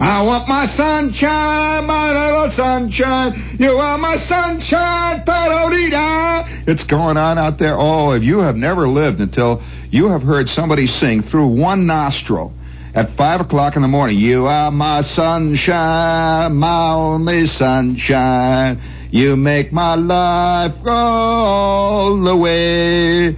I 0.00 0.22
want 0.22 0.48
my 0.48 0.64
sunshine, 0.64 1.84
my 1.84 2.10
little 2.10 2.48
sunshine. 2.48 3.38
You 3.58 3.76
are 3.76 3.98
my 3.98 4.16
sunshine, 4.16 5.22
da 5.26 6.46
It's 6.66 6.84
going 6.84 7.18
on 7.18 7.36
out 7.36 7.58
there. 7.58 7.74
Oh, 7.76 8.12
if 8.12 8.22
you 8.22 8.38
have 8.38 8.56
never 8.56 8.88
lived 8.88 9.20
until 9.20 9.60
you 9.90 10.08
have 10.08 10.22
heard 10.22 10.48
somebody 10.48 10.86
sing 10.86 11.20
through 11.20 11.48
one 11.48 11.84
nostril 11.84 12.54
at 12.94 13.10
five 13.10 13.42
o'clock 13.42 13.76
in 13.76 13.82
the 13.82 13.88
morning, 13.88 14.16
you 14.16 14.46
are 14.46 14.70
my 14.70 15.02
sunshine, 15.02 16.56
my 16.56 16.92
only 16.92 17.44
sunshine. 17.44 18.80
You 19.10 19.36
make 19.36 19.70
my 19.70 19.96
life 19.96 20.82
go 20.82 20.92
all 20.92 22.16
the 22.16 22.36
way. 22.36 23.36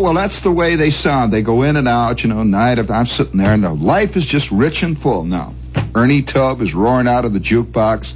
Well, 0.00 0.14
that's 0.14 0.40
the 0.40 0.50
way 0.50 0.76
they 0.76 0.88
sound. 0.88 1.34
They 1.34 1.42
go 1.42 1.60
in 1.64 1.76
and 1.76 1.86
out, 1.86 2.22
you 2.22 2.30
know, 2.30 2.42
night 2.42 2.78
after 2.78 2.94
I'm 2.94 3.04
sitting 3.04 3.36
there, 3.36 3.52
and 3.52 3.62
the 3.62 3.74
life 3.74 4.16
is 4.16 4.24
just 4.24 4.50
rich 4.50 4.82
and 4.82 4.98
full. 4.98 5.24
Now, 5.24 5.52
Ernie 5.94 6.22
Tubb 6.22 6.62
is 6.62 6.72
roaring 6.72 7.06
out 7.06 7.26
of 7.26 7.34
the 7.34 7.40
jukebox, 7.40 8.14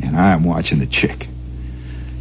and 0.00 0.16
I'm 0.16 0.44
watching 0.44 0.78
the 0.78 0.86
chick. 0.86 1.26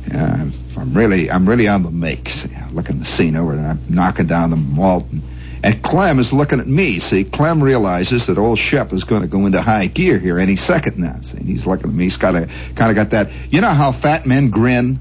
Yeah, 0.08 0.50
I'm 0.78 0.94
really, 0.96 1.30
I'm 1.30 1.48
really 1.48 1.68
on 1.68 1.84
the 1.84 1.91
make. 1.91 2.28
See, 2.28 2.50
I'm 2.56 2.74
looking 2.74 2.98
the 2.98 3.06
scene 3.06 3.36
over, 3.36 3.52
and 3.54 3.68
I'm 3.68 3.82
knocking 3.88 4.26
down 4.26 4.50
the 4.50 4.56
malt. 4.56 5.06
And, 5.12 5.22
and 5.63 5.84
Clem 5.84 6.18
is 6.18 6.34
looking 6.34 6.60
at 6.60 6.65
me. 6.65 6.98
See, 6.98 7.24
Clem 7.24 7.62
realizes 7.62 8.26
that 8.26 8.39
old 8.39 8.58
Shep 8.58 8.94
is 8.94 9.04
going 9.04 9.22
to 9.22 9.28
go 9.28 9.46
into 9.46 9.62
high 9.62 9.86
gear 9.86 10.18
here 10.18 10.39
any 10.39 10.56
second 10.56 10.98
now. 10.98 11.20
See, 11.22 11.44
he's 11.44 11.68
looking 11.68 11.89
at 11.89 11.96
me. 11.96 12.06
He's 12.06 12.18
got 12.18 12.34
a 12.34 12.50
kind 12.76 12.89
of 12.89 12.96
got 12.96 13.12
that. 13.12 13.30
You 13.52 13.62
know 13.62 13.70
how 13.70 13.91
fat 13.91 14.26
men 14.26 14.50
grin? 14.50 15.00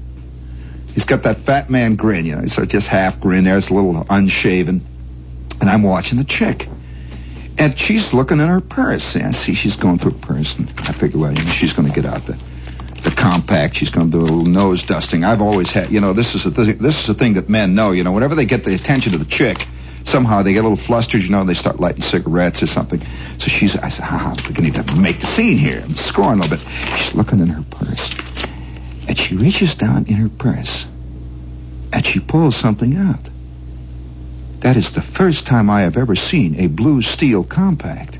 He's 0.95 1.03
got 1.03 1.23
that 1.23 1.39
fat 1.39 1.69
man 1.69 1.97
grin, 1.97 2.25
you 2.25 2.37
know, 2.37 2.43
of 2.43 2.67
just 2.69 2.87
half 2.87 3.19
grin 3.19 3.43
there. 3.43 3.57
It's 3.57 3.69
a 3.69 3.73
little 3.73 4.05
unshaven. 4.09 4.81
And 5.59 5.69
I'm 5.69 5.83
watching 5.83 6.17
the 6.17 6.23
chick. 6.23 6.69
And 7.57 7.77
she's 7.77 8.13
looking 8.13 8.39
in 8.39 8.47
her 8.47 8.61
purse. 8.61 9.17
I 9.17 9.31
see 9.31 9.55
she's 9.55 9.75
going 9.75 9.99
through 9.99 10.11
her 10.11 10.19
purse. 10.19 10.55
And 10.55 10.71
I 10.77 10.93
figure, 10.93 11.19
well, 11.19 11.33
you 11.33 11.43
know, 11.43 11.51
she's 11.51 11.73
going 11.73 11.89
to 11.89 11.93
get 11.93 12.05
out 12.05 12.25
the, 12.25 12.39
the 13.03 13.11
compact. 13.11 13.75
She's 13.75 13.89
going 13.89 14.09
to 14.09 14.17
do 14.17 14.21
a 14.21 14.23
little 14.23 14.45
nose 14.45 14.83
dusting. 14.83 15.25
I've 15.25 15.41
always 15.41 15.69
had, 15.69 15.91
you 15.91 15.99
know, 15.99 16.13
this 16.13 16.33
is 16.33 16.45
a 16.45 16.51
th- 16.51 16.77
this 16.77 17.03
is 17.03 17.09
a 17.09 17.13
thing 17.13 17.33
that 17.33 17.49
men 17.49 17.75
know. 17.75 17.91
You 17.91 18.05
know, 18.05 18.13
whenever 18.13 18.35
they 18.35 18.45
get 18.45 18.63
the 18.63 18.73
attention 18.73 19.13
of 19.13 19.19
the 19.19 19.25
chick, 19.25 19.67
somehow 20.05 20.43
they 20.43 20.53
get 20.53 20.59
a 20.59 20.67
little 20.67 20.77
flustered. 20.77 21.23
You 21.23 21.29
know, 21.29 21.43
they 21.43 21.55
start 21.55 21.77
lighting 21.77 22.03
cigarettes 22.03 22.63
or 22.63 22.67
something. 22.67 23.01
So 23.37 23.47
she's, 23.47 23.75
I 23.75 23.89
said, 23.89 24.05
ha, 24.05 24.33
we're 24.47 24.53
going 24.53 24.71
to 24.71 24.95
make 24.95 25.19
the 25.19 25.27
scene 25.27 25.57
here. 25.57 25.81
I'm 25.83 25.95
scoring 25.95 26.39
a 26.39 26.43
little 26.43 26.57
bit. 26.57 26.65
She's 26.97 27.15
looking 27.15 27.41
in 27.41 27.47
her 27.47 27.63
purse. 27.69 28.15
And 29.07 29.17
she 29.17 29.35
reaches 29.35 29.75
down 29.75 30.05
in 30.05 30.15
her 30.15 30.29
purse 30.29 30.87
and 31.93 32.05
she 32.05 32.19
pulls 32.19 32.55
something 32.55 32.97
out. 32.97 33.29
That 34.59 34.75
is 34.77 34.91
the 34.91 35.01
first 35.01 35.45
time 35.45 35.69
I 35.69 35.81
have 35.81 35.95
ever 35.95 36.15
seen 36.15 36.59
a 36.59 36.67
blue 36.67 37.01
steel 37.01 37.43
compact. 37.43 38.19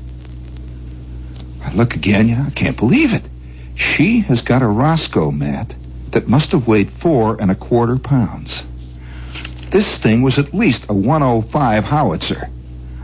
I 1.62 1.72
look 1.74 1.94
again, 1.94 2.28
you 2.28 2.36
know, 2.36 2.44
I 2.46 2.50
can't 2.50 2.76
believe 2.76 3.12
it. 3.12 3.28
She 3.74 4.20
has 4.20 4.42
got 4.42 4.62
a 4.62 4.66
Roscoe 4.66 5.30
mat 5.30 5.74
that 6.12 6.28
must 6.28 6.52
have 6.52 6.66
weighed 6.66 6.88
four 6.88 7.36
and 7.40 7.50
a 7.50 7.54
quarter 7.54 7.98
pounds. 7.98 8.64
This 9.70 9.98
thing 9.98 10.22
was 10.22 10.38
at 10.38 10.54
least 10.54 10.86
a 10.88 10.94
105 10.94 11.84
howitzer. 11.84 12.48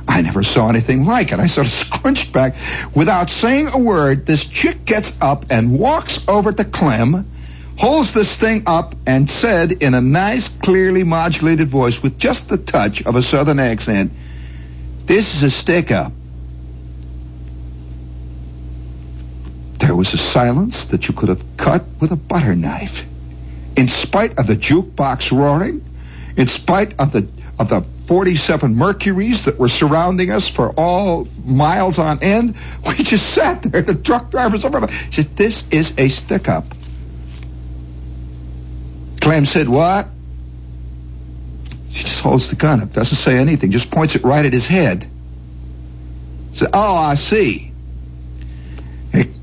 I 0.09 0.23
never 0.23 0.43
saw 0.43 0.69
anything 0.69 1.05
like 1.05 1.33
it. 1.33 1.39
I 1.39 1.49
sort 1.49 1.67
of 1.67 1.73
scrunched 1.87 2.33
back. 2.33 2.57
Without 2.95 3.29
saying 3.29 3.69
a 3.75 3.79
word, 3.79 4.25
this 4.25 4.45
chick 4.45 4.85
gets 4.85 5.13
up 5.21 5.47
and 5.51 5.79
walks 5.79 6.21
over 6.29 6.53
to 6.53 6.65
Clem, 6.65 7.29
holds 7.77 8.13
this 8.13 8.37
thing 8.37 8.65
up, 8.67 8.95
and 9.07 9.29
said 9.29 9.73
in 9.73 9.95
a 9.95 10.01
nice, 10.01 10.49
clearly 10.49 11.05
modulated 11.05 11.69
voice 11.69 12.03
with 12.03 12.19
just 12.19 12.49
the 12.49 12.59
touch 12.59 13.03
of 13.05 13.17
a 13.17 13.23
southern 13.23 13.59
accent, 13.59 14.13
This 15.07 15.35
is 15.35 15.43
a 15.43 15.51
stick 15.51 15.91
up. 15.91 16.13
There 19.79 19.97
was 19.97 20.15
a 20.15 20.19
silence 20.19 20.87
that 20.87 21.09
you 21.09 21.15
could 21.15 21.29
have 21.29 21.43
cut 21.57 21.85
with 22.01 22.13
a 22.13 22.17
butter 22.17 22.55
knife. 22.55 23.05
In 23.77 23.89
spite 23.89 24.39
of 24.39 24.47
the 24.47 24.57
jukebox 24.57 25.37
roaring, 25.37 25.85
in 26.37 26.47
spite 26.47 27.01
of 27.01 27.13
the 27.13 27.27
of 27.59 27.69
the 27.69 27.85
47 28.07 28.75
Mercuries 28.75 29.45
that 29.45 29.59
were 29.59 29.69
surrounding 29.69 30.31
us 30.31 30.49
for 30.49 30.71
all 30.71 31.29
miles 31.45 31.99
on 31.99 32.23
end. 32.23 32.57
We 32.87 32.95
just 33.05 33.33
sat 33.33 33.63
there. 33.63 33.83
The 33.83 33.95
truck 33.95 34.31
drivers, 34.31 34.63
said, 34.63 35.37
this 35.37 35.67
is 35.71 35.95
a 35.97 36.09
stick 36.09 36.49
up. 36.49 36.65
Clem 39.23 39.47
said, 39.47 39.69
what? 39.69 40.09
She 41.91 42.03
just 42.03 42.21
holds 42.21 42.51
the 42.51 42.57
gun 42.57 42.83
up, 42.83 42.93
doesn't 42.93 43.17
say 43.17 43.39
anything, 43.39 43.71
just 43.71 43.91
points 43.91 44.17
it 44.17 44.25
right 44.25 44.45
at 44.45 44.53
his 44.53 44.67
head. 44.67 45.09
Said, 46.55 46.71
oh, 46.73 46.95
I 46.97 47.15
see. 47.15 47.73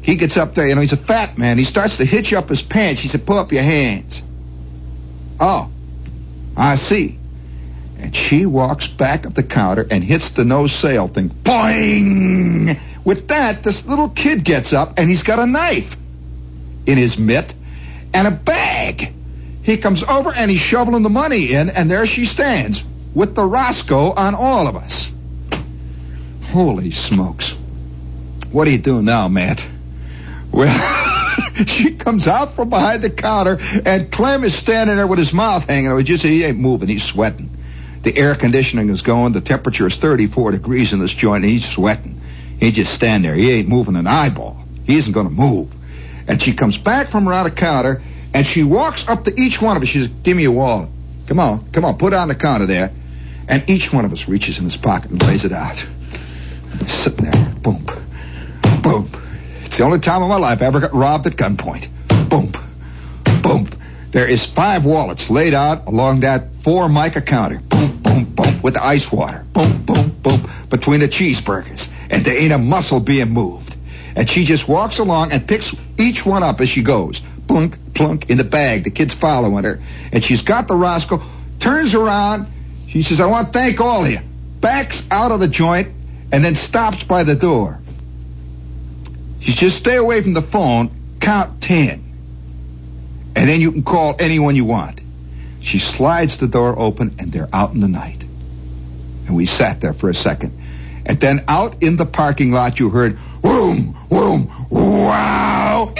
He, 0.01 0.15
gets 0.15 0.35
up 0.37 0.55
there, 0.55 0.67
you 0.67 0.75
know, 0.75 0.81
he's 0.81 0.91
a 0.91 0.97
fat 0.97 1.37
man. 1.37 1.57
He 1.57 1.63
starts 1.63 1.97
to 1.97 2.05
hitch 2.05 2.33
up 2.33 2.49
his 2.49 2.61
pants. 2.61 2.99
He 2.99 3.07
said, 3.07 3.25
pull 3.25 3.37
up 3.37 3.51
your 3.51 3.61
hands. 3.61 4.21
Oh, 5.39 5.71
I 6.57 6.75
see. 6.75 7.17
And 7.99 8.13
she 8.15 8.45
walks 8.45 8.87
back 8.87 9.25
up 9.25 9.35
the 9.35 9.43
counter 9.43 9.87
and 9.89 10.03
hits 10.03 10.31
the 10.31 10.43
no 10.43 10.67
sale 10.67 11.07
thing. 11.07 11.29
Boing! 11.29 12.79
With 13.05 13.29
that, 13.29 13.63
this 13.63 13.85
little 13.85 14.09
kid 14.09 14.43
gets 14.43 14.73
up 14.73 14.95
and 14.97 15.09
he's 15.09 15.23
got 15.23 15.39
a 15.39 15.45
knife 15.45 15.95
in 16.85 16.97
his 16.97 17.17
mitt 17.17 17.53
and 18.13 18.27
a 18.27 18.31
bag. 18.31 19.13
He 19.69 19.77
comes 19.77 20.01
over 20.03 20.31
and 20.35 20.49
he's 20.49 20.59
shoveling 20.59 21.03
the 21.03 21.09
money 21.09 21.53
in, 21.53 21.69
and 21.69 21.91
there 21.91 22.07
she 22.07 22.25
stands 22.25 22.83
with 23.13 23.35
the 23.35 23.43
Roscoe 23.43 24.11
on 24.11 24.33
all 24.33 24.67
of 24.67 24.75
us. 24.75 25.11
Holy 26.45 26.89
smokes. 26.89 27.55
What 28.51 28.67
are 28.67 28.71
you 28.71 28.79
doing 28.79 29.05
now, 29.05 29.27
Matt? 29.27 29.63
Well, 30.51 30.75
she 31.67 31.95
comes 31.95 32.27
out 32.27 32.55
from 32.55 32.69
behind 32.69 33.03
the 33.03 33.11
counter, 33.11 33.59
and 33.85 34.11
Clem 34.11 34.43
is 34.43 34.55
standing 34.55 34.95
there 34.95 35.05
with 35.05 35.19
his 35.19 35.33
mouth 35.33 35.65
hanging 35.65 35.91
out. 35.91 36.03
Just 36.03 36.23
he 36.23 36.43
ain't 36.43 36.57
moving. 36.57 36.87
He's 36.87 37.03
sweating. 37.03 37.51
The 38.01 38.17
air 38.19 38.33
conditioning 38.33 38.89
is 38.89 39.03
going. 39.03 39.33
The 39.33 39.41
temperature 39.41 39.85
is 39.85 39.97
34 39.97 40.53
degrees 40.53 40.93
in 40.93 40.99
this 40.99 41.13
joint, 41.13 41.43
and 41.43 41.51
he's 41.51 41.69
sweating. 41.69 42.19
He 42.59 42.71
just 42.71 42.91
stand 42.91 43.23
there. 43.23 43.35
He 43.35 43.51
ain't 43.51 43.67
moving 43.67 43.95
an 43.97 44.07
eyeball. 44.07 44.57
He 44.85 44.97
isn't 44.97 45.13
going 45.13 45.27
to 45.27 45.33
move. 45.33 45.75
And 46.27 46.41
she 46.41 46.53
comes 46.53 46.77
back 46.77 47.11
from 47.11 47.29
around 47.29 47.45
the 47.45 47.51
counter, 47.51 48.01
and 48.33 48.45
she 48.45 48.63
walks 48.63 49.07
up 49.07 49.25
to 49.25 49.39
each 49.39 49.61
one 49.61 49.77
of 49.77 49.83
us. 49.83 49.89
She 49.89 49.99
says, 49.99 50.09
"Give 50.23 50.35
me 50.35 50.43
your 50.43 50.51
wallet. 50.53 50.89
Come 51.27 51.39
on, 51.39 51.69
come 51.71 51.85
on, 51.85 51.97
put 51.97 52.13
it 52.13 52.17
on 52.17 52.27
the 52.27 52.35
counter 52.35 52.65
there." 52.65 52.91
And 53.47 53.67
each 53.69 53.91
one 53.91 54.05
of 54.05 54.13
us 54.13 54.27
reaches 54.27 54.59
in 54.59 54.65
his 54.65 54.77
pocket 54.77 55.11
and 55.11 55.21
lays 55.21 55.45
it 55.45 55.51
out. 55.51 55.83
Sitting 56.87 57.25
there, 57.25 57.53
boom, 57.61 57.83
boom. 58.83 59.09
It's 59.63 59.77
the 59.77 59.83
only 59.83 59.99
time 59.99 60.21
in 60.21 60.29
my 60.29 60.37
life 60.37 60.61
I 60.61 60.65
ever 60.65 60.79
got 60.79 60.93
robbed 60.93 61.27
at 61.27 61.35
gunpoint. 61.35 61.87
Boom, 62.29 62.51
boom. 63.41 63.69
There 64.11 64.27
is 64.27 64.45
five 64.45 64.85
wallets 64.85 65.29
laid 65.29 65.53
out 65.53 65.87
along 65.87 66.21
that 66.21 66.55
Formica 66.63 67.21
counter. 67.21 67.59
Boom, 67.59 68.01
boom, 68.01 68.25
boom, 68.25 68.61
with 68.61 68.73
the 68.73 68.83
ice 68.83 69.11
water. 69.11 69.45
Boom, 69.53 69.83
boom, 69.83 70.09
boom, 70.21 70.49
between 70.69 70.99
the 70.99 71.07
cheeseburgers. 71.07 71.87
And 72.09 72.25
there 72.25 72.35
ain't 72.35 72.53
a 72.53 72.57
muscle 72.57 72.99
being 72.99 73.29
moved. 73.29 73.75
And 74.15 74.27
she 74.27 74.45
just 74.45 74.67
walks 74.67 74.97
along 74.97 75.31
and 75.31 75.47
picks 75.47 75.75
each 75.97 76.25
one 76.25 76.41
up 76.41 76.59
as 76.59 76.69
she 76.69 76.81
goes. 76.81 77.21
Plunk, 77.49 77.95
plunk, 77.95 78.29
in 78.29 78.37
the 78.37 78.43
bag. 78.43 78.83
The 78.83 78.91
kid's 78.91 79.15
following 79.15 79.63
her. 79.63 79.79
And 80.13 80.23
she's 80.23 80.43
got 80.43 80.67
the 80.67 80.75
Roscoe, 80.75 81.23
turns 81.59 81.95
around. 81.95 82.45
She 82.87 83.01
says, 83.01 83.19
I 83.19 83.25
want 83.25 83.47
to 83.47 83.53
thank 83.53 83.81
all 83.81 84.05
of 84.05 84.11
you. 84.11 84.19
Backs 84.61 85.07
out 85.09 85.31
of 85.31 85.39
the 85.39 85.47
joint 85.47 85.87
and 86.31 86.45
then 86.45 86.53
stops 86.53 87.03
by 87.03 87.23
the 87.23 87.35
door. 87.35 87.79
She 89.39 89.51
says, 89.51 89.73
stay 89.73 89.95
away 89.95 90.21
from 90.21 90.33
the 90.33 90.43
phone, 90.43 90.91
count 91.19 91.59
ten. 91.59 92.03
And 93.35 93.49
then 93.49 93.61
you 93.61 93.71
can 93.71 93.81
call 93.81 94.15
anyone 94.19 94.55
you 94.55 94.65
want. 94.65 95.01
She 95.59 95.79
slides 95.79 96.37
the 96.37 96.47
door 96.47 96.77
open 96.77 97.15
and 97.17 97.31
they're 97.31 97.49
out 97.51 97.73
in 97.73 97.79
the 97.79 97.87
night. 97.87 98.21
And 99.25 99.35
we 99.35 99.47
sat 99.47 99.81
there 99.81 99.93
for 99.93 100.11
a 100.11 100.15
second. 100.15 100.53
And 101.03 101.19
then 101.19 101.45
out 101.47 101.81
in 101.81 101.95
the 101.95 102.05
parking 102.05 102.51
lot 102.51 102.79
you 102.79 102.91
heard, 102.91 103.13
whoom, 103.41 103.93
whoom, 104.11 104.51
wow. 104.69 105.95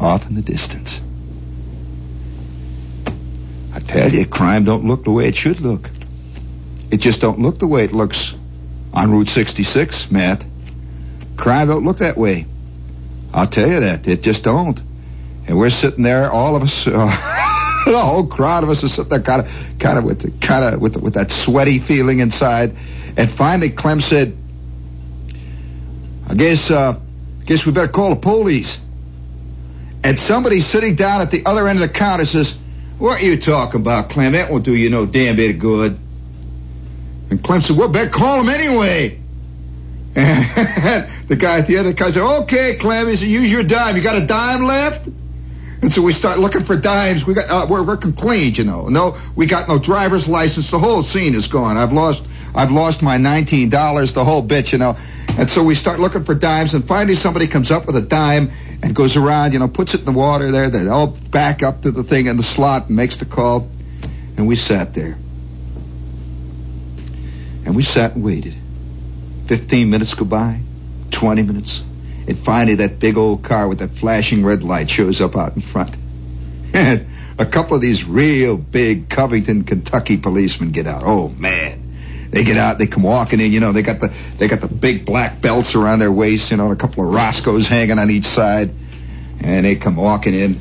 Off 0.00 0.26
in 0.28 0.34
the 0.34 0.42
distance. 0.42 1.00
I 3.72 3.80
tell 3.80 4.10
you, 4.10 4.26
crime 4.26 4.64
don't 4.64 4.84
look 4.86 5.04
the 5.04 5.10
way 5.10 5.28
it 5.28 5.36
should 5.36 5.60
look. 5.60 5.90
It 6.90 6.98
just 6.98 7.20
don't 7.20 7.38
look 7.38 7.58
the 7.58 7.66
way 7.66 7.84
it 7.84 7.92
looks 7.92 8.34
on 8.92 9.10
Route 9.10 9.28
66, 9.28 10.10
Matt. 10.10 10.44
Crime 11.36 11.68
don't 11.68 11.84
look 11.84 11.98
that 11.98 12.16
way. 12.16 12.46
I'll 13.32 13.46
tell 13.46 13.68
you 13.68 13.80
that. 13.80 14.08
It 14.08 14.22
just 14.22 14.42
don't. 14.42 14.80
And 15.46 15.58
we're 15.58 15.70
sitting 15.70 16.02
there, 16.02 16.30
all 16.30 16.56
of 16.56 16.62
us, 16.62 16.86
uh, 16.86 16.90
the 17.84 17.98
whole 17.98 18.26
crowd 18.26 18.64
of 18.64 18.70
us 18.70 18.82
is 18.82 18.94
sitting 18.94 19.10
there 19.10 19.22
kind 19.22 19.46
of, 19.46 19.78
kind 19.78 19.98
of 19.98 20.04
with, 20.04 20.20
the, 20.20 20.46
kind 20.46 20.74
of 20.74 20.80
with, 20.80 20.94
the, 20.94 20.98
with 20.98 21.14
that 21.14 21.30
sweaty 21.30 21.78
feeling 21.78 22.18
inside. 22.18 22.76
And 23.16 23.30
finally, 23.30 23.70
Clem 23.70 24.00
said, 24.00 24.36
"I 26.30 26.34
guess, 26.34 26.70
uh, 26.70 26.98
guess 27.44 27.66
we 27.66 27.72
better 27.72 27.92
call 27.92 28.10
the 28.10 28.20
police." 28.20 28.78
And 30.02 30.18
somebody 30.18 30.60
sitting 30.60 30.94
down 30.94 31.20
at 31.20 31.30
the 31.30 31.44
other 31.44 31.68
end 31.68 31.80
of 31.80 31.88
the 31.88 31.92
counter 31.92 32.24
says, 32.24 32.54
"What 32.98 33.20
are 33.20 33.24
you 33.24 33.36
talking 33.36 33.80
about, 33.80 34.10
Clem? 34.10 34.32
That 34.32 34.50
won't 34.50 34.64
do 34.64 34.74
you 34.74 34.90
no 34.90 35.06
damn 35.06 35.36
bit 35.36 35.50
of 35.50 35.58
good." 35.58 35.98
And 37.30 37.42
Clem 37.42 37.60
said, 37.60 37.76
"Well, 37.76 37.88
better 37.88 38.10
call 38.10 38.40
him 38.40 38.48
anyway." 38.48 39.18
And 40.14 41.08
the 41.28 41.36
guy 41.36 41.58
at 41.58 41.66
the 41.66 41.78
other 41.78 41.92
guy 41.92 42.10
said, 42.10 42.22
"Okay, 42.42 42.76
Clem, 42.76 43.08
he 43.08 43.16
said, 43.16 43.28
use 43.28 43.50
your 43.50 43.62
dime. 43.62 43.96
You 43.96 44.02
got 44.02 44.16
a 44.16 44.26
dime 44.26 44.64
left?" 44.64 45.08
And 45.82 45.90
so 45.92 46.02
we 46.02 46.12
start 46.12 46.38
looking 46.38 46.64
for 46.64 46.76
dimes. 46.76 47.26
We 47.26 47.34
got 47.34 47.48
uh, 47.48 47.66
we're 47.68 47.82
we're 47.82 47.98
you 48.34 48.64
know. 48.64 48.88
No, 48.88 49.18
we 49.34 49.46
got 49.46 49.68
no 49.68 49.78
driver's 49.78 50.28
license. 50.28 50.70
The 50.70 50.78
whole 50.78 51.02
scene 51.02 51.34
is 51.34 51.48
gone. 51.48 51.76
I've 51.78 51.92
lost 51.92 52.22
I've 52.54 52.70
lost 52.70 53.02
my 53.02 53.16
nineteen 53.16 53.70
dollars. 53.70 54.12
The 54.12 54.24
whole 54.24 54.42
bit, 54.42 54.72
you 54.72 54.78
know. 54.78 54.96
And 55.40 55.48
so 55.48 55.64
we 55.64 55.74
start 55.74 56.00
looking 56.00 56.24
for 56.24 56.34
dimes, 56.34 56.74
and 56.74 56.86
finally 56.86 57.14
somebody 57.14 57.48
comes 57.48 57.70
up 57.70 57.86
with 57.86 57.96
a 57.96 58.02
dime 58.02 58.52
and 58.82 58.94
goes 58.94 59.16
around, 59.16 59.54
you 59.54 59.58
know, 59.58 59.68
puts 59.68 59.94
it 59.94 60.00
in 60.00 60.04
the 60.04 60.12
water 60.12 60.50
there. 60.50 60.68
They 60.68 60.86
all 60.86 61.06
back 61.06 61.62
up 61.62 61.80
to 61.84 61.90
the 61.90 62.04
thing 62.04 62.26
in 62.26 62.36
the 62.36 62.42
slot 62.42 62.88
and 62.88 62.96
makes 62.96 63.16
the 63.16 63.24
call. 63.24 63.66
And 64.36 64.46
we 64.46 64.54
sat 64.54 64.92
there. 64.92 65.16
And 67.64 67.74
we 67.74 67.82
sat 67.84 68.16
and 68.16 68.22
waited. 68.22 68.54
Fifteen 69.46 69.88
minutes 69.88 70.12
go 70.12 70.26
by, 70.26 70.60
twenty 71.10 71.42
minutes, 71.42 71.82
and 72.28 72.38
finally 72.38 72.74
that 72.74 72.98
big 72.98 73.16
old 73.16 73.42
car 73.42 73.66
with 73.66 73.78
that 73.78 73.92
flashing 73.92 74.44
red 74.44 74.62
light 74.62 74.90
shows 74.90 75.22
up 75.22 75.36
out 75.36 75.56
in 75.56 75.62
front. 75.62 75.96
And 76.74 77.06
a 77.38 77.46
couple 77.46 77.74
of 77.74 77.80
these 77.80 78.04
real 78.04 78.58
big 78.58 79.08
Covington, 79.08 79.64
Kentucky 79.64 80.18
policemen 80.18 80.70
get 80.70 80.86
out. 80.86 81.02
Oh 81.02 81.28
man. 81.28 81.79
They 82.30 82.44
get 82.44 82.56
out, 82.56 82.78
they 82.78 82.86
come 82.86 83.02
walking 83.02 83.40
in, 83.40 83.50
you 83.52 83.58
know, 83.58 83.72
they 83.72 83.82
got 83.82 84.00
the 84.00 84.12
they 84.38 84.46
got 84.46 84.60
the 84.60 84.68
big 84.68 85.04
black 85.04 85.40
belts 85.40 85.74
around 85.74 85.98
their 85.98 86.12
waist, 86.12 86.50
you 86.50 86.56
know, 86.56 86.70
and 86.70 86.72
a 86.72 86.76
couple 86.76 87.06
of 87.06 87.12
Roscoes 87.12 87.66
hanging 87.66 87.98
on 87.98 88.10
each 88.10 88.26
side. 88.26 88.70
And 89.42 89.66
they 89.66 89.74
come 89.74 89.96
walking 89.96 90.34
in. 90.34 90.54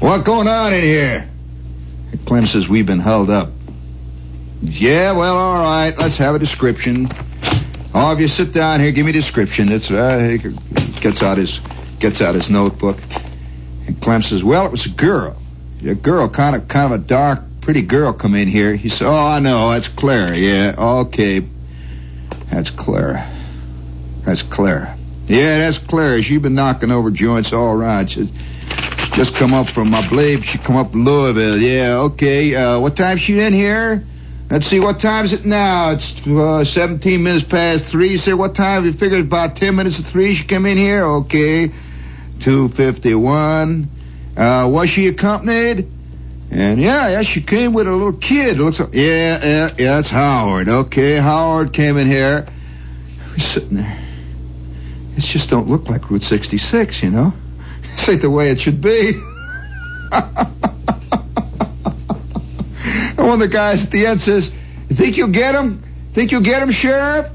What 0.00 0.24
going 0.24 0.48
on 0.48 0.72
in 0.72 0.82
here? 0.82 1.30
Clem 2.26 2.46
says, 2.46 2.68
We've 2.68 2.86
been 2.86 3.00
held 3.00 3.30
up. 3.30 3.50
Yeah, 4.60 5.12
well, 5.12 5.36
all 5.36 5.62
right. 5.62 5.94
Let's 5.98 6.16
have 6.16 6.34
a 6.34 6.38
description. 6.38 7.08
All 7.92 8.12
of 8.12 8.20
you 8.20 8.28
sit 8.28 8.52
down 8.52 8.80
here. 8.80 8.92
Give 8.92 9.04
me 9.04 9.10
a 9.10 9.12
description. 9.12 9.70
It's 9.70 9.90
uh, 9.90 10.18
he 10.18 11.00
gets 11.00 11.22
out 11.22 11.38
his 11.38 11.60
gets 12.00 12.20
out 12.20 12.34
his 12.34 12.48
notebook, 12.50 12.98
and 13.86 14.00
Clem 14.00 14.22
says, 14.22 14.42
"Well, 14.42 14.66
it 14.66 14.72
was 14.72 14.86
a 14.86 14.90
girl. 14.90 15.36
A 15.86 15.94
girl, 15.94 16.28
kind 16.28 16.56
of 16.56 16.66
kind 16.66 16.92
of 16.92 17.00
a 17.00 17.04
dark, 17.04 17.40
pretty 17.64 17.82
girl, 17.82 18.12
come 18.12 18.34
in 18.34 18.48
here." 18.48 18.74
He 18.74 18.88
said, 18.88 19.06
"Oh, 19.06 19.14
I 19.14 19.40
know. 19.40 19.70
That's 19.70 19.88
Clara. 19.88 20.36
Yeah, 20.36 20.74
okay. 20.78 21.44
That's 22.50 22.70
Clara. 22.70 23.30
That's 24.24 24.42
Clara. 24.42 24.96
Yeah, 25.26 25.58
that's 25.58 25.78
Clara. 25.78 26.22
She's 26.22 26.40
been 26.40 26.54
knocking 26.54 26.90
over 26.90 27.10
joints 27.10 27.52
all 27.52 27.74
right. 27.76 28.08
She's 28.10 28.30
just 29.12 29.34
come 29.34 29.54
up 29.54 29.70
from, 29.70 29.94
I 29.94 30.06
believe, 30.08 30.44
she 30.44 30.58
come 30.58 30.76
up 30.76 30.90
from 30.90 31.04
Louisville. 31.04 31.60
Yeah, 31.60 31.96
okay. 32.10 32.54
Uh, 32.54 32.80
what 32.80 32.96
time 32.96 33.18
she 33.18 33.40
in 33.40 33.52
here?" 33.52 34.04
Let's 34.50 34.66
see, 34.66 34.78
what 34.78 35.00
time 35.00 35.24
is 35.24 35.32
it 35.32 35.46
now? 35.46 35.92
It's 35.92 36.26
uh, 36.26 36.64
17 36.64 37.22
minutes 37.22 37.44
past 37.44 37.86
3. 37.86 38.10
You 38.10 38.18
say, 38.18 38.34
what 38.34 38.54
time? 38.54 38.84
You 38.84 38.92
figure 38.92 39.16
it's 39.18 39.26
about 39.26 39.56
10 39.56 39.74
minutes 39.74 39.96
to 39.96 40.02
3 40.02 40.34
she 40.34 40.44
come 40.44 40.66
in 40.66 40.76
here? 40.76 41.02
Okay. 41.02 41.68
251. 42.40 43.88
Uh, 44.36 44.68
was 44.70 44.90
she 44.90 45.08
accompanied? 45.08 45.90
And 46.54 46.80
yeah, 46.80 47.08
yeah, 47.08 47.22
she 47.22 47.42
came 47.42 47.72
with 47.72 47.88
a 47.88 47.92
little 47.92 48.12
kid. 48.12 48.58
Looks 48.58 48.78
like, 48.78 48.94
yeah, 48.94 49.44
yeah, 49.44 49.74
yeah, 49.76 49.96
that's 49.96 50.08
Howard. 50.08 50.68
Okay, 50.68 51.16
Howard 51.16 51.72
came 51.72 51.96
in 51.96 52.06
here. 52.06 52.46
We're 53.32 53.44
sitting 53.44 53.76
there. 53.76 53.98
It 55.16 55.22
just 55.22 55.50
don't 55.50 55.68
look 55.68 55.88
like 55.88 56.08
Route 56.10 56.22
66, 56.22 57.02
you 57.02 57.10
know? 57.10 57.32
This 57.96 58.08
ain't 58.08 58.22
the 58.22 58.30
way 58.30 58.50
it 58.50 58.60
should 58.60 58.80
be. 58.80 59.20
And 63.16 63.28
one 63.28 63.40
of 63.40 63.48
the 63.48 63.48
guys 63.48 63.84
at 63.84 63.90
the 63.90 64.06
end 64.06 64.20
says, 64.20 64.52
You 64.88 64.96
think 64.96 65.16
you'll 65.16 65.28
get 65.28 65.54
him? 65.54 65.82
Think 66.12 66.32
you'll 66.32 66.42
get 66.42 66.62
him, 66.62 66.70
Sheriff? 66.70 67.30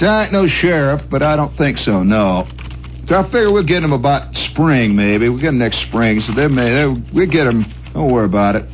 I 0.00 0.24
ain't 0.24 0.32
no 0.32 0.46
sheriff, 0.46 1.08
but 1.08 1.22
I 1.22 1.36
don't 1.36 1.52
think 1.56 1.78
so, 1.78 2.02
no. 2.02 2.46
So 3.06 3.18
I 3.18 3.22
figure 3.22 3.50
we'll 3.50 3.62
get 3.62 3.82
him 3.82 3.92
about 3.92 4.34
spring, 4.34 4.96
maybe. 4.96 5.28
We'll 5.28 5.38
get 5.38 5.50
him 5.50 5.58
next 5.58 5.78
spring. 5.78 6.20
So 6.20 6.32
they 6.32 6.48
may, 6.48 6.70
they, 6.70 6.86
we 6.86 7.26
get 7.26 7.44
them. 7.44 7.64
Don't 7.94 8.10
worry 8.10 8.26
about 8.26 8.56
it. 8.56 8.64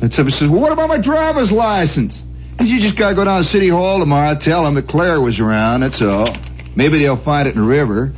And 0.00 0.12
somebody 0.14 0.36
says, 0.36 0.48
well, 0.48 0.60
what 0.60 0.72
about 0.72 0.88
my 0.88 0.98
driver's 0.98 1.50
license? 1.50 2.20
And 2.58 2.68
you 2.68 2.80
just 2.80 2.96
gotta 2.96 3.14
go 3.14 3.24
down 3.24 3.42
to 3.42 3.48
City 3.48 3.68
Hall 3.68 3.98
tomorrow, 3.98 4.36
tell 4.36 4.62
them 4.64 4.74
that 4.74 4.86
Claire 4.86 5.20
was 5.20 5.40
around, 5.40 5.80
that's 5.80 6.00
all. 6.00 6.34
Maybe 6.76 6.98
they'll 6.98 7.16
find 7.16 7.48
it 7.48 7.56
in 7.56 7.60
the 7.60 7.66
river. 7.66 8.12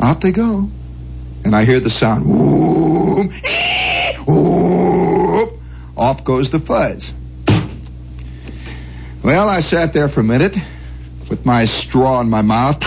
Out 0.00 0.20
they 0.20 0.32
go. 0.32 0.68
And 1.44 1.54
I 1.54 1.64
hear 1.64 1.78
the 1.78 1.90
sound, 1.90 2.24
whoop, 2.26 3.30
whoop. 4.26 5.60
Off 5.96 6.24
goes 6.24 6.50
the 6.50 6.58
fuzz. 6.58 7.14
Well, 9.22 9.48
I 9.48 9.60
sat 9.60 9.92
there 9.92 10.08
for 10.08 10.20
a 10.20 10.24
minute 10.24 10.56
with 11.30 11.46
my 11.46 11.66
straw 11.66 12.20
in 12.20 12.28
my 12.28 12.42
mouth. 12.42 12.82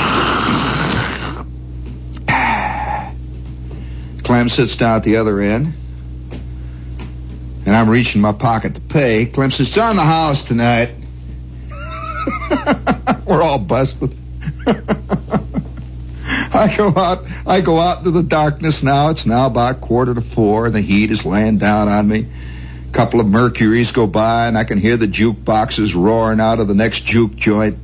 Clem 4.29 4.47
sits 4.47 4.75
down 4.75 4.97
at 4.97 5.03
the 5.03 5.15
other 5.15 5.39
end. 5.39 5.73
And 7.65 7.75
I'm 7.75 7.89
reaching 7.89 8.21
my 8.21 8.31
pocket 8.31 8.75
to 8.75 8.81
pay. 8.81 9.25
Clem 9.25 9.49
says, 9.49 9.69
it's 9.69 9.77
on 9.79 9.95
the 9.95 10.03
house 10.03 10.43
tonight. 10.43 10.91
We're 13.25 13.41
all 13.41 13.57
busted. 13.57 14.15
I 16.27 16.71
go 16.77 16.93
out, 16.95 17.23
I 17.47 17.61
go 17.61 17.79
out 17.79 17.97
into 18.05 18.11
the 18.11 18.21
darkness 18.21 18.83
now. 18.83 19.09
It's 19.09 19.25
now 19.25 19.47
about 19.47 19.81
quarter 19.81 20.13
to 20.13 20.21
four 20.21 20.67
and 20.67 20.75
the 20.75 20.81
heat 20.81 21.09
is 21.09 21.25
laying 21.25 21.57
down 21.57 21.87
on 21.87 22.07
me. 22.07 22.27
A 22.87 22.91
couple 22.91 23.19
of 23.21 23.25
Mercuries 23.25 23.91
go 23.91 24.05
by 24.05 24.45
and 24.45 24.55
I 24.55 24.63
can 24.63 24.77
hear 24.77 24.95
the 24.95 25.07
jukeboxes 25.07 25.95
roaring 25.95 26.39
out 26.39 26.59
of 26.59 26.67
the 26.67 26.75
next 26.75 27.03
juke 27.03 27.35
joint. 27.35 27.79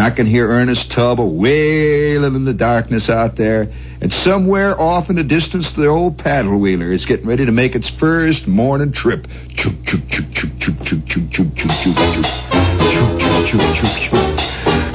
And 0.00 0.06
I 0.06 0.16
can 0.16 0.24
hear 0.24 0.48
Ernest 0.48 0.90
Tubb 0.90 1.18
wailing 1.20 2.34
in 2.34 2.46
the 2.46 2.54
darkness 2.54 3.10
out 3.10 3.36
there. 3.36 3.68
And 4.00 4.10
somewhere 4.10 4.70
off 4.80 5.10
in 5.10 5.16
the 5.16 5.22
distance, 5.22 5.72
the 5.72 5.88
old 5.88 6.16
paddle 6.16 6.58
wheeler 6.58 6.90
is 6.90 7.04
getting 7.04 7.26
ready 7.26 7.44
to 7.44 7.52
make 7.52 7.74
its 7.74 7.90
first 7.90 8.48
morning 8.48 8.92
trip. 8.92 9.28
Chook, 9.50 9.74
chook, 9.84 10.00
chook, 10.08 10.24
chook, 10.32 10.58
chook, 10.58 10.78
chook, 10.86 11.04
chook, 11.06 11.30
chook, 11.30 11.54
chook, 11.54 11.76
chook. 11.76 11.92
Chook, 11.92 13.20
chook, 13.20 13.46
chook, 13.46 13.74
chook, 13.76 13.92
chook. 14.00 14.40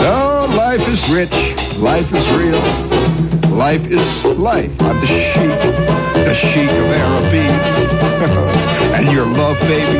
Oh, 0.01 0.51
life 0.57 0.87
is 0.87 1.07
rich. 1.07 1.77
Life 1.77 2.11
is 2.11 2.27
real. 2.29 2.59
Life 3.53 3.85
is 3.85 4.23
life. 4.23 4.73
I'm 4.81 4.99
the 4.99 5.05
sheik. 5.05 5.53
The 6.25 6.33
sheik 6.33 6.71
of 6.71 6.89
Araby. 6.89 7.45
and 8.97 9.11
your 9.11 9.27
love, 9.27 9.59
baby, 9.69 9.99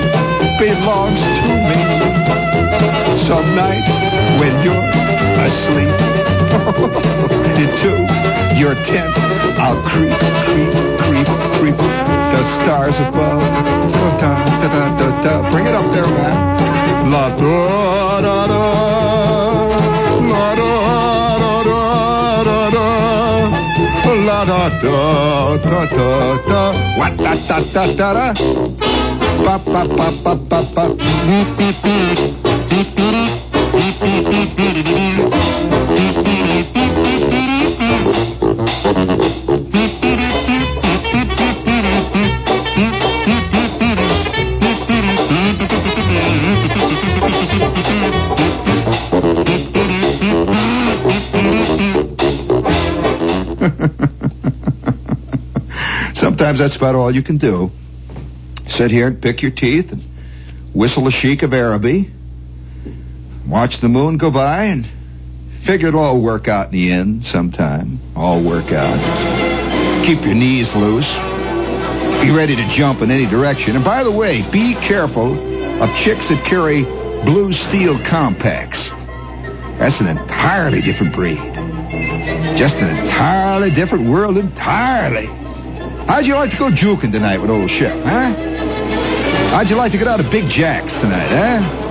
belongs 0.58 1.22
to 1.22 1.53
me. 1.70 3.20
Some 3.20 3.56
night 3.56 3.86
when 4.39 4.64
you're 4.64 4.94
asleep 5.45 5.89
into 7.63 7.91
your 8.59 8.76
tent, 8.86 9.13
I'll 9.59 9.82
creep, 9.89 10.13
creep, 10.45 10.73
creep, 11.03 11.28
creep. 11.59 11.78
The 12.36 12.43
stars 12.43 12.99
above. 12.99 13.41
Da, 14.19 14.32
da, 14.59 14.97
da, 14.97 15.07
da. 15.23 15.51
Bring 15.51 15.65
it 15.67 15.76
up 15.76 15.91
there, 15.93 16.07
man. 16.07 17.11
La 17.11 17.30
da 17.30 18.21
da 18.21 18.47
da. 18.47 18.63
La 20.32 20.47
da 20.55 20.71
da 21.39 21.63
da 21.63 22.43
da 22.43 22.59
da. 22.76 22.88
La 24.26 24.39
da 24.45 24.69
da 24.84 25.47
da 25.57 25.86
da 25.86 26.09
da. 26.47 26.61
What 26.97 27.17
da 27.17 27.34
da 27.47 27.59
da 27.73 27.84
da 27.93 28.09
da. 28.13 28.34
Ba 29.45 29.55
ba 29.65 29.82
ba 29.95 30.07
ba 30.23 30.34
ba 30.36 30.59
ba. 30.76 30.86
Sometimes 56.15 56.59
that's 56.59 56.76
about 56.76 56.95
all 56.95 57.15
you 57.15 57.23
can 57.23 57.38
do. 57.38 57.71
Sit 58.67 58.91
here 58.91 59.07
and 59.07 59.21
pick 59.21 59.41
your 59.41 59.51
teeth 59.51 59.93
and 59.93 60.03
whistle 60.73 61.07
a 61.07 61.11
sheik 61.11 61.43
of 61.43 61.53
Araby. 61.53 62.11
Watch 63.47 63.79
the 63.79 63.89
moon 63.89 64.17
go 64.17 64.31
by 64.31 64.65
and 64.65 64.87
figure 65.61 65.89
it'll 65.89 66.01
all 66.01 66.19
work 66.19 66.47
out 66.47 66.67
in 66.67 66.71
the 66.71 66.91
end 66.91 67.25
sometime. 67.25 67.99
All 68.15 68.41
work 68.41 68.71
out. 68.71 70.05
Keep 70.05 70.23
your 70.23 70.33
knees 70.33 70.75
loose. 70.75 71.11
Be 72.21 72.31
ready 72.31 72.55
to 72.55 72.67
jump 72.69 73.01
in 73.01 73.11
any 73.11 73.27
direction. 73.27 73.75
And 73.75 73.85
by 73.85 74.03
the 74.03 74.11
way, 74.11 74.41
be 74.51 74.73
careful 74.73 75.33
of 75.81 75.95
chicks 75.95 76.29
that 76.29 76.43
carry 76.43 76.83
blue 76.83 77.53
steel 77.53 78.03
compacts. 78.03 78.89
That's 79.77 79.99
an 80.01 80.07
entirely 80.07 80.81
different 80.81 81.13
breed. 81.13 81.37
Just 82.57 82.77
an 82.77 82.97
entirely 82.97 83.69
different 83.69 84.07
world 84.07 84.37
entirely. 84.37 85.27
How'd 86.07 86.25
you 86.25 86.35
like 86.35 86.51
to 86.51 86.57
go 86.57 86.69
juking 86.71 87.11
tonight 87.11 87.39
with 87.41 87.49
old 87.51 87.69
Shep, 87.69 88.01
huh? 88.03 88.33
How'd 89.49 89.69
you 89.69 89.75
like 89.75 89.91
to 89.91 89.97
get 89.97 90.07
out 90.07 90.19
of 90.19 90.31
Big 90.31 90.49
Jack's 90.49 90.95
tonight, 90.95 91.27
huh? 91.27 91.84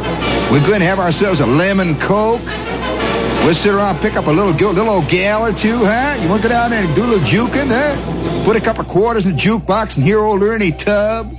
We're 0.51 0.67
going 0.67 0.81
to 0.81 0.87
have 0.87 0.99
ourselves 0.99 1.41
a 1.41 1.47
lemon 1.47 1.99
coke. 2.01 2.43
We'll 3.45 3.55
sit 3.55 3.75
around, 3.75 4.01
pick 4.01 4.15
up 4.15 4.27
a 4.27 4.31
little, 4.31 4.53
little 4.53 4.89
old 4.89 5.09
gal 5.11 5.45
or 5.45 5.53
two, 5.53 5.85
huh? 5.85 6.19
You 6.21 6.29
want 6.29 6.43
to 6.43 6.49
go 6.49 6.55
down 6.55 6.71
there 6.71 6.85
and 6.85 6.95
do 6.95 7.05
a 7.05 7.07
little 7.07 7.25
juking, 7.25 7.69
huh? 7.69 8.45
Put 8.45 8.57
a 8.57 8.61
couple 8.61 8.83
of 8.83 8.89
quarters 8.89 9.27
in 9.27 9.37
the 9.37 9.39
jukebox 9.39 9.97
and 9.97 10.05
hear 10.05 10.21
old 10.21 10.43
Ernie 10.43 10.73
Tubb 10.73 11.35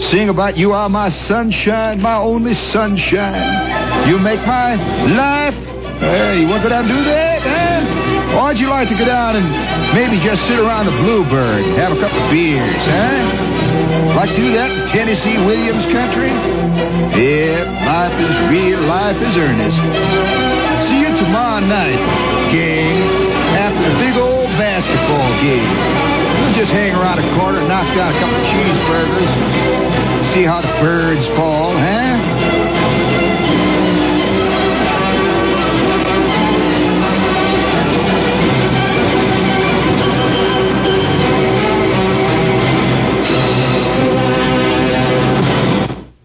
sing 0.00 0.28
about 0.28 0.56
you 0.56 0.72
are 0.72 0.88
my 0.88 1.08
sunshine, 1.08 2.00
my 2.00 2.16
only 2.16 2.54
sunshine. 2.54 4.08
You 4.08 4.18
make 4.18 4.40
my 4.40 4.74
life. 5.14 5.56
Hey, 5.98 6.40
you 6.40 6.48
want 6.48 6.62
to 6.62 6.68
go 6.68 6.74
down 6.74 6.84
and 6.86 6.98
do 6.98 7.04
that, 7.04 7.42
huh? 7.42 8.38
Or 8.38 8.44
would 8.48 8.60
you 8.60 8.68
like 8.68 8.88
to 8.88 8.94
go 8.96 9.04
down 9.04 9.36
and 9.36 9.94
maybe 9.94 10.22
just 10.22 10.46
sit 10.46 10.58
around 10.58 10.86
the 10.86 10.92
Bluebird 10.92 11.64
and 11.64 11.76
have 11.76 11.96
a 11.96 12.00
couple 12.00 12.18
of 12.18 12.30
beers, 12.30 12.84
huh? 12.84 13.53
Like 14.16 14.34
do 14.36 14.52
that 14.52 14.70
in 14.70 14.86
Tennessee 14.88 15.36
Williams 15.38 15.84
country? 15.86 16.30
Yeah, 17.14 17.66
life 17.84 18.16
is 18.18 18.34
real, 18.50 18.80
life 18.86 19.20
is 19.20 19.36
earnest. 19.36 19.78
See 20.88 21.00
you 21.00 21.14
tomorrow 21.16 21.60
night, 21.60 21.98
gang, 22.50 23.02
after 23.58 23.82
the 23.82 23.94
big 23.98 24.16
old 24.16 24.48
basketball 24.58 25.30
game. 25.42 25.70
We'll 26.40 26.54
just 26.54 26.72
hang 26.72 26.94
around 26.94 27.18
a 27.18 27.26
corner 27.36 27.66
knock 27.66 27.86
down 27.94 28.14
a 28.14 28.18
couple 28.18 28.38
cheeseburgers. 28.50 30.24
See 30.32 30.44
how 30.44 30.60
the 30.60 30.72
birds 30.80 31.26
fall, 31.28 31.72
huh? 31.72 32.73